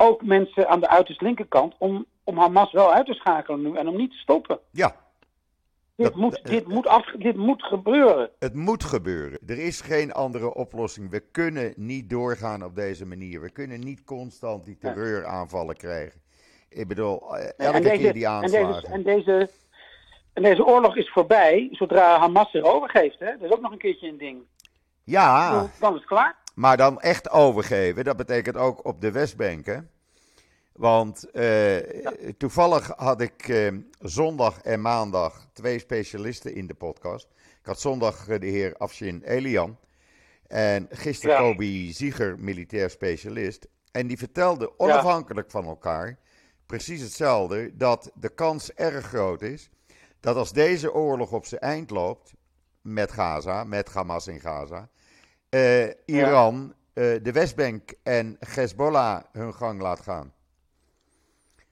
ook 0.00 0.22
mensen 0.22 0.68
aan 0.68 0.80
de 0.80 0.88
uiterst 0.88 1.20
linkerkant, 1.20 1.74
om, 1.78 2.06
om 2.24 2.38
Hamas 2.38 2.72
wel 2.72 2.92
uit 2.92 3.06
te 3.06 3.14
schakelen 3.14 3.62
nu 3.62 3.76
en 3.76 3.88
om 3.88 3.96
niet 3.96 4.10
te 4.10 4.16
stoppen. 4.16 4.58
Ja, 4.70 4.96
Dit, 5.96 6.06
Dat- 6.08 6.16
moet, 6.16 6.40
dit, 6.44 6.66
moet 6.68 6.86
af, 6.86 7.06
dit 7.18 7.36
moet 7.36 7.62
gebeuren. 7.62 8.30
het 8.38 8.54
moet 8.54 8.84
gebeuren. 8.84 9.38
Er 9.46 9.58
is 9.58 9.80
geen 9.80 10.12
andere 10.12 10.54
oplossing. 10.54 11.10
We 11.10 11.20
kunnen 11.20 11.72
niet 11.76 12.10
doorgaan 12.10 12.64
op 12.64 12.74
deze 12.74 13.06
manier. 13.06 13.40
We 13.40 13.50
kunnen 13.50 13.80
niet 13.80 14.04
constant 14.04 14.64
die 14.64 14.78
terreuraanvallen 14.78 15.76
krijgen. 15.76 16.20
Ik 16.68 16.88
bedoel, 16.88 17.36
eh, 17.36 17.44
En 17.44 17.54
elke 17.56 17.80
deze- 17.80 17.96
keer 17.96 18.12
die 18.12 18.24
en 18.24 18.30
aanslagen. 18.30 18.72
deze, 18.82 18.86
en, 18.92 19.02
deze, 19.02 19.50
en 20.32 20.42
deze 20.42 20.64
oorlog 20.66 20.96
is 20.96 21.10
voorbij 21.10 21.68
zodra 21.72 22.18
Hamas 22.18 22.50
zich 22.50 22.62
overgeeft. 22.64 23.18
Hè? 23.18 23.26
Dat 23.38 23.50
is 23.50 23.56
ook 23.56 23.60
nog 23.60 23.72
een 23.72 23.78
keertje 23.78 24.08
een 24.08 24.18
ding. 24.18 24.42
Ja, 25.04 25.50
Dan 25.80 25.92
is 25.92 25.98
het 25.98 26.08
klaar. 26.08 26.36
Maar 26.60 26.76
dan 26.76 27.00
echt 27.00 27.30
overgeven, 27.30 28.04
dat 28.04 28.16
betekent 28.16 28.56
ook 28.56 28.84
op 28.84 29.00
de 29.00 29.10
Westbank. 29.10 29.66
Hè? 29.66 29.78
Want 30.72 31.30
eh, 31.30 31.76
toevallig 32.38 32.92
had 32.96 33.20
ik 33.20 33.48
eh, 33.48 33.74
zondag 33.98 34.60
en 34.60 34.80
maandag 34.80 35.46
twee 35.52 35.78
specialisten 35.78 36.54
in 36.54 36.66
de 36.66 36.74
podcast. 36.74 37.28
Ik 37.60 37.66
had 37.66 37.80
zondag 37.80 38.28
eh, 38.28 38.40
de 38.40 38.46
heer 38.46 38.76
Afshin 38.76 39.22
Elian 39.24 39.78
en 40.46 40.88
gisteren 40.90 41.34
Ja. 41.34 41.40
Kobi 41.40 41.92
Zieger, 41.92 42.38
militair 42.38 42.90
specialist. 42.90 43.68
En 43.92 44.06
die 44.06 44.18
vertelden 44.18 44.80
onafhankelijk 44.80 45.50
van 45.50 45.64
elkaar 45.64 46.18
precies 46.66 47.00
hetzelfde: 47.00 47.76
dat 47.76 48.10
de 48.14 48.28
kans 48.28 48.72
erg 48.72 49.06
groot 49.06 49.42
is 49.42 49.70
dat 50.20 50.36
als 50.36 50.52
deze 50.52 50.92
oorlog 50.92 51.32
op 51.32 51.46
zijn 51.46 51.60
eind 51.60 51.90
loopt 51.90 52.32
met 52.80 53.12
Gaza, 53.12 53.64
met 53.64 53.92
Hamas 53.92 54.26
in 54.26 54.40
Gaza, 54.40 54.88
eh, 55.50 55.88
Iran 56.04 56.74
eh, 56.92 57.04
de 57.22 57.32
Westbank 57.32 57.92
en 58.02 58.36
Hezbollah 58.38 59.22
hun 59.32 59.54
gang 59.54 59.80
laat 59.80 60.00
gaan. 60.00 60.32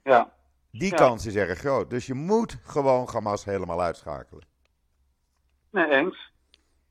Ja. 0.03 0.33
Die 0.71 0.91
Ja. 0.91 0.97
kans 0.97 1.27
is 1.27 1.35
erg 1.35 1.59
groot. 1.59 1.91
Dus 1.91 2.07
je 2.07 2.15
moet 2.15 2.59
gewoon 2.63 3.09
Hamas 3.13 3.45
helemaal 3.45 3.83
uitschakelen. 3.83 4.45
Nee, 5.71 5.87
eens. 5.91 6.33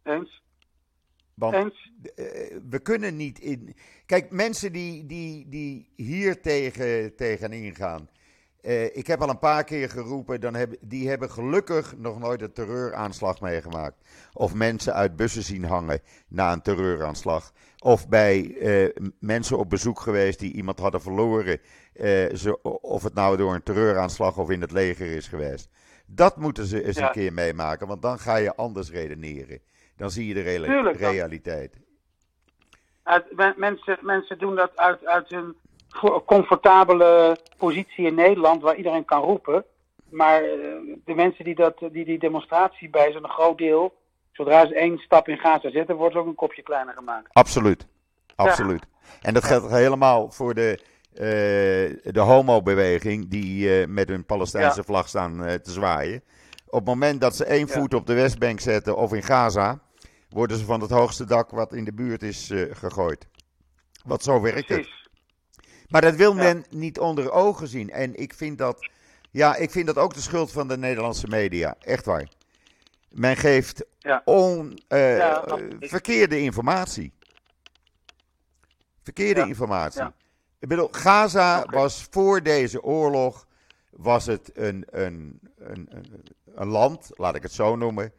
Eens. 0.04 0.42
Want 1.34 1.54
Eens. 1.56 1.92
eh, 2.16 2.58
we 2.70 2.80
kunnen 2.80 3.16
niet 3.16 3.40
in. 3.40 3.76
Kijk, 4.06 4.32
mensen 4.32 4.72
die, 4.72 5.06
die, 5.06 5.50
die 5.50 5.90
hier 5.96 6.42
tegen, 6.42 7.16
tegenin 7.16 7.76
gaan. 7.76 8.10
Eh, 8.62 8.96
ik 8.98 9.08
heb 9.08 9.22
al 9.22 9.30
een 9.30 9.40
paar 9.40 9.64
keer 9.64 9.90
geroepen, 9.90 10.42
dan 10.42 10.54
hebben, 10.54 10.78
die 10.82 11.10
hebben 11.10 11.32
gelukkig 11.32 11.98
nog 11.98 12.20
nooit 12.20 12.42
een 12.42 12.54
terreuraanslag 12.54 13.42
meegemaakt. 13.42 14.08
Of 14.34 14.54
mensen 14.54 14.94
uit 14.94 15.16
bussen 15.16 15.44
zien 15.44 15.64
hangen 15.64 16.00
na 16.28 16.52
een 16.54 16.62
terreuraanslag. 16.62 17.52
Of 17.80 18.08
bij 18.10 18.56
eh, 18.58 19.04
mensen 19.20 19.58
op 19.58 19.70
bezoek 19.70 20.00
geweest 20.00 20.40
die 20.40 20.54
iemand 20.54 20.80
hadden 20.80 21.02
verloren. 21.02 21.60
eh, 21.94 22.36
zo, 22.36 22.52
of 22.82 23.04
het 23.04 23.14
nou 23.14 23.38
door 23.38 23.54
een 23.54 23.64
terreuraanslag 23.64 24.38
of 24.38 24.50
in 24.50 24.62
het 24.62 24.72
leger 24.72 25.08
is 25.16 25.28
geweest. 25.28 25.70
Dat 26.06 26.38
moeten 26.38 26.66
ze 26.66 26.84
eens 26.84 26.98
Ja. 26.98 27.06
een 27.06 27.12
keer 27.12 27.34
meemaken, 27.34 27.88
want 27.88 28.02
dan 28.02 28.20
ga 28.20 28.36
je 28.36 28.56
anders 28.56 28.92
redeneren. 28.92 29.60
Dan 29.96 30.12
zie 30.12 30.28
je 30.28 30.34
de 30.34 30.44
Tuurlijk, 30.44 30.98
realiteit. 31.00 31.78
Uit, 33.04 33.36
men- 33.36 33.54
mensen, 33.58 33.98
mensen 34.02 34.38
doen 34.38 34.56
dat 34.56 34.72
uit, 34.78 35.06
uit 35.06 35.30
hun 35.30 35.56
comfortabele 36.26 37.38
positie 37.58 38.06
in 38.06 38.16
Nederland, 38.16 38.62
waar 38.62 38.76
iedereen 38.76 39.06
kan 39.06 39.22
roepen. 39.22 39.66
Maar 40.10 40.44
eh, 40.44 40.50
de 41.06 41.14
mensen 41.16 41.44
die, 41.46 41.56
dat, 41.56 41.78
die 41.92 42.06
die 42.06 42.20
demonstratie 42.20 42.90
bij 42.90 43.12
zo'n 43.12 43.30
groot 43.30 43.58
deel, 43.58 43.94
zodra 44.32 44.68
ze 44.68 44.76
één 44.76 44.98
stap 44.98 45.28
in 45.28 45.38
Gaza 45.38 45.70
zetten, 45.70 45.96
wordt 45.96 46.14
ze 46.14 46.20
ook 46.20 46.28
een 46.28 46.36
kopje 46.36 46.62
kleiner 46.64 46.94
gemaakt. 46.94 47.28
Absoluut. 47.34 47.88
Absoluut. 48.36 48.84
En 49.22 49.34
dat 49.34 49.44
geldt 49.44 49.70
helemaal 49.72 50.32
voor 50.32 50.54
de, 50.54 50.80
eh, 51.14 52.12
de 52.14 52.20
homobeweging 52.20 53.28
die 53.30 53.82
eh, 53.82 53.88
met 53.88 54.10
hun 54.10 54.26
Palestijnse 54.26 54.78
Ja. 54.78 54.84
vlag 54.84 55.08
staan 55.08 55.38
te 55.38 55.72
zwaaien. 55.72 56.22
Op 56.66 56.80
het 56.80 56.88
moment 56.88 57.22
dat 57.22 57.36
ze 57.36 57.46
één 57.46 57.68
Ja. 57.68 57.74
voet 57.74 57.94
op 57.94 58.06
de 58.08 58.14
Westbank 58.14 58.60
zetten 58.60 58.98
of 58.98 59.14
in 59.14 59.24
Gaza, 59.24 59.80
worden 60.30 60.58
ze 60.58 60.66
van 60.66 60.82
het 60.82 60.90
hoogste 60.90 61.26
dak 61.26 61.50
wat 61.50 61.74
in 61.74 61.84
de 61.84 61.94
buurt 61.94 62.24
is 62.24 62.52
gegooid. 62.72 63.28
Want 64.06 64.24
zo 64.24 64.42
werkt 64.42 64.70
het. 64.70 64.90
Maar 65.90 66.02
dat 66.02 66.16
wil 66.16 66.36
Ja. 66.36 66.44
men 66.44 66.66
niet 66.70 67.00
onder 67.00 67.32
ogen 67.32 67.68
zien. 67.68 67.90
En 67.90 68.16
ik 68.16 68.34
vind 68.34 68.58
dat, 68.58 68.90
ja, 69.32 69.56
ik 69.56 69.72
vind 69.72 69.86
dat 69.88 69.98
ook 69.98 70.14
de 70.14 70.22
schuld 70.22 70.52
van 70.52 70.68
de 70.68 70.78
Nederlandse 70.78 71.28
media. 71.28 71.76
Echt 71.80 72.06
waar. 72.06 72.28
Men 73.10 73.38
geeft 73.38 73.86
Ja. 74.00 74.22
on, 74.26 74.80
eh, 74.88 75.18
Ja, 75.18 75.44
eh, 75.46 75.64
verkeerde 75.80 76.40
informatie. 76.40 77.14
Verkeerde 79.04 79.48
informatie. 79.48 80.04
Ik 80.60 80.68
bedoel, 80.68 80.88
Gaza 80.92 81.66
was 81.70 82.08
voor 82.10 82.44
deze 82.44 82.84
oorlog 82.84 83.48
was 83.90 84.26
het 84.26 84.52
een, 84.54 84.86
een, 84.90 85.40
een, 85.58 85.88
een, 85.90 86.24
een 86.56 86.68
land, 86.68 87.10
laat 87.14 87.36
ik 87.36 87.44
het 87.44 87.52
zo 87.52 87.76
noemen, 87.76 88.12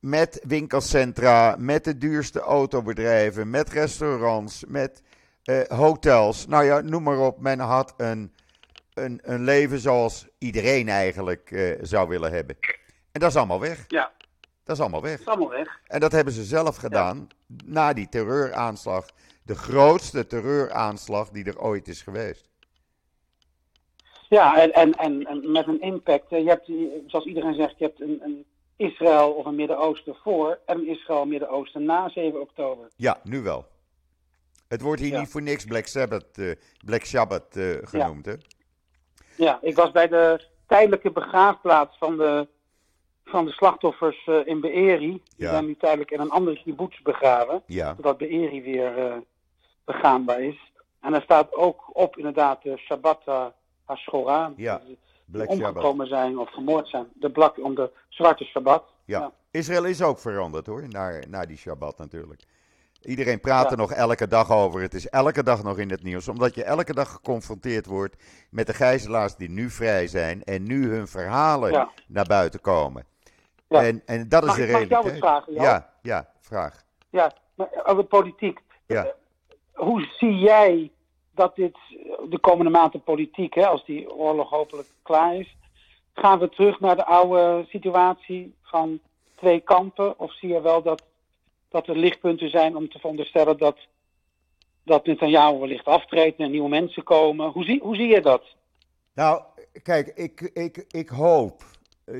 met 0.00 0.40
winkelcentra, 0.46 1.56
met 1.58 1.84
de 1.84 1.98
duurste 1.98 2.40
autobedrijven, 2.40 3.50
met 3.50 3.70
restaurants, 3.70 4.64
met 4.68 5.02
eh, 5.46 5.78
hotels. 5.78 6.46
Nou 6.46 6.64
ja, 6.64 6.80
noem 6.80 7.02
maar 7.02 7.18
op. 7.18 7.40
Men 7.40 7.58
had 7.58 7.94
een, 7.96 8.32
een, 8.94 9.20
een 9.22 9.44
leven 9.44 9.78
zoals 9.78 10.26
iedereen 10.38 10.88
eigenlijk 10.88 11.50
eh, 11.50 11.78
zou 11.80 12.08
willen 12.08 12.32
hebben. 12.32 12.56
En 13.12 13.20
dat 13.20 13.30
is 13.30 13.36
allemaal 13.36 13.60
weg. 13.60 13.84
Ja, 13.88 14.12
Dat 14.64 14.76
is 14.76 14.82
allemaal 14.82 15.02
weg. 15.02 15.20
is 15.20 15.26
allemaal 15.26 15.50
weg. 15.50 15.80
En 15.86 16.00
dat 16.00 16.12
hebben 16.12 16.32
ze 16.32 16.44
zelf 16.44 16.76
gedaan 16.76 17.28
na 17.64 17.92
die 17.92 18.08
terreuraanslag. 18.08 19.06
De 19.42 19.54
grootste 19.54 20.26
terreuraanslag 20.26 21.30
die 21.30 21.44
er 21.44 21.60
ooit 21.60 21.88
is 21.88 22.02
geweest. 22.02 22.48
Ja, 24.28 24.60
en, 24.60 24.72
en, 24.72 24.92
en, 24.92 25.26
en 25.26 25.52
met 25.52 25.66
een 25.66 25.80
impact. 25.80 26.30
Je 26.30 26.44
hebt, 26.48 26.70
zoals 27.06 27.24
iedereen 27.24 27.54
zegt, 27.54 27.78
je 27.78 27.84
hebt 27.84 28.00
een, 28.00 28.20
een 28.22 28.44
Israël 28.76 29.30
of 29.32 29.44
een 29.44 29.54
Midden-Oosten 29.54 30.14
voor 30.14 30.58
en 30.66 30.78
een 30.78 30.88
Israël 30.88 31.26
Midden-Oosten 31.26 31.84
na 31.84 32.08
7 32.08 32.40
oktober. 32.40 32.88
Ja, 32.96 33.20
nu 33.22 33.42
wel. 33.42 33.66
Het 34.68 34.80
wordt 34.80 35.00
hier 35.00 35.12
Ja. 35.12 35.20
niet 35.20 35.28
voor 35.30 35.42
niks 35.42 35.64
Black 35.64 35.86
Sabbath, 35.86 36.38
eh, 36.38 36.50
Black 36.84 37.04
Sabbath 37.04 37.56
eh, 37.56 37.70
genoemd, 37.82 38.26
hè? 38.26 38.34
Ja, 39.36 39.58
ik 39.62 39.76
was 39.76 39.90
bij 39.90 40.08
de 40.08 40.46
tijdelijke 40.66 41.10
begraafplaats 41.10 41.98
van 41.98 42.16
de, 42.16 42.48
van 43.24 43.44
de 43.44 43.50
slachtoffers 43.52 44.26
eh, 44.26 44.46
in 44.46 44.60
Be'eri. 44.60 45.08
Die 45.12 45.22
Ja. 45.36 45.50
zijn 45.50 45.66
nu 45.66 45.76
tijdelijk 45.76 46.10
in 46.10 46.20
een 46.20 46.30
andere 46.30 46.62
kibbutz 46.62 47.00
begraven, 47.02 47.62
Ja, 47.66 47.94
zodat 47.96 48.18
Be'eri 48.18 48.62
weer 48.62 49.22
begaanbaar 49.84 50.40
is. 50.42 50.72
En 51.00 51.14
er 51.14 51.22
staat 51.22 51.54
ook 51.54 51.90
op 51.96 52.16
inderdaad 52.16 52.62
de 52.62 52.76
Shabbat 52.76 53.22
ha- 53.24 53.54
HaShora. 53.84 54.52
Ja, 54.56 54.82
die 54.86 54.98
Black 55.24 55.50
Sabbath. 55.50 55.66
omgekomen 55.68 56.06
zijn 56.06 56.38
of 56.38 56.50
vermoord 56.52 56.88
zijn. 56.88 57.06
De 57.14 57.30
blak 57.30 57.58
om 57.64 57.74
de 57.74 57.90
zwarte 58.08 58.44
Shabbat. 58.44 58.84
Ja. 59.04 59.18
Ja. 59.20 59.32
Israël 59.50 59.84
is 59.84 60.02
ook 60.02 60.18
veranderd 60.18 60.66
hoor, 60.66 60.88
naar, 60.88 61.24
naar 61.28 61.46
die 61.46 61.56
Shabbat 61.56 61.98
natuurlijk. 61.98 62.42
Iedereen 63.06 63.40
praat 63.40 63.70
er 63.70 63.76
nog 63.76 63.92
elke 63.92 64.28
dag 64.28 64.50
over. 64.52 64.80
Het 64.80 64.94
is 64.94 65.08
elke 65.08 65.42
dag 65.42 65.62
nog 65.62 65.78
in 65.78 65.90
het 65.90 66.02
nieuws. 66.02 66.28
Omdat 66.28 66.54
je 66.54 66.64
elke 66.64 66.94
dag 66.94 67.10
geconfronteerd 67.10 67.86
wordt 67.86 68.16
met 68.50 68.66
de 68.66 68.74
gijzelaars 68.74 69.36
die 69.36 69.50
nu 69.50 69.70
vrij 69.70 70.06
zijn. 70.06 70.44
En 70.44 70.62
nu 70.62 70.90
hun 70.90 71.06
verhalen 71.06 71.72
Ja. 71.72 71.90
naar 72.08 72.24
buiten 72.26 72.60
komen. 72.60 73.04
Ja. 73.68 73.82
En, 73.84 74.02
en 74.06 74.28
dat 74.28 74.42
is 74.42 74.48
Mag 74.48 74.56
de 74.56 74.66
ik- 74.66 74.72
mag 74.72 74.80
ik 74.82 74.88
jou 74.88 75.04
wat 75.04 75.16
vragen, 75.18 75.52
ja, 75.52 75.90
ja, 76.02 76.28
vraag. 76.40 76.82
Ja, 77.10 77.32
maar 77.54 77.68
over 77.84 78.04
politiek. 78.04 78.60
Ja. 78.86 79.04
Eh, 79.04 79.10
Hoe 79.72 80.06
zie 80.18 80.34
jij 80.38 80.90
dat 81.34 81.56
dit 81.56 81.76
de 82.28 82.38
komende 82.40 82.70
maanden 82.70 83.02
politiek, 83.02 83.54
hè, 83.54 83.66
als 83.66 83.84
die 83.84 84.10
oorlog 84.14 84.50
hopelijk 84.50 84.88
klaar 85.02 85.34
is, 85.36 85.56
gaan 86.14 86.38
we 86.38 86.48
terug 86.48 86.80
naar 86.80 86.96
de 86.96 87.04
oude 87.04 87.64
situatie 87.68 88.54
van 88.62 89.00
twee 89.34 89.60
kampen? 89.60 90.18
Of 90.18 90.32
zie 90.32 90.48
je 90.48 90.60
wel 90.60 90.82
dat, 90.82 91.02
dat 91.76 91.88
er 91.88 91.96
lichtpunten 91.96 92.50
zijn 92.50 92.76
om 92.76 92.88
te 92.88 92.98
veronderstellen 92.98 93.58
dat, 93.58 93.78
dat 94.84 95.06
Netanyahu 95.06 95.58
wellicht 95.58 95.84
aftreedt 95.84 96.38
en 96.38 96.50
nieuwe 96.50 96.68
mensen 96.68 97.02
komen? 97.02 97.50
Hoe 97.50 97.64
zie, 97.64 97.80
hoe 97.82 97.96
zie 97.96 98.06
je 98.06 98.20
dat? 98.20 98.42
Nou, 99.14 99.42
kijk, 99.82 100.06
ik, 100.14 100.40
ik, 100.40 100.84
ik 100.88 101.08
hoop 101.08 101.64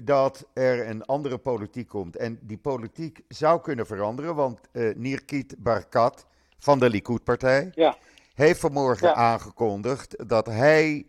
dat 0.02 0.46
er 0.54 0.88
een 0.88 1.04
andere 1.04 1.38
politiek 1.38 1.88
komt. 1.88 2.16
En 2.16 2.38
die 2.42 2.58
politiek 2.58 3.20
zou 3.28 3.60
kunnen 3.60 3.86
veranderen, 3.86 4.34
want 4.34 4.60
eh 4.72 4.94
Nirkit 4.96 5.54
Barkat 5.58 6.26
van 6.58 6.78
de 6.78 6.90
Likud-partij 6.90 7.70
Ja, 7.74 7.96
heeft 8.34 8.60
vanmorgen 8.60 9.08
Ja. 9.08 9.14
aangekondigd 9.14 10.28
dat 10.28 10.46
hij 10.46 11.06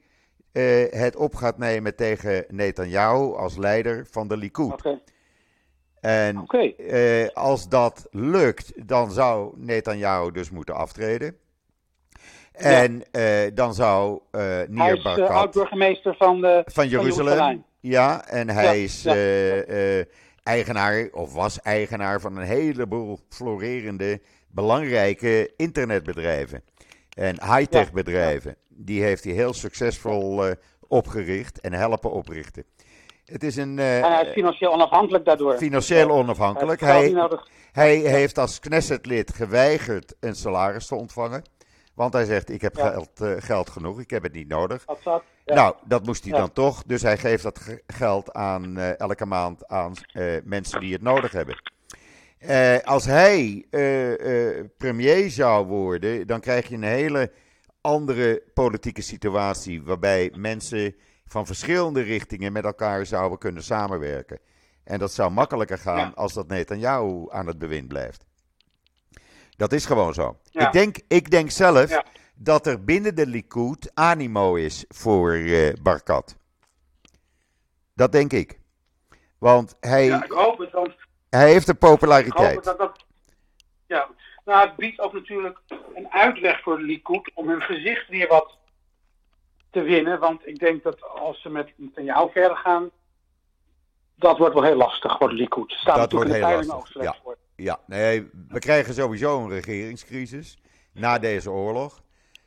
eh, 0.51 0.63
het 0.89 1.15
op 1.15 1.35
gaat 1.35 1.57
nemen 1.57 1.95
tegen 1.95 2.45
Netanyahu 2.47 3.35
als 3.35 3.57
leider 3.57 4.07
van 4.11 4.27
de 4.27 4.37
Likud. 4.37 4.81
En 6.01 6.45
eh, 6.77 7.27
als 7.33 7.69
dat 7.69 8.07
lukt, 8.11 8.87
dan 8.87 9.11
zou 9.11 9.53
Netanyahu 9.55 10.31
dus 10.31 10.49
moeten 10.51 10.75
aftreden. 10.75 11.35
En 12.51 13.03
eh, 13.11 13.23
dan 13.53 13.73
zou 13.73 14.19
eh 14.31 14.41
Hij 14.41 14.65
Nir 14.69 14.91
is 14.93 14.97
eh, 14.97 15.03
Barkat 15.03 15.29
oud-burgemeester 15.29 16.15
van, 16.15 16.41
de, 16.41 16.61
van 16.65 16.87
Jeruzalem. 16.87 17.63
Ja, 17.79 18.25
en 18.27 18.49
hij 18.49 18.63
Ja, 18.63 18.71
is 18.71 19.03
ja. 19.03 19.13
eh, 19.13 19.99
eh, 19.99 20.05
eigenaar, 20.43 21.07
of 21.11 21.33
was 21.33 21.61
eigenaar 21.61 22.21
van 22.21 22.37
een 22.37 22.45
heleboel 22.45 23.19
florerende, 23.29 24.21
belangrijke 24.47 25.53
internetbedrijven. 25.55 26.63
En 27.09 27.55
high-tech 27.55 27.91
bedrijven. 27.91 28.55
Die 28.69 29.03
heeft 29.03 29.23
hij 29.23 29.33
heel 29.33 29.53
succesvol 29.53 30.45
eh, 30.45 30.51
opgericht 30.87 31.59
en 31.61 31.73
helpen 31.73 32.11
oprichten. 32.11 32.63
Het 33.31 33.43
is 33.43 33.55
een 33.55 33.79
eh, 33.79 33.97
en 34.03 34.11
hij 34.13 34.25
is 34.25 34.31
financieel 34.33 34.71
onafhankelijk 34.73 35.25
daardoor. 35.25 35.57
financieel 35.57 36.07
Hij 36.07 36.17
onafhankelijk. 36.17 36.79
heeft 36.81 36.91
Hij, 36.93 37.09
nodig. 37.11 37.47
hij 37.71 37.95
heeft 37.95 38.37
als 38.37 38.59
Knesset-lid 38.59 39.33
geweigerd 39.33 40.15
een 40.19 40.35
salaris 40.35 40.87
te 40.87 40.95
ontvangen. 40.95 41.41
Want 41.95 42.13
hij 42.13 42.25
zegt, 42.25 42.49
ik 42.49 42.61
heb 42.61 42.75
Ja. 42.75 42.89
geld, 42.89 43.21
eh, 43.21 43.31
geld 43.37 43.69
genoeg, 43.69 43.99
ik 43.99 44.09
heb 44.09 44.23
het 44.23 44.33
niet 44.33 44.47
nodig. 44.47 44.85
Ja. 45.05 45.21
Nou, 45.45 45.75
dat 45.85 46.05
moest 46.05 46.23
hij 46.23 46.31
Ja. 46.33 46.37
dan 46.37 46.53
toch. 46.53 46.83
Dus 46.83 47.01
hij 47.01 47.17
geeft 47.17 47.43
dat 47.43 47.59
ge- 47.59 47.83
geld 47.87 48.33
aan 48.33 48.77
eh, 48.77 48.99
elke 48.99 49.25
maand 49.25 49.67
aan 49.67 49.93
mensen 50.43 50.79
die 50.79 50.93
het 50.93 51.01
nodig 51.01 51.31
hebben. 51.31 51.55
Als 52.83 53.05
hij 53.05 53.65
premier 54.77 55.29
zou 55.29 55.65
worden, 55.65 56.27
dan 56.27 56.39
krijg 56.39 56.67
je 56.67 56.75
een 56.75 56.83
hele 56.83 57.31
andere 57.81 58.43
politieke 58.53 59.01
situatie. 59.01 59.83
Waarbij 59.83 60.31
mensen 60.35 60.95
van 61.27 61.45
verschillende 61.45 62.01
richtingen 62.01 62.51
met 62.51 62.63
elkaar 62.65 63.05
zouden 63.05 63.37
kunnen 63.37 63.63
samenwerken. 63.63 64.39
En 64.83 64.99
dat 64.99 65.11
zou 65.13 65.31
makkelijker 65.31 65.77
gaan 65.77 65.97
Ja. 65.97 66.11
als 66.15 66.33
dat 66.33 66.47
Netanyahu 66.47 67.25
aan 67.29 67.47
het 67.47 67.57
bewind 67.59 67.87
blijft. 67.87 68.25
Dat 69.57 69.71
is 69.73 69.85
gewoon 69.85 70.13
zo. 70.13 70.37
Ja. 70.51 70.65
Ik, 70.65 70.71
denk, 70.71 70.97
ik 71.07 71.31
denk 71.31 71.51
zelf 71.51 71.89
Ja. 71.89 72.05
dat 72.35 72.67
er 72.67 72.83
binnen 72.83 73.15
de 73.15 73.27
Likud 73.27 73.91
animo 73.93 74.55
is 74.55 74.85
voor 74.87 75.33
eh, 75.33 75.73
Barkat. 75.81 76.35
Dat 77.93 78.11
denk 78.11 78.33
ik. 78.33 78.59
Want 79.37 79.75
hij, 79.79 80.05
Ja, 80.05 80.23
ik 80.23 80.31
hoop 80.31 80.57
het, 80.57 80.71
want 80.71 80.95
hij 81.29 81.51
heeft 81.51 81.67
een 81.67 81.75
ik 81.75 81.81
hoop 81.81 81.91
populariteit. 81.91 82.55
het 82.55 82.63
dat 82.63 82.77
dat... 82.77 83.05
Ja, 83.85 84.07
nou, 84.45 84.67
het 84.67 84.75
biedt 84.75 84.99
ook 84.99 85.13
natuurlijk 85.13 85.59
een 85.95 86.11
uitweg 86.11 86.61
voor 86.61 86.77
de 86.77 86.83
Likud 86.83 87.31
om 87.33 87.49
hun 87.49 87.61
gezicht 87.61 88.07
weer 88.07 88.27
wat 88.27 88.57
te 89.77 89.83
winnen. 89.83 90.19
Want 90.19 90.47
ik 90.47 90.59
denk 90.59 90.83
dat 90.83 91.01
als 91.01 91.41
ze 91.41 91.49
met 91.49 91.69
jou 91.95 92.31
verder 92.31 92.57
gaan, 92.57 92.89
dat 94.15 94.37
wordt 94.37 94.53
wel 94.53 94.63
heel 94.63 94.75
lastig 94.75 95.17
voor 95.17 95.29
de 95.29 95.35
Likud. 95.35 95.71
Ze 95.71 95.77
staan 95.77 95.97
Dat 95.97 96.11
wordt 96.11 96.33
heel 96.33 96.63
lastig, 96.63 97.01
ja. 97.01 97.15
voor. 97.23 97.37
Ja, 97.55 97.79
nee, 97.85 98.29
we 98.47 98.59
krijgen 98.59 98.93
sowieso 98.93 99.39
een 99.39 99.49
regeringscrisis 99.49 100.57
na 100.93 101.19
deze 101.19 101.51
oorlog. 101.51 102.01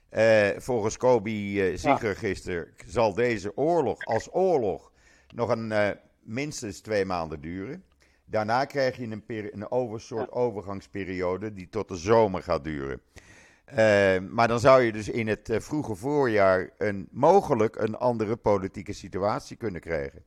Eh, 0.08 0.48
volgens 0.56 0.96
Kobi 0.96 1.60
eh 1.60 1.76
Zieger 1.76 2.16
gisteren 2.16 2.74
zal 2.86 3.14
deze 3.14 3.56
oorlog 3.56 4.04
als 4.04 4.28
oorlog 4.32 4.92
nog 5.34 5.48
een, 5.48 5.72
eh, 5.72 5.90
minstens 6.20 6.80
twee 6.80 7.04
maanden 7.04 7.40
duren. 7.40 7.84
Daarna 8.24 8.64
krijg 8.64 8.96
je 8.96 9.02
een, 9.02 9.24
een 9.26 9.70
over, 9.70 10.00
soort 10.00 10.30
overgangsperiode 10.30 11.52
die 11.52 11.68
tot 11.68 11.88
de 11.88 11.96
zomer 11.96 12.42
gaat 12.42 12.64
duren. 12.64 13.00
Eh, 13.70 14.20
maar 14.28 14.48
dan 14.48 14.60
zou 14.60 14.82
je 14.82 14.92
dus 14.92 15.08
in 15.08 15.28
het 15.28 15.48
eh, 15.48 15.60
vroege 15.60 15.94
voorjaar 15.94 16.70
een, 16.78 17.08
mogelijk 17.10 17.76
een 17.76 17.96
andere 17.96 18.36
politieke 18.36 18.92
situatie 18.92 19.56
kunnen 19.56 19.80
krijgen. 19.80 20.24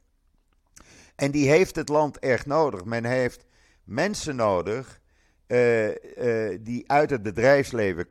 En 1.15 1.32
die 1.32 1.49
heeft 1.49 1.75
het 1.75 1.89
land 1.89 2.19
echt 2.19 2.45
nodig. 2.45 2.86
Men 2.86 3.06
heeft 3.06 3.45
mensen 3.84 4.36
nodig 4.36 5.01
eh, 5.47 6.51
eh, 6.51 6.60
die 6.62 6.91
uit 6.91 7.10
het 7.10 7.23
bedrijfsleven 7.23 8.08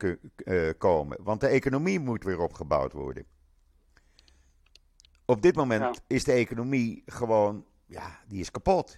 komen. 0.77 1.17
Want 1.23 1.41
de 1.41 1.47
economie 1.47 1.99
moet 1.99 2.23
weer 2.23 2.39
opgebouwd 2.39 2.93
worden. 2.93 3.25
Op 5.25 5.41
dit 5.41 5.55
moment 5.55 5.81
Ja. 5.95 6.01
is 6.07 6.23
de 6.23 6.31
economie 6.31 7.03
gewoon, 7.05 7.65
ja, 7.85 8.19
die 8.27 8.39
is 8.39 8.51
kapot. 8.51 8.97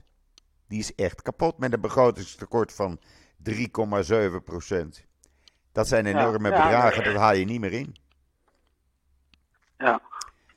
Die 0.68 0.80
is 0.80 0.96
echt 0.96 1.22
kapot 1.22 1.58
met 1.58 1.74
een 1.74 1.82
begrotingstekort 1.82 2.74
van 2.74 3.00
3,7 3.38 4.44
procent. 4.44 5.05
Dat 5.76 5.88
zijn 5.88 6.06
enorme 6.06 6.50
Ja, 6.50 6.56
ja. 6.56 6.64
bedragen, 6.64 7.04
dat 7.04 7.14
haal 7.16 7.34
je 7.36 7.46
niet 7.46 7.60
meer 7.60 7.74
in. 7.74 7.96
Ja, 9.78 10.02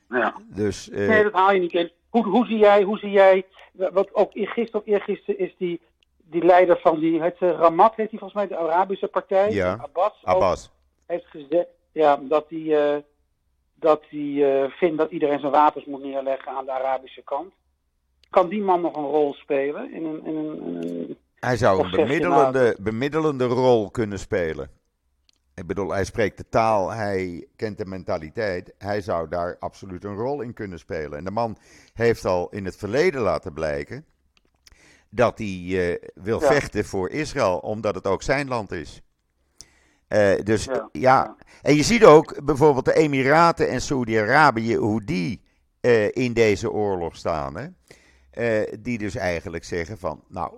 ja. 0.09 0.33
Dus 0.45 0.89
eh, 0.89 1.07
Nee, 1.07 1.23
dat 1.23 1.33
haal 1.33 1.53
je 1.53 1.59
niet 1.59 1.73
in. 1.73 1.91
Hoe, 2.09 2.23
hoe, 2.23 2.45
zie 2.45 2.57
jij, 2.57 2.83
hoe 2.83 2.97
zie 2.97 3.09
jij, 3.09 3.45
wat 3.71 4.13
ook 4.13 4.31
gisteren 4.33 4.81
of 4.81 4.85
eergisteren 4.85 5.39
is 5.39 5.55
die, 5.57 5.81
die 6.17 6.45
leider 6.45 6.79
van 6.79 6.99
die, 6.99 7.21
het 7.21 7.39
Ramat 7.39 7.95
heet 7.95 8.09
die 8.09 8.19
volgens 8.19 8.39
mij, 8.39 8.47
de 8.47 8.57
Arabische 8.57 9.07
partij, 9.07 9.51
Ja, 9.51 9.77
Abbas, 9.81 10.13
Abbas. 10.23 10.71
heeft 11.05 11.25
gezegd 11.25 11.67
ja, 11.91 12.19
dat 12.21 12.45
hij 12.49 12.93
eh, 12.93 13.01
dat 13.75 14.03
hij 14.09 14.63
eh, 14.63 14.71
vindt 14.71 14.97
dat 14.97 15.11
iedereen 15.11 15.39
zijn 15.39 15.51
wapens 15.51 15.85
moet 15.85 16.03
neerleggen 16.03 16.51
aan 16.51 16.65
de 16.65 16.71
Arabische 16.71 17.21
kant. 17.23 17.53
Kan 18.29 18.49
die 18.49 18.61
man 18.61 18.81
nog 18.81 18.95
een 18.95 19.03
rol 19.03 19.33
spelen 19.33 19.93
in 19.93 20.05
een, 20.05 20.25
in 20.25 20.35
een, 20.35 20.61
in 20.61 20.75
een 20.75 21.17
Hij 21.39 21.57
zou 21.57 21.83
een 21.83 21.91
bemiddelende, 21.91 22.75
bemiddelende 22.79 23.45
rol 23.45 23.91
kunnen 23.91 24.19
spelen. 24.19 24.77
Ik 25.59 25.67
bedoel, 25.67 25.91
hij 25.91 26.05
spreekt 26.05 26.37
de 26.37 26.49
taal, 26.49 26.89
hij 26.89 27.47
kent 27.55 27.77
de 27.77 27.85
mentaliteit. 27.85 28.73
Hij 28.77 29.01
zou 29.01 29.27
daar 29.29 29.57
absoluut 29.59 30.03
een 30.03 30.15
rol 30.15 30.41
in 30.41 30.53
kunnen 30.53 30.79
spelen. 30.79 31.17
En 31.17 31.23
de 31.23 31.31
man 31.31 31.57
heeft 31.93 32.25
al 32.25 32.49
in 32.49 32.65
het 32.65 32.75
verleden 32.75 33.21
laten 33.21 33.53
blijken 33.53 34.05
dat 35.09 35.37
hij 35.37 35.47
eh, 35.47 36.09
wil 36.13 36.41
Ja. 36.41 36.47
vechten 36.47 36.85
voor 36.85 37.09
Israël, 37.09 37.57
omdat 37.57 37.95
het 37.95 38.07
ook 38.07 38.21
zijn 38.21 38.47
land 38.47 38.71
is. 38.71 39.01
Eh, 40.07 40.43
dus 40.43 40.67
ja. 40.91 41.35
En 41.61 41.75
je 41.75 41.83
ziet 41.83 42.03
ook 42.03 42.45
bijvoorbeeld 42.45 42.85
de 42.85 42.93
Emiraten 42.93 43.69
en 43.69 43.81
Saudi-Arabië, 43.81 44.75
hoe 44.75 45.03
die 45.03 45.41
eh, 45.81 46.11
in 46.11 46.33
deze 46.33 46.71
oorlog 46.71 47.15
staan. 47.15 47.55
Hè? 47.55 47.67
Die 48.79 48.97
dus 48.97 49.15
eigenlijk 49.15 49.63
zeggen 49.63 49.97
van, 49.97 50.23
nou, 50.27 50.53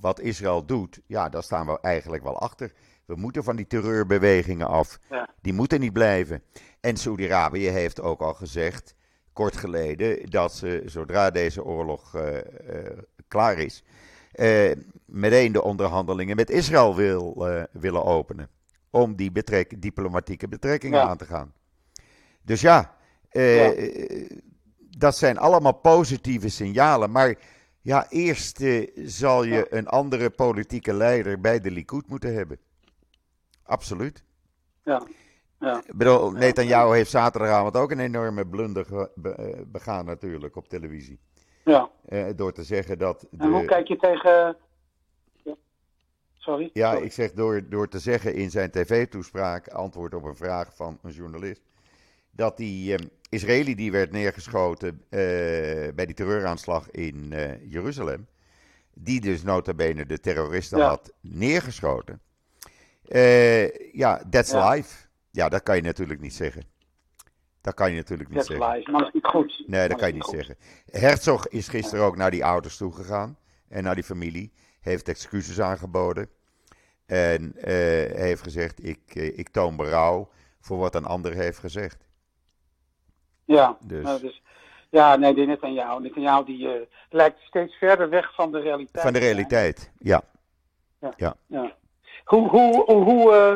wat 0.00 0.20
Israël 0.20 0.66
doet, 0.66 1.00
ja, 1.06 1.28
daar 1.28 1.42
staan 1.42 1.66
we 1.66 1.80
eigenlijk 1.80 2.22
wel 2.22 2.38
achter. 2.38 2.72
We 3.06 3.16
moeten 3.16 3.44
van 3.44 3.56
die 3.56 3.66
terreurbewegingen 3.66 4.66
af. 4.66 4.98
Ja. 5.10 5.28
Die 5.40 5.52
moeten 5.52 5.80
niet 5.80 5.92
blijven. 5.92 6.42
En 6.80 6.96
Saudi-Arabië 6.96 7.68
heeft 7.68 8.00
ook 8.00 8.20
al 8.20 8.34
gezegd, 8.34 8.94
kort 9.32 9.56
geleden, 9.56 10.30
dat 10.30 10.54
ze 10.54 10.82
zodra 10.84 11.30
deze 11.30 11.64
oorlog 11.64 12.14
uh, 12.14 12.34
uh, 12.34 12.40
klaar 13.28 13.58
is, 13.58 13.84
uh, 14.34 14.72
meteen 15.04 15.52
de 15.52 15.62
onderhandelingen 15.62 16.36
met 16.36 16.50
Israël 16.50 16.94
wil, 16.94 17.48
willen 17.72 18.04
openen. 18.04 18.48
Om 18.90 19.16
die 19.16 19.32
betrek 19.32 19.82
diplomatieke 19.82 20.48
betrekkingen 20.48 20.98
ja. 20.98 21.06
aan 21.06 21.16
te 21.16 21.24
gaan. 21.24 21.52
Dus 22.42 22.60
ja, 22.60 22.96
ja, 23.30 23.74
dat 24.98 25.16
zijn 25.16 25.38
allemaal 25.38 25.72
positieve 25.72 26.48
signalen. 26.48 27.10
Maar 27.10 27.34
ja, 27.80 28.06
eerst 28.08 28.64
zal 29.04 29.44
je 29.44 29.66
een 29.70 29.86
andere 29.86 30.30
politieke 30.30 30.94
leider 30.94 31.40
bij 31.40 31.60
de 31.60 31.70
Likud 31.70 32.08
moeten 32.08 32.34
hebben. 32.34 32.58
Absoluut. 33.66 34.24
Ja. 34.82 35.02
Ja. 35.60 35.82
Ik 35.86 35.96
bedoel, 35.96 36.30
Netanyahu 36.30 36.94
heeft 36.94 37.10
zaterdagavond 37.10 37.76
ook 37.76 37.90
een 37.90 38.00
enorme 38.00 38.46
blunder 38.46 39.10
begaan 39.66 40.04
natuurlijk 40.04 40.56
op 40.56 40.68
televisie. 40.68 41.18
Ja. 41.64 41.90
Uh, 42.08 42.26
door 42.36 42.52
te 42.52 42.64
zeggen 42.64 42.98
dat... 42.98 43.20
De... 43.20 43.44
En 43.44 43.50
hoe 43.50 43.64
kijk 43.64 43.88
je 43.88 43.96
tegen... 43.96 44.56
Sorry? 46.34 46.70
Ja, 46.72 46.90
Sorry. 46.90 47.04
ik 47.06 47.12
zeg 47.12 47.32
door, 47.32 47.68
door 47.68 47.88
te 47.88 47.98
zeggen 47.98 48.34
in 48.34 48.50
zijn 48.50 48.70
tv-toespraak, 48.70 49.68
antwoord 49.68 50.14
op 50.14 50.24
een 50.24 50.36
vraag 50.36 50.74
van 50.74 50.98
een 51.02 51.10
journalist, 51.10 51.62
dat 52.30 52.56
die 52.56 52.98
uh, 52.98 53.06
Israëli 53.28 53.74
die 53.74 53.92
werd 53.92 54.12
neergeschoten 54.12 54.88
uh, 54.88 55.00
bij 55.94 56.06
die 56.06 56.14
terreuraanslag 56.14 56.90
in 56.90 57.34
Jeruzalem, 57.68 58.26
die 58.94 59.20
dus 59.20 59.42
nota 59.42 59.74
bene 59.74 60.06
de 60.06 60.20
terroristen 60.20 60.78
Ja. 60.78 60.88
had 60.88 61.12
neergeschoten, 61.20 62.20
ja, 63.92 64.22
that's 64.30 64.50
Ja. 64.50 64.70
life. 64.70 65.06
Ja, 65.30 65.48
dat 65.48 65.62
kan 65.62 65.76
je 65.76 65.82
natuurlijk 65.82 66.20
niet 66.20 66.34
zeggen. 66.34 66.62
Dat 67.60 67.74
kan 67.74 67.90
je 67.90 67.96
natuurlijk 67.96 68.28
niet 68.28 68.38
That's 68.38 68.50
zeggen. 68.50 68.76
lies, 68.76 68.86
maar 68.86 68.98
dat 68.98 69.08
is 69.08 69.14
niet 69.14 69.26
goed. 69.26 69.64
Nee, 69.66 69.88
dat 69.88 69.98
kan 69.98 70.08
je 70.08 70.14
niet 70.14 70.22
goed. 70.22 70.34
zeggen. 70.34 70.56
Herzog 70.90 71.48
is 71.48 71.68
gisteren 71.68 72.04
ook 72.04 72.16
naar 72.16 72.30
die 72.30 72.44
ouders 72.44 72.76
toegegaan 72.76 73.38
en 73.68 73.82
naar 73.82 73.94
die 73.94 74.04
familie. 74.04 74.52
Heeft 74.80 75.08
excuses 75.08 75.60
aangeboden. 75.60 76.28
En 77.06 77.52
eh, 77.56 77.72
heeft 78.20 78.42
gezegd: 78.42 78.84
ik, 78.84 79.00
eh, 79.14 79.38
ik 79.38 79.48
toon 79.48 79.76
berouw 79.76 80.28
voor 80.60 80.78
wat 80.78 80.94
een 80.94 81.04
ander 81.04 81.34
heeft 81.34 81.58
gezegd. 81.58 82.06
Ja, 83.44 83.78
Dus. 83.84 84.04
nou, 84.04 84.20
dus, 84.20 84.42
ja, 84.90 85.16
nee, 85.16 85.34
die 85.34 85.46
Netanyahu. 85.46 86.00
Netanyahu 86.00 86.44
die 86.44 86.68
eh, 86.72 86.80
lijkt 87.10 87.40
steeds 87.40 87.74
verder 87.74 88.08
weg 88.08 88.34
van 88.34 88.52
de 88.52 88.60
realiteit. 88.60 89.04
Van 89.04 89.12
de 89.12 89.18
realiteit, 89.18 89.90
ja. 89.98 90.22
Ja. 91.16 91.36
Hoe, 92.26 92.48
hoe, 92.48 92.84
hoe, 92.84 93.02
hoe, 93.04 93.32
eh, 93.32 93.54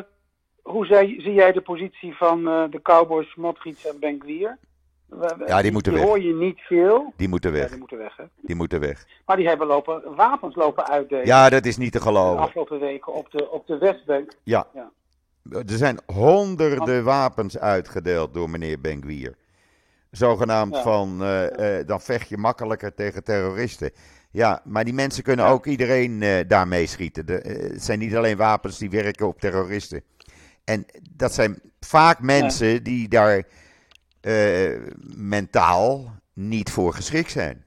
hoe 0.72 0.86
zei- 0.86 1.20
zie 1.20 1.32
jij 1.32 1.52
de 1.52 1.60
positie 1.60 2.16
van 2.16 2.48
eh, 2.48 2.64
de 2.70 2.82
Cowboys, 2.82 3.34
Motrits 3.34 3.86
en 3.86 3.96
Ben 4.00 4.20
Gwier? 4.20 4.58
We- 5.06 5.34
we- 5.38 5.46
Ja, 5.46 5.62
die 5.62 5.72
moeten 5.72 5.92
weg. 5.92 6.02
hoor 6.02 6.20
je 6.20 6.34
niet 6.34 6.60
veel. 6.60 7.12
Die 7.16 7.28
moeten 7.28 7.52
Ja, 7.52 7.56
weg. 7.58 7.68
die 7.68 7.78
moeten 7.78 7.98
weg, 7.98 8.16
hè. 8.16 8.24
Die 8.42 8.56
moeten 8.56 8.80
weg. 8.80 9.06
Maar 9.26 9.36
die 9.36 9.48
hebben 9.48 9.66
lopen, 9.66 10.14
wapens 10.16 10.54
lopen 10.54 10.88
uitdelen. 10.88 11.26
Ja, 11.26 11.48
dat 11.50 11.64
is 11.66 11.76
niet 11.76 11.92
te 11.92 11.98
de 11.98 12.04
geloven. 12.04 12.38
afgelopen 12.42 12.80
weken 12.80 13.12
op 13.12 13.30
de, 13.30 13.50
op 13.50 13.66
de 13.66 13.78
Westbank. 13.78 14.32
Ja. 14.42 14.66
Ja. 14.74 14.90
Er 15.50 15.62
zijn 15.66 15.98
honderden 16.06 17.04
wapens 17.04 17.58
uitgedeeld 17.58 18.34
door 18.34 18.50
meneer 18.50 18.80
Ben-Gvir. 18.80 19.34
Zogenaamd 20.10 20.74
Ja. 20.74 20.82
van, 20.82 21.24
eh, 21.24 21.86
dan 21.86 22.00
vecht 22.00 22.28
je 22.28 22.36
makkelijker 22.36 22.94
tegen 22.94 23.24
terroristen. 23.24 23.90
Ja, 24.32 24.62
maar 24.64 24.84
die 24.84 24.94
mensen 24.94 25.22
kunnen 25.22 25.44
Ja. 25.44 25.50
ook 25.50 25.66
iedereen 25.66 26.22
eh, 26.22 26.48
daarmee 26.48 26.86
schieten. 26.86 27.26
De, 27.26 27.38
eh, 27.40 27.70
het 27.72 27.84
zijn 27.84 27.98
niet 27.98 28.16
alleen 28.16 28.36
wapens 28.36 28.78
die 28.78 28.90
werken 28.90 29.26
op 29.26 29.40
terroristen. 29.40 30.02
En 30.64 30.86
dat 31.10 31.34
zijn 31.34 31.60
vaak 31.80 32.20
mensen 32.20 32.82
die 32.82 33.08
daar 33.08 33.42
eh, 34.20 34.78
mentaal 35.16 36.14
niet 36.32 36.70
voor 36.70 36.94
geschikt 36.94 37.30
zijn. 37.30 37.64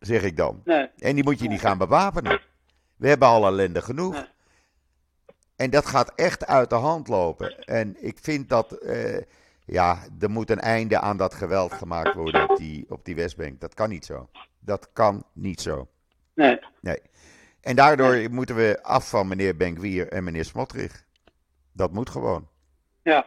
Zeg 0.00 0.22
ik 0.22 0.36
dan. 0.36 0.60
Nee. 0.64 0.88
En 0.98 1.14
die 1.14 1.24
moet 1.24 1.38
je 1.40 1.48
niet 1.48 1.60
gaan 1.60 1.78
bewapenen. 1.78 2.40
We 2.96 3.08
hebben 3.08 3.28
al 3.28 3.46
ellende 3.46 3.82
genoeg. 3.82 4.12
Nee. 4.14 4.24
En 5.56 5.70
dat 5.70 5.86
gaat 5.86 6.12
echt 6.14 6.46
uit 6.46 6.70
de 6.70 6.76
hand 6.76 7.08
lopen. 7.08 7.58
En 7.64 7.96
ik 8.04 8.18
vind 8.22 8.48
dat, 8.48 8.78
ja, 9.68 9.98
er 10.20 10.30
moet 10.30 10.50
een 10.50 10.60
einde 10.60 10.98
aan 11.00 11.16
dat 11.16 11.34
geweld 11.34 11.72
gemaakt 11.72 12.14
worden 12.14 12.50
op 12.50 12.56
die, 12.56 12.86
op 12.88 13.04
die 13.04 13.14
Westbank. 13.14 13.60
Dat 13.60 13.74
kan 13.74 13.88
niet 13.88 14.04
zo. 14.04 14.28
Dat 14.60 14.92
kan 14.92 15.24
niet 15.32 15.60
zo. 15.60 15.88
Nee. 16.34 16.58
Nee. 16.80 16.98
En 17.60 17.76
daardoor 17.76 18.30
moeten 18.30 18.56
we 18.56 18.78
af 18.82 19.08
van 19.10 19.28
meneer 19.28 19.56
Benkwier 19.56 20.08
en 20.08 20.24
meneer 20.24 20.44
Smotrich. 20.44 21.04
Dat 21.72 21.92
moet 21.92 22.10
gewoon. 22.10 22.48
Ja. 23.02 23.26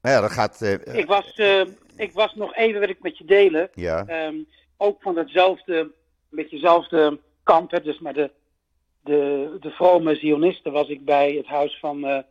Maar 0.00 0.12
ja, 0.12 0.20
dat 0.20 0.30
gaat. 0.30 0.62
eh, 0.62 0.94
Ik 0.98 1.06
was, 1.06 1.34
eh, 1.34 1.60
ik 1.96 2.12
was 2.12 2.34
nog 2.34 2.54
even, 2.54 2.80
wil 2.80 2.88
ik 2.88 3.02
met 3.02 3.18
je 3.18 3.24
delen. 3.24 3.68
ja, 3.74 4.06
Ehm, 4.06 4.36
ook 4.76 5.02
van 5.02 5.14
datzelfde, 5.14 5.76
een 5.78 5.92
beetje 6.30 6.56
dezelfde 6.56 7.20
kamp, 7.42 7.70
hè, 7.70 7.80
dus 7.82 7.98
maar 7.98 8.12
de, 8.12 8.30
de, 9.00 9.56
de 9.60 9.70
vrome 9.70 10.14
Zionisten 10.16 10.72
was 10.72 10.88
ik 10.88 11.04
bij 11.04 11.32
het 11.32 11.46
huis 11.46 11.78
van 11.78 12.04
eh 12.04 12.22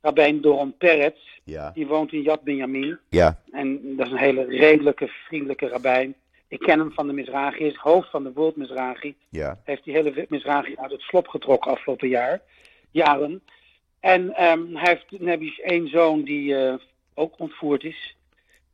Rabijn 0.00 0.40
Doron 0.40 0.76
Peretz. 0.76 1.18
ja, 1.44 1.70
Die 1.74 1.86
woont 1.86 2.12
in 2.12 2.22
Yad 2.22 2.42
Benjamin. 2.42 2.98
ja, 3.08 3.40
En 3.50 3.96
dat 3.96 4.06
is 4.06 4.12
een 4.12 4.18
hele 4.18 4.44
redelijke, 4.44 5.08
vriendelijke 5.08 5.68
rabbijn. 5.68 6.14
Ik 6.48 6.58
ken 6.58 6.78
hem 6.78 6.92
van 6.92 7.06
de 7.06 7.12
Mizrahi, 7.12 7.64
is 7.64 7.74
hoofd 7.76 8.10
van 8.10 8.22
de 8.22 8.32
World 8.32 8.56
Mizrahi. 8.56 9.14
ja, 9.28 9.58
Heeft 9.64 9.84
die 9.84 9.94
hele 9.94 10.26
Mizrahi 10.28 10.74
uit 10.76 10.90
het 10.90 11.00
slop 11.00 11.28
getrokken 11.28 11.70
afgelopen 11.70 12.08
jaar, 12.08 12.40
jaren. 12.90 13.42
En 14.00 14.34
ehm, 14.34 14.74
hij 14.74 14.88
heeft 14.88 15.04
je 15.40 15.62
één 15.62 15.88
zoon 15.88 16.22
die 16.22 16.56
eh, 16.56 16.74
ook 17.14 17.34
ontvoerd 17.38 17.84
is. 17.84 18.16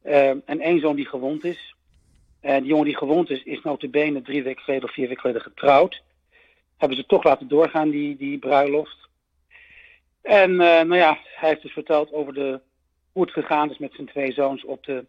Ehm, 0.03 0.39
en 0.45 0.61
één 0.61 0.81
zoon 0.81 0.97
die 0.97 1.07
gewond 1.07 1.45
is. 1.45 1.75
En 2.41 2.61
die 2.61 2.68
jongen 2.68 2.85
die 2.85 2.97
gewond 2.97 3.31
is, 3.31 3.43
is 3.43 3.62
notabene 3.62 4.22
drie 4.22 4.43
weken 4.43 4.62
geleden 4.62 4.89
of 4.89 4.95
vier 4.95 5.07
weken 5.09 5.20
geleden 5.20 5.43
getrouwd. 5.43 6.03
Hebben 6.77 6.97
ze 6.99 7.07
toch 7.07 7.25
laten 7.25 7.49
doorgaan, 7.49 7.91
die, 7.91 8.16
die 8.16 8.39
bruiloft. 8.39 9.04
En 10.25 10.51
eh, 10.51 10.59
nou 10.59 10.97
ja, 10.97 11.18
hij 11.37 11.49
heeft 11.49 11.62
dus 11.62 11.72
verteld 11.72 12.12
over 12.12 12.35
de, 12.35 12.61
hoe 13.12 13.22
het 13.22 13.33
gegaan 13.33 13.70
is 13.70 13.79
met 13.79 13.93
zijn 13.95 14.07
twee 14.07 14.33
zoons 14.33 14.64
op 14.64 14.85
de, 14.85 15.05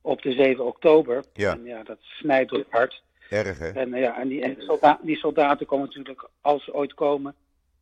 op 0.00 0.22
de 0.22 0.32
7 0.32 0.64
oktober. 0.66 1.24
Ja. 1.32 1.52
En 1.52 1.64
ja, 1.64 1.82
dat 1.82 1.98
snijdt 2.00 2.50
door 2.50 2.58
het 2.58 2.70
hart. 2.70 3.02
erg 3.30 3.58
hè? 3.58 3.68
En, 3.70 3.94
eh, 3.94 4.00
ja, 4.00 4.20
en, 4.20 4.28
die, 4.28 4.42
en 4.42 4.54
die, 4.54 4.64
solda- 4.64 4.98
die 5.02 5.16
soldaten 5.16 5.66
komen 5.66 5.86
natuurlijk, 5.86 6.28
als 6.40 6.64
ze 6.64 6.74
ooit 6.74 6.94
komen, 6.94 7.34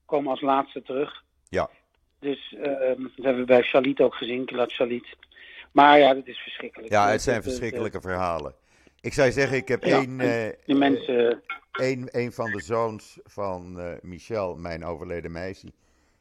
komen 0.06 0.30
als 0.30 0.40
laatste 0.40 0.82
terug. 0.82 1.22
Ja. 1.48 1.70
Dus 2.18 2.54
eh, 2.62 2.70
dat 2.88 3.24
hebben 3.24 3.36
we 3.40 3.44
bij 3.44 3.62
Shalit 3.62 4.00
ook 4.00 4.14
gezien, 4.14 4.48
Gilad 4.48 4.70
Shalit. 4.70 5.06
Maar 5.72 5.98
ja, 5.98 6.14
dat 6.14 6.26
is 6.26 6.38
verschrikkelijk. 6.38 6.92
Ja, 6.92 7.08
het 7.10 7.22
zijn 7.22 7.36
de- 7.36 7.42
verschrikkelijke 7.42 8.00
verhalen. 8.00 8.54
Ik 9.00 9.12
zou 9.12 9.30
zeggen, 9.32 9.56
ik 9.56 9.68
heb 9.68 9.84
Ja, 9.84 9.98
één, 9.98 10.20
eh, 10.20 10.48
Die 10.66 10.74
mensen, 10.76 11.42
een, 11.72 12.08
een 12.10 12.32
van 12.32 12.50
de 12.50 12.60
zoons 12.62 13.18
van 13.24 13.80
eh, 13.80 13.92
Michel, 14.02 14.56
mijn 14.56 14.84
overleden 14.84 15.32
meisje, 15.32 15.66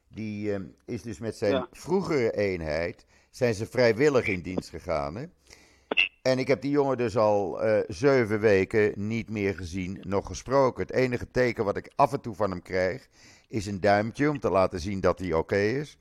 die 0.09 0.53
eh, 0.53 0.59
is 0.85 1.01
dus 1.01 1.19
met 1.19 1.35
zijn 1.35 1.51
Ja. 1.51 1.67
vroegere 1.71 2.31
eenheid, 2.31 3.05
zijn 3.29 3.53
ze 3.53 3.65
vrijwillig 3.65 4.27
in 4.27 4.41
dienst 4.41 4.69
gegaan. 4.69 5.15
Hè? 5.15 5.25
En 6.21 6.39
ik 6.39 6.47
heb 6.47 6.61
die 6.61 6.71
jongen 6.71 6.97
dus 6.97 7.17
al 7.17 7.61
eh, 7.63 7.83
zeven 7.87 8.39
weken 8.39 8.91
niet 8.95 9.29
meer 9.29 9.55
gezien, 9.55 9.97
nog 10.01 10.27
gesproken. 10.27 10.81
Het 10.81 10.91
enige 10.95 11.31
teken 11.31 11.65
wat 11.65 11.77
ik 11.77 11.91
af 11.95 12.13
en 12.13 12.21
toe 12.21 12.35
van 12.35 12.49
hem 12.49 12.61
krijg, 12.61 13.07
is 13.47 13.65
een 13.65 13.79
duimpje 13.79 14.29
om 14.29 14.39
te 14.39 14.49
laten 14.49 14.79
zien 14.79 14.99
dat 14.99 15.19
hij 15.19 15.33
oké 15.33 15.57
is. 15.57 15.97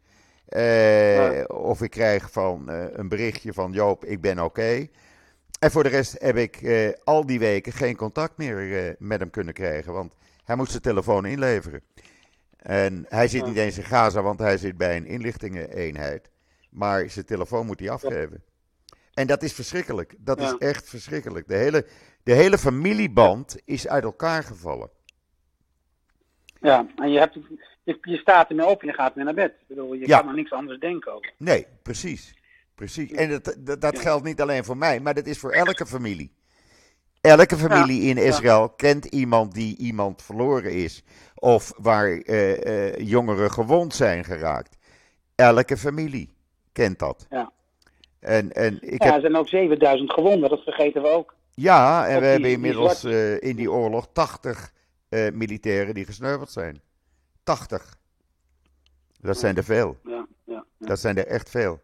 Eh, 0.48 1.14
Ja. 1.14 1.44
Of 1.44 1.82
ik 1.82 1.90
krijg 1.90 2.30
van 2.32 2.70
eh, 2.70 2.84
een 2.92 3.08
berichtje 3.08 3.52
van 3.52 3.72
Joop, 3.72 4.04
ik 4.04 4.20
ben 4.20 4.38
oké. 4.44 4.88
En 5.60 5.70
voor 5.70 5.82
de 5.82 5.88
rest 5.88 6.16
heb 6.18 6.36
ik 6.36 6.60
al 7.04 7.26
die 7.26 7.38
weken 7.38 7.72
geen 7.72 7.96
contact 7.96 8.36
meer 8.36 8.96
met 8.98 9.20
hem 9.20 9.30
kunnen 9.30 9.54
krijgen, 9.54 9.92
want 9.92 10.14
hij 10.44 10.56
moest 10.56 10.70
zijn 10.70 10.82
telefoon 10.82 11.26
inleveren. 11.26 11.82
En 12.58 13.04
hij 13.08 13.28
zit 13.28 13.46
niet 13.46 13.56
eens 13.56 13.78
in 13.78 13.84
Gaza, 13.84 14.22
want 14.22 14.38
hij 14.38 14.56
zit 14.58 14.76
bij 14.76 14.96
een 14.96 15.06
inlichtingeneenheid. 15.06 16.30
Maar 16.70 17.10
zijn 17.10 17.24
telefoon 17.24 17.66
moet 17.66 17.80
hij 17.80 17.90
afgeven. 17.90 18.42
En 19.14 19.26
dat 19.26 19.42
is 19.42 19.52
verschrikkelijk. 19.52 20.14
Dat 20.18 20.40
is 20.40 20.56
echt 20.58 20.88
verschrikkelijk. 20.88 21.48
De 21.48 21.54
hele, 21.56 21.86
de 22.22 22.32
hele 22.32 22.58
familieband 22.58 23.56
is 23.64 23.88
uit 23.88 24.04
elkaar 24.04 24.42
gevallen. 24.42 24.90
ja, 26.60 26.86
en 26.96 27.10
je, 27.10 27.18
hebt, 27.18 27.34
je, 27.82 27.98
je 28.02 28.16
staat 28.16 28.48
ermee 28.50 28.66
op 28.66 28.80
en 28.80 28.86
je 28.86 28.92
gaat 28.92 29.14
weer 29.14 29.24
naar 29.24 29.34
bed. 29.34 29.50
Ik 29.60 29.66
bedoel, 29.68 29.94
je 29.94 30.06
Ja. 30.06 30.18
kan 30.18 30.28
er 30.28 30.34
niks 30.34 30.50
anders 30.52 30.80
denken 30.80 31.12
over. 31.12 31.32
Nee, 31.38 31.66
precies. 31.82 32.34
precies. 32.74 33.10
En 33.12 33.28
dat, 33.30 33.56
dat, 33.58 33.80
dat 33.80 33.94
Ja. 33.96 34.00
geldt 34.02 34.24
niet 34.24 34.40
alleen 34.40 34.64
voor 34.64 34.76
mij, 34.76 35.00
maar 35.00 35.14
dat 35.14 35.26
is 35.26 35.38
voor 35.38 35.52
elke 35.52 35.86
familie. 35.86 36.32
Elke 37.20 37.56
familie 37.56 38.00
in 38.02 38.16
Israël 38.16 38.68
kent 38.68 39.04
iemand 39.04 39.54
die 39.54 39.76
iemand 39.76 40.22
verloren 40.22 40.72
is. 40.72 41.02
Of 41.34 41.72
waar 41.76 42.08
eh, 42.18 42.86
eh, 42.88 42.96
jongeren 43.08 43.50
gewond 43.50 43.94
zijn 43.94 44.24
geraakt. 44.24 44.76
Elke 45.34 45.76
familie 45.76 46.30
kent 46.72 46.98
dat. 46.98 47.26
Ja. 47.30 47.52
En, 48.20 48.52
en 48.52 48.78
ik 48.80 49.02
ja, 49.02 49.06
heb, 49.06 49.14
er 49.14 49.20
zijn 49.20 49.36
ook 49.36 49.48
7000 49.48 50.12
gewonden, 50.12 50.50
dat 50.50 50.62
vergeten 50.62 51.02
we 51.02 51.08
ook. 51.08 51.34
ja, 51.54 52.06
en 52.06 52.14
we 52.14 52.20
die- 52.20 52.28
hebben 52.28 52.42
die 52.42 52.52
inmiddels 52.52 53.04
eh, 53.04 53.40
in 53.42 53.56
die 53.56 53.70
oorlog 53.70 54.08
80 54.12 54.72
eh, 55.08 55.30
militairen 55.32 55.94
die 55.94 56.04
gesneuveld 56.04 56.50
zijn. 56.50 56.80
80. 57.42 57.96
Dat 59.20 59.38
zijn 59.38 59.56
er 59.56 59.64
veel. 59.64 59.96
Ja, 60.04 60.26
ja. 60.44 60.64
Dat 60.78 60.98
zijn 60.98 61.16
er 61.16 61.26
echt 61.26 61.50
veel. 61.50 61.80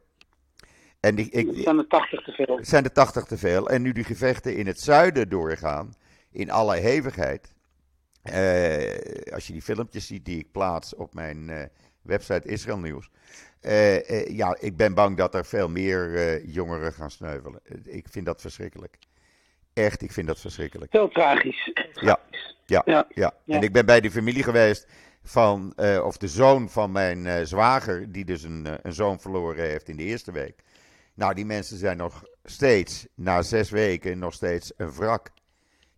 En 1.04 1.14
die, 1.14 1.30
ik, 1.30 1.46
Het 1.46 1.62
zijn 1.64 1.78
er 1.78 1.86
80 1.88 2.22
te 2.24 2.32
veel. 2.32 2.58
zijn 2.62 2.84
er 2.84 2.92
80 2.92 3.24
te 3.24 3.38
veel. 3.38 3.70
En 3.70 3.82
nu 3.82 3.92
die 3.92 4.04
gevechten 4.04 4.56
in 4.56 4.66
het 4.66 4.80
zuiden 4.80 5.28
doorgaan, 5.28 5.94
in 6.32 6.50
alle 6.50 6.76
hevigheid. 6.76 7.52
eh, 8.22 9.32
als 9.32 9.46
je 9.46 9.52
die 9.52 9.62
filmpjes 9.62 10.06
ziet 10.06 10.24
die 10.24 10.38
ik 10.38 10.52
plaats 10.52 10.94
op 10.94 11.14
mijn 11.14 11.50
eh, 11.50 11.62
website 12.02 12.48
Israël 12.48 12.78
Nieuws. 12.78 13.10
eh, 13.60 14.26
ja, 14.36 14.56
ik 14.60 14.76
ben 14.76 14.94
bang 14.94 15.16
dat 15.16 15.34
er 15.34 15.44
veel 15.44 15.68
meer 15.68 16.44
jongeren 16.46 16.92
gaan 16.92 17.10
sneuvelen. 17.10 17.60
Ik 17.84 18.06
vind 18.10 18.26
dat 18.26 18.40
verschrikkelijk. 18.40 18.98
Echt, 19.72 20.02
ik 20.02 20.12
vind 20.12 20.26
dat 20.26 20.40
verschrikkelijk. 20.40 20.92
Heel 20.92 21.08
tragisch. 21.08 21.72
Ja, 22.00 22.20
ja, 22.66 22.82
Ja. 22.84 23.06
ja. 23.14 23.32
En 23.46 23.62
ik 23.62 23.72
ben 23.72 23.86
bij 23.86 24.00
de 24.00 24.10
familie 24.10 24.42
geweest 24.42 24.86
van, 25.22 25.74
of 26.02 26.16
de 26.16 26.28
zoon 26.28 26.70
van 26.70 26.92
mijn 26.92 27.46
zwager, 27.46 28.12
die 28.12 28.24
dus 28.24 28.42
een, 28.42 28.66
een 28.82 28.92
zoon 28.92 29.20
verloren 29.20 29.64
heeft 29.64 29.88
in 29.88 29.96
de 29.96 30.02
eerste 30.04 30.32
week. 30.32 30.62
Nou, 31.14 31.34
die 31.34 31.44
mensen 31.44 31.78
zijn 31.78 31.96
nog 31.96 32.24
steeds, 32.44 33.06
na 33.14 33.42
zes 33.42 33.70
weken, 33.70 34.18
nog 34.18 34.34
steeds 34.34 34.72
een 34.76 34.92
wrak. 34.92 35.30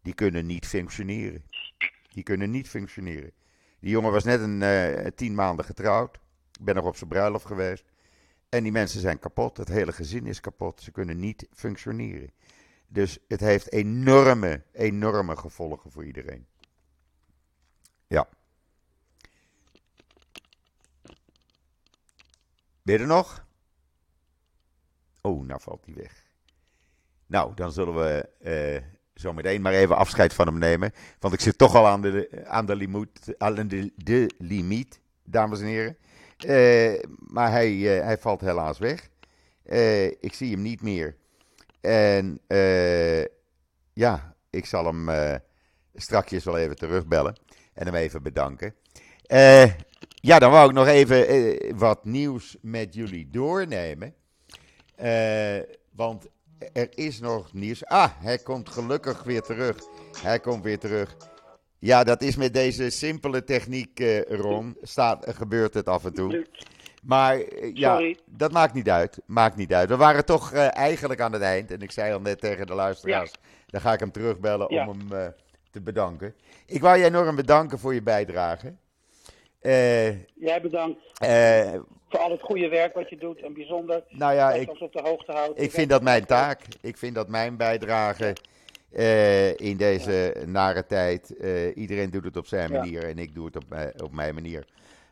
Die 0.03 0.15
kunnen 0.15 0.47
niet 0.47 0.67
functioneren. 0.67 1.45
Die 2.13 2.23
kunnen 2.23 2.51
niet 2.51 2.69
functioneren. 2.69 3.33
Die 3.81 3.91
jongen 3.91 4.13
was 4.13 4.25
net 4.25 4.41
een 4.41 4.63
eh, 4.63 5.07
tien 5.15 5.35
maanden 5.35 5.65
getrouwd. 5.65 6.15
Ik 6.59 6.65
ben 6.65 6.75
nog 6.75 6.85
op 6.85 6.97
zijn 6.97 7.11
bruiloft 7.11 7.47
geweest. 7.47 7.85
En 8.49 8.63
die 8.63 8.73
mensen 8.73 9.01
zijn 9.01 9.19
kapot. 9.19 9.57
Het 9.57 9.69
hele 9.69 9.93
gezin 9.93 10.27
is 10.27 10.41
kapot. 10.41 10.81
Ze 10.81 10.91
kunnen 10.91 11.19
niet 11.19 11.47
functioneren. 11.53 12.31
Dus 12.89 13.19
het 13.29 13.41
heeft 13.41 13.73
enorme, 13.73 14.63
enorme 14.73 15.37
gevolgen 15.37 15.91
voor 15.91 16.05
iedereen. 16.05 16.47
Ja. 18.07 18.29
Ben 22.83 22.95
je 22.95 22.99
er 22.99 23.07
nog? 23.07 23.46
Oh, 25.27 25.47
nou 25.47 25.61
valt 25.61 25.85
hij 25.85 25.95
weg. 25.95 26.25
Nou, 27.27 27.55
dan 27.55 27.73
zullen 27.73 27.95
we 27.95 28.29
eh, 28.41 28.83
zo 29.15 29.33
meteen 29.33 29.63
maar 29.63 29.73
even 29.73 29.97
afscheid 29.97 30.35
van 30.35 30.47
hem 30.47 30.59
nemen. 30.59 30.93
Want 31.19 31.35
ik 31.35 31.41
zit 31.41 31.59
toch 31.59 31.75
al 31.75 31.87
aan 31.87 32.01
de, 32.01 32.45
aan 32.45 32.67
de, 32.67 32.77
limiet, 32.77 33.35
aan 33.39 33.69
de, 33.69 33.93
de 33.97 34.31
limiet, 34.39 35.01
dames 35.25 35.61
en 35.61 35.67
heren. 35.67 35.97
Eh, 36.39 37.03
maar 37.19 37.51
hij, 37.51 37.99
eh, 37.99 38.05
hij 38.05 38.19
valt 38.19 38.41
helaas 38.41 38.79
weg. 38.79 39.09
Ik 40.21 40.35
zie 40.35 40.51
hem 40.51 40.63
niet 40.63 40.83
meer. 40.83 41.17
En 41.81 42.41
ja, 43.93 44.35
ik 44.51 44.67
zal 44.67 44.85
hem 44.85 45.41
strakjes 45.95 46.45
wel 46.45 46.59
even 46.59 46.77
terugbellen 46.77 47.37
en 47.75 47.87
hem 47.87 47.95
even 47.95 48.23
bedanken. 48.23 48.75
Ja, 50.21 50.39
dan 50.39 50.51
wou 50.51 50.69
ik 50.69 50.75
nog 50.75 50.87
even 50.87 51.79
wat 51.79 52.05
nieuws 52.05 52.57
met 52.61 52.95
jullie 52.95 53.31
doornemen. 53.31 54.15
Eh, 54.97 55.59
want 55.93 56.27
er 56.73 56.89
is 56.95 57.21
nog 57.21 57.53
nieuws. 57.53 57.85
Ah, 57.85 58.11
hij 58.19 58.39
komt 58.39 58.69
gelukkig 58.69 59.23
weer 59.23 59.43
terug. 59.43 59.77
Hij 60.23 60.41
komt 60.41 60.65
weer 60.65 60.79
terug. 60.79 61.17
Ja, 61.79 62.05
dat 62.05 62.23
is 62.23 62.37
met 62.37 62.55
deze 62.55 62.91
simpele 62.91 63.45
techniek, 63.45 64.01
eh, 64.01 64.23
Ron. 64.23 64.77
Staat, 64.83 65.27
gebeurt 65.35 65.75
het 65.75 65.87
af 65.89 66.05
en 66.05 66.15
toe. 66.15 66.47
Maar 67.03 67.39
eh, 67.41 67.75
ja, 67.75 67.93
Sorry. 67.95 68.19
dat 68.27 68.53
maakt 68.53 68.75
niet 68.75 68.91
uit. 68.91 69.19
Maakt 69.27 69.57
niet 69.57 69.73
uit. 69.75 69.89
We 69.89 69.97
waren 69.97 70.25
toch 70.25 70.53
eigenlijk 70.53 71.21
aan 71.21 71.33
het 71.33 71.43
eind. 71.43 71.71
En 71.71 71.81
ik 71.81 71.91
zei 71.93 72.13
al 72.13 72.21
net 72.21 72.41
tegen 72.41 72.67
de 72.67 72.75
luisteraars. 72.75 73.33
Dan 73.67 73.81
ga 73.81 73.93
ik 73.93 74.01
hem 74.01 74.11
terugbellen 74.11 74.75
Ja. 74.75 74.89
om 74.89 75.11
hem 75.11 75.33
te 75.71 75.81
bedanken. 75.81 76.35
Ik 76.67 76.81
wou 76.81 76.97
je 76.99 77.05
enorm 77.05 77.37
bedanken 77.37 77.79
voor 77.79 77.95
je 77.95 78.03
bijdrage. 78.03 78.75
Eh, 79.71 80.09
Jij 80.35 80.61
bedankt 80.63 81.01
eh, 81.21 81.73
voor 82.09 82.19
al 82.21 82.31
het 82.31 82.43
goede 82.43 82.69
werk 82.69 82.95
wat 82.95 83.09
je 83.11 83.17
doet. 83.17 83.41
En 83.43 83.55
bijzonder 83.55 84.05
nou 84.09 84.35
ja, 84.35 84.51
dat 84.53 84.61
ik, 84.61 84.71
ons 84.71 84.81
op 84.81 84.93
de 84.93 85.01
hoogte 85.03 85.33
houdt. 85.33 85.63
ik 85.63 85.71
vind 85.71 85.91
dat 85.91 86.03
mijn 86.03 86.25
taak. 86.25 86.61
Ik 86.81 86.97
vind 86.97 87.15
dat 87.15 87.29
mijn 87.29 87.57
bijdrage 87.57 88.37
eh, 88.93 89.57
in 89.59 89.77
deze 89.77 90.43
nare 90.47 90.87
tijd. 90.87 91.29
iedereen 91.75 92.11
doet 92.11 92.25
het 92.25 92.37
op 92.37 92.47
zijn 92.47 92.73
Ja. 92.73 92.79
manier 92.79 93.05
en 93.05 93.19
ik 93.19 93.35
doe 93.35 93.47
het 93.47 93.57
op, 93.57 93.65
mijn- 93.69 94.03
op 94.03 94.13
mijn 94.13 94.35
manier. 94.35 94.65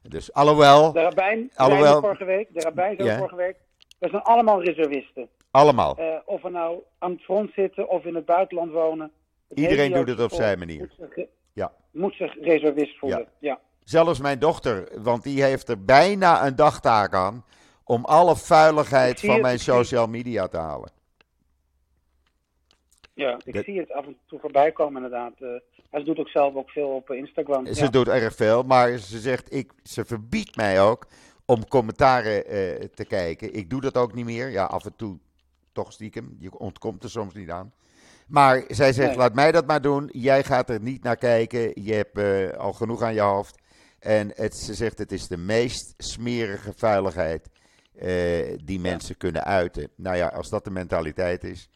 Dus 0.09 0.33
alhoewel, 0.33 0.93
De 0.93 1.01
rabbijn, 1.03 1.51
Alhoewel- 1.55 2.01
vorige 2.01 2.25
week, 2.25 2.49
de 2.55 2.61
rabbijn 2.61 3.05
Ja. 3.05 3.17
vorige 3.19 3.37
week, 3.37 3.57
we 3.99 4.09
zijn 4.09 4.23
allemaal 4.23 4.63
reservisten. 4.63 5.29
allemaal. 5.51 5.99
Of 6.25 6.43
we 6.43 6.51
nou 6.51 6.79
aan 6.99 7.11
het 7.11 7.21
front 7.23 7.53
zitten 7.53 7.89
of 7.89 8.05
in 8.05 8.15
het 8.15 8.25
buitenland 8.25 8.73
wonen. 8.73 9.11
Het 9.49 9.59
Iedereen 9.59 9.93
doet 9.93 10.09
het 10.09 10.21
op 10.21 10.33
zijn 10.33 10.59
manier. 10.59 10.79
Moet 10.99 11.11
zich, 11.15 11.27
Ja. 11.53 11.73
moet 11.91 12.15
zich 12.15 12.35
reservist 12.41 12.99
voelen. 12.99 13.27
Ja. 13.39 13.59
Zelfs 13.85 14.21
mijn 14.21 14.39
dochter, 14.39 14.89
want 15.03 15.23
die 15.23 15.43
heeft 15.43 15.69
er 15.69 15.85
bijna 15.85 16.47
een 16.47 16.57
dagtaak 16.57 17.15
aan 17.15 17.45
om 17.85 18.05
alle 18.05 18.37
vuiligheid 18.37 19.21
van 19.21 19.41
mijn 19.41 19.59
social 19.59 20.07
media 20.07 20.49
te 20.49 20.57
halen. 20.57 20.91
Ja, 23.15 23.39
ik 23.45 23.55
Dat- 23.55 23.65
zie 23.65 23.79
het 23.79 23.93
af 23.93 24.07
en 24.07 24.17
toe 24.27 24.39
voorbij 24.41 24.73
komen 24.73 25.03
inderdaad. 25.03 25.33
Eh, 25.41 25.49
hij 25.91 26.05
doet 26.05 26.19
ook 26.19 26.29
zelf 26.29 26.55
ook 26.55 26.71
veel 26.71 26.89
op 26.89 27.11
eh, 27.11 27.17
Instagram. 27.19 27.67
Ze 27.67 27.85
ja. 27.85 27.91
doet 27.91 28.09
erg 28.09 28.35
veel, 28.35 28.63
maar 28.63 28.99
ze 28.99 29.19
zegt, 29.19 29.55
ik, 29.55 29.73
ze 29.83 30.05
verbiedt 30.05 30.57
mij 30.57 30.83
ook 30.83 31.07
om 31.45 31.69
commentaren 31.69 32.47
eh, 32.47 32.85
te 32.95 33.05
kijken. 33.05 33.55
Ik 33.55 33.71
doe 33.71 33.81
dat 33.81 33.97
ook 33.97 34.15
niet 34.15 34.25
meer. 34.25 34.51
Ja, 34.51 34.65
af 34.65 34.85
en 34.85 34.97
toe 34.97 35.19
toch 35.73 35.93
stiekem. 35.93 36.37
Je 36.39 36.59
ontkomt 36.59 37.03
er 37.03 37.11
soms 37.11 37.35
niet 37.35 37.51
aan. 37.51 37.73
Maar 38.27 38.65
zij 38.69 38.93
zegt, 38.93 39.09
Nee. 39.09 39.17
laat 39.19 39.35
mij 39.35 39.53
dat 39.53 39.67
maar 39.67 39.81
doen. 39.83 40.09
Jij 40.13 40.45
gaat 40.45 40.69
er 40.71 40.81
niet 40.81 41.03
naar 41.03 41.17
kijken. 41.17 41.83
Je 41.85 41.93
hebt 41.95 42.19
eh, 42.19 42.59
al 42.59 42.73
genoeg 42.73 43.03
aan 43.03 43.15
je 43.15 43.21
hoofd. 43.21 43.63
En 44.05 44.33
het, 44.35 44.57
ze 44.57 44.75
zegt, 44.75 44.99
het 44.99 45.13
is 45.13 45.27
de 45.29 45.37
meest 45.37 45.95
smerige 45.99 46.73
vuiligheid 46.77 47.49
eh, 47.95 48.59
die 48.65 48.81
mensen 48.81 49.17
kunnen 49.17 49.45
uiten. 49.45 49.89
Nou 49.97 50.17
ja, 50.17 50.27
als 50.29 50.49
dat 50.49 50.65
de 50.65 50.71
mentaliteit 50.71 51.45
is, 51.45 51.69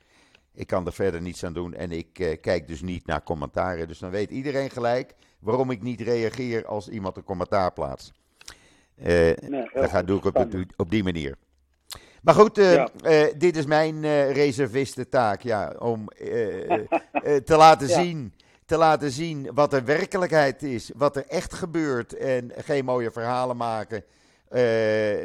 ik 0.54 0.66
kan 0.66 0.86
er 0.86 0.92
verder 0.92 1.20
niets 1.22 1.44
aan 1.44 1.52
doen. 1.52 1.74
En 1.74 1.92
ik 1.92 2.18
eh, 2.18 2.40
kijk 2.40 2.68
dus 2.68 2.80
niet 2.82 3.06
naar 3.06 3.22
commentaren. 3.22 3.88
Dus 3.88 3.98
dan 3.98 4.10
weet 4.10 4.30
iedereen 4.30 4.70
gelijk 4.70 5.14
waarom 5.40 5.70
ik 5.70 5.82
niet 5.82 6.00
reageer 6.00 6.66
als 6.66 6.88
iemand 6.88 7.16
een 7.16 7.24
commentaar 7.24 7.72
plaatst. 7.72 8.12
Nee, 8.94 9.34
heel 9.40 9.68
dat 9.74 9.90
ga, 9.90 10.02
doe 10.02 10.18
ik 10.18 10.24
op, 10.24 10.46
op 10.76 10.90
die 10.90 11.02
manier. 11.04 11.36
Maar 12.22 12.34
goed, 12.34 12.56
Ja. 12.56 12.88
dit 13.38 13.56
is 13.56 13.66
mijn 13.66 14.00
reservistentaak. 14.32 15.42
Ja, 15.42 15.74
om 15.78 16.08
te, 17.44 17.56
laten 17.56 17.88
Ja. 17.88 18.02
zien, 18.02 18.32
te 18.68 18.76
laten 18.76 19.10
zien 19.10 19.50
wat 19.54 19.70
de 19.70 19.82
werkelijkheid 19.82 20.62
is. 20.62 20.90
Wat 20.96 21.16
er 21.16 21.26
echt 21.26 21.54
gebeurt. 21.54 22.16
En 22.16 22.52
geen 22.56 22.84
mooie 22.84 23.10
verhalen 23.10 23.56
maken 23.56 24.04
eh, 24.48 24.62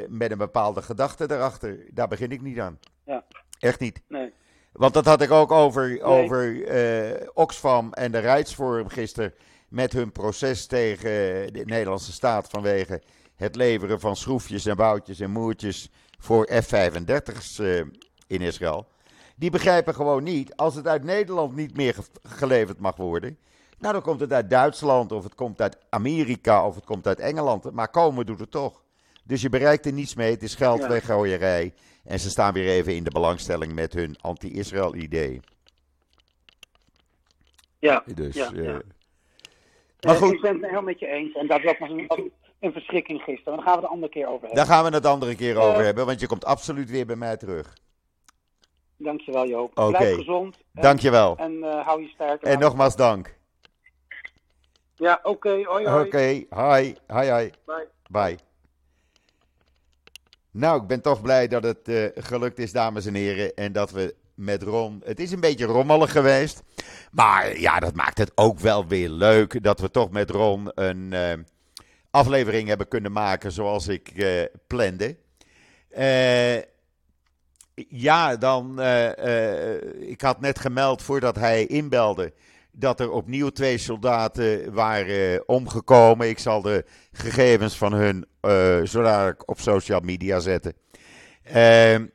met 0.08 0.32
een 0.32 0.38
bepaalde 0.38 0.82
gedachte 0.82 1.32
erachter. 1.32 1.86
Daar 1.92 2.08
begin 2.08 2.32
ik 2.32 2.42
niet 2.42 2.60
aan. 2.60 2.80
Ja. 3.06 3.24
Echt 3.60 3.80
niet. 3.80 4.02
Nee. 4.08 4.34
Want 4.72 4.94
dat 4.94 5.06
had 5.06 5.22
ik 5.22 5.32
ook 5.32 5.52
over, 5.52 6.02
over 6.02 6.66
eh, 6.66 7.28
Oxfam 7.34 7.94
en 7.94 8.12
de 8.12 8.20
Rijksforum 8.20 8.88
gisteren. 8.88 9.34
Met 9.70 9.94
hun 9.94 10.12
proces 10.12 10.66
tegen 10.66 11.54
de 11.54 11.64
Nederlandse 11.66 12.12
staat 12.12 12.50
vanwege 12.50 13.02
het 13.36 13.56
leveren 13.56 14.00
van 14.00 14.16
schroefjes 14.16 14.66
en 14.66 14.76
boutjes 14.76 15.20
en 15.20 15.32
moertjes 15.32 15.90
voor 16.20 16.50
F-35's 16.62 17.60
eh, 17.60 17.78
in 18.28 18.42
Israël. 18.42 18.88
Die 19.36 19.50
begrijpen 19.52 19.94
gewoon 19.96 20.24
niet, 20.24 20.56
als 20.56 20.76
het 20.76 20.88
uit 20.88 21.04
Nederland 21.04 21.56
niet 21.56 21.76
meer 21.78 21.94
ge- 21.94 22.04
geleverd 22.24 22.80
mag 22.80 22.96
worden. 22.96 23.38
Nou, 23.80 23.94
dan 23.94 24.02
komt 24.04 24.20
het 24.20 24.34
uit 24.34 24.50
Duitsland 24.50 25.12
of 25.12 25.24
het 25.24 25.36
komt 25.36 25.62
uit 25.62 25.78
Amerika 25.90 26.68
of 26.68 26.76
het 26.76 26.86
komt 26.86 27.08
uit 27.08 27.20
Engeland. 27.20 27.72
Maar 27.72 27.88
komen 27.90 28.26
doet 28.26 28.40
het 28.40 28.52
toch. 28.52 28.82
Dus 29.24 29.42
je 29.42 29.50
bereikt 29.50 29.86
er 29.86 29.94
niets 29.94 30.16
mee. 30.16 30.32
Het 30.32 30.44
is 30.44 30.56
geld 30.56 30.86
weggooierij. 30.86 31.74
En 32.04 32.20
ze 32.20 32.30
staan 32.30 32.54
weer 32.54 32.68
even 32.70 32.96
in 32.96 33.04
de 33.04 33.12
belangstelling 33.12 33.74
met 33.74 33.94
hun 33.94 34.16
anti-Israël 34.22 34.96
idee. 34.96 35.40
Ja. 37.80 38.04
Dus, 38.16 38.36
Ja, 38.36 38.52
eh, 38.54 38.64
ja. 38.64 38.82
Maar 40.02 40.16
Eh, 40.16 40.22
goed. 40.22 40.34
Ik 40.34 40.42
ben 40.42 40.62
het 40.62 40.70
heel 40.72 40.82
met 40.82 41.00
je 41.00 41.08
eens. 41.08 41.34
En 41.36 41.48
dat 41.48 41.62
was 41.62 41.76
een, 41.80 42.32
een 42.60 42.72
verschrikking 42.72 43.22
gisteren. 43.22 43.56
Daar 43.58 43.66
gaan 43.66 43.74
we 43.76 43.80
het 43.82 43.84
een 43.84 43.90
andere 43.94 44.12
keer 44.12 44.26
over 44.28 44.40
hebben. 44.40 44.56
daar 44.56 44.66
gaan 44.66 44.84
we 44.90 44.96
het 44.96 45.06
andere 45.06 45.36
keer 45.36 45.58
over 45.58 45.80
Eh. 45.80 45.86
hebben, 45.86 46.06
want 46.06 46.20
je 46.20 46.28
komt 46.28 46.46
absoluut 46.46 46.90
weer 46.90 47.06
bij 47.06 47.16
mij 47.16 47.38
terug. 47.38 47.74
Dankjewel 49.04 49.48
Joop. 49.48 49.78
Oké. 49.78 49.98
Blijf 49.98 50.16
gezond. 50.16 50.58
En, 50.74 50.82
Dankjewel. 50.82 51.38
En 51.38 51.64
eh, 51.64 51.86
hou 51.86 52.02
je 52.02 52.08
sterk. 52.08 52.42
En 52.42 52.60
nogmaals 52.60 52.96
dank. 52.96 53.36
Ja, 54.96 55.20
oké. 55.24 55.50
Hoi, 55.50 55.88
hoi. 55.88 56.06
Oké, 56.06 56.18
hi, 56.18 56.96
hi, 57.08 57.34
hi. 57.34 57.50
Bye. 57.66 57.88
Bye. 58.10 58.38
Nou, 60.52 60.82
ik 60.82 60.88
ben 60.88 61.02
toch 61.02 61.22
blij 61.22 61.48
dat 61.48 61.64
het 61.64 61.88
eh, 61.88 62.06
gelukt 62.16 62.60
is, 62.60 62.72
dames 62.72 63.06
en 63.06 63.14
heren. 63.14 63.54
En 63.56 63.72
dat 63.72 63.92
we 63.92 64.16
met 64.36 64.64
Ron. 64.64 65.02
Het 65.06 65.20
is 65.20 65.32
een 65.32 65.40
beetje 65.40 65.66
rommelig 65.66 66.12
geweest. 66.12 66.64
Maar 67.12 67.60
ja, 67.60 67.80
dat 67.80 67.96
maakt 67.96 68.18
het 68.18 68.32
ook 68.36 68.60
wel 68.60 68.88
weer 68.88 69.10
leuk. 69.10 69.64
Dat 69.64 69.80
we 69.80 69.92
toch 69.92 70.12
met 70.12 70.30
Ron 70.30 70.72
een 70.74 71.14
eh, 71.14 71.34
aflevering 72.12 72.68
hebben 72.68 72.88
kunnen 72.88 73.12
maken 73.12 73.52
zoals 73.52 73.88
ik 73.88 74.10
eh 74.10 74.44
plande. 74.68 75.18
Ja, 77.76 78.36
dan. 78.36 78.80
eh, 78.80 79.74
eh, 79.74 79.82
ik 80.00 80.22
had 80.22 80.42
net 80.42 80.60
gemeld 80.60 81.02
voordat 81.02 81.36
hij 81.36 81.66
inbelde. 81.66 82.34
Dat 82.72 83.00
er 83.00 83.12
opnieuw 83.12 83.50
twee 83.50 83.78
soldaten 83.78 84.74
waren 84.74 85.34
eh, 85.34 85.40
omgekomen. 85.46 86.30
Ik 86.30 86.40
zal 86.40 86.62
de 86.62 86.86
gegevens 87.12 87.78
van 87.78 87.94
hun 87.94 88.26
eh 88.42 88.82
zo 88.84 89.02
dadelijk 89.02 89.50
op 89.50 89.60
social 89.60 90.00
media 90.00 90.40
zetten. 90.40 90.74
Ehm, 91.44 92.06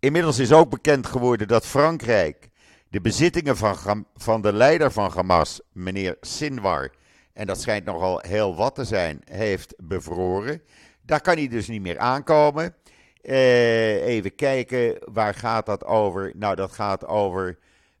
Inmiddels 0.00 0.38
is 0.38 0.52
ook 0.52 0.70
bekend 0.70 1.06
geworden 1.06 1.48
dat 1.48 1.66
Frankrijk 1.66 2.48
de 2.88 3.00
bezittingen 3.00 3.56
van, 3.56 4.06
van 4.16 4.42
de 4.42 4.52
leider 4.52 4.92
van 4.92 5.10
Hamas, 5.14 5.60
meneer 5.72 6.16
Sinwar, 6.20 6.90
en 7.32 7.46
dat 7.46 7.60
schijnt 7.60 7.84
nogal 7.84 8.18
heel 8.28 8.56
wat 8.56 8.74
te 8.74 8.84
zijn, 8.84 9.22
heeft 9.24 9.74
bevroren. 9.78 10.62
Daar 11.02 11.20
kan 11.20 11.36
hij 11.36 11.48
dus 11.48 11.68
niet 11.68 11.82
meer 11.82 11.98
aankomen. 11.98 12.74
Uh, 13.22 14.06
even 14.06 14.34
kijken, 14.34 14.98
waar 15.12 15.34
gaat 15.34 15.66
dat 15.66 15.84
over? 15.84 16.32
Nou, 16.34 16.54
dat 16.54 16.72
gaat 16.72 17.06
over 17.06 17.58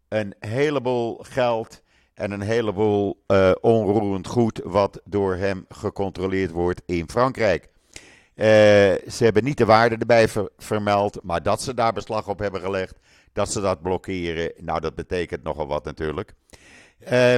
een 0.08 0.34
heleboel 0.38 1.16
geld 1.22 1.82
en 2.14 2.30
een 2.30 2.40
heleboel 2.40 3.22
uh, 3.26 3.52
onroerend 3.60 4.26
goed 4.26 4.60
wat 4.64 5.00
door 5.04 5.34
hem 5.34 5.64
gecontroleerd 5.68 6.50
wordt 6.50 6.82
in 6.86 7.10
Frankrijk. 7.10 7.68
Uh, 8.34 8.46
ze 9.08 9.18
hebben 9.18 9.44
niet 9.44 9.58
de 9.58 9.64
waarde 9.64 9.96
erbij 9.96 10.28
ver 10.28 10.50
vermeld, 10.58 11.18
maar 11.22 11.42
dat 11.42 11.62
ze 11.62 11.74
daar 11.74 11.92
beslag 11.92 12.28
op 12.28 12.38
hebben 12.38 12.60
gelegd, 12.60 12.98
dat 13.32 13.52
ze 13.52 13.60
dat 13.60 13.82
blokkeren, 13.82 14.52
nou 14.56 14.80
dat 14.80 14.94
betekent 14.94 15.42
nogal 15.42 15.66
wat 15.66 15.84
natuurlijk. 15.84 16.34
Uh, 17.12 17.34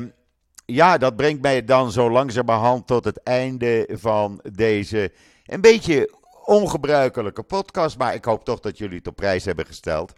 ja, 0.66 0.98
dat 0.98 1.16
brengt 1.16 1.42
mij 1.42 1.64
dan 1.64 1.92
zo 1.92 2.10
langzamerhand 2.10 2.86
tot 2.86 3.04
het 3.04 3.22
einde 3.22 3.88
van 3.92 4.40
deze 4.52 5.12
een 5.46 5.60
beetje 5.60 6.10
ongebruikelijke 6.46 7.42
podcast, 7.42 7.98
maar 7.98 8.14
ik 8.14 8.24
hoop 8.24 8.44
toch 8.44 8.60
dat 8.60 8.78
jullie 8.78 8.98
het 8.98 9.06
op 9.06 9.16
prijs 9.16 9.44
hebben 9.44 9.66
gesteld. 9.66 10.12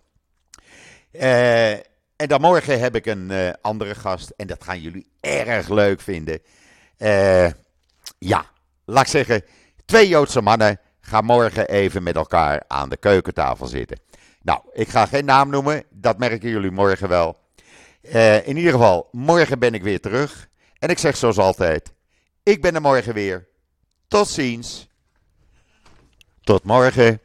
Uh, 1.12 1.72
en 2.16 2.28
dan 2.28 2.40
morgen 2.40 2.80
heb 2.80 2.94
ik 2.94 3.06
een 3.06 3.30
uh, 3.30 3.50
andere 3.60 3.94
gast. 3.94 4.30
En 4.36 4.46
dat 4.46 4.64
gaan 4.64 4.80
jullie 4.80 5.06
erg 5.20 5.68
leuk 5.68 6.00
vinden. 6.00 6.40
Uh, 6.98 7.50
ja, 8.18 8.44
laat 8.84 9.02
ik 9.02 9.10
zeggen. 9.10 9.44
Twee 9.84 10.08
Joodse 10.08 10.40
mannen 10.40 10.80
gaan 11.00 11.24
morgen 11.24 11.68
even 11.68 12.02
met 12.02 12.16
elkaar 12.16 12.62
aan 12.66 12.88
de 12.88 12.96
keukentafel 12.96 13.66
zitten. 13.66 14.00
Nou, 14.42 14.60
ik 14.72 14.88
ga 14.88 15.06
geen 15.06 15.24
naam 15.24 15.50
noemen. 15.50 15.84
Dat 15.90 16.18
merken 16.18 16.48
jullie 16.48 16.70
morgen 16.70 17.08
wel. 17.08 17.38
In 18.44 18.56
ieder 18.56 18.72
geval, 18.72 19.08
morgen 19.12 19.58
ben 19.58 19.74
ik 19.74 19.82
weer 19.82 20.00
terug. 20.00 20.48
En 20.78 20.88
ik 20.88 20.98
zeg 20.98 21.16
zoals 21.16 21.38
altijd: 21.38 21.92
ik 22.42 22.62
ben 22.62 22.74
er 22.74 22.80
morgen 22.80 23.14
weer. 23.14 23.48
Tot 24.08 24.28
ziens. 24.28 24.88
Tot 26.46 26.64
morgen. 26.64 27.20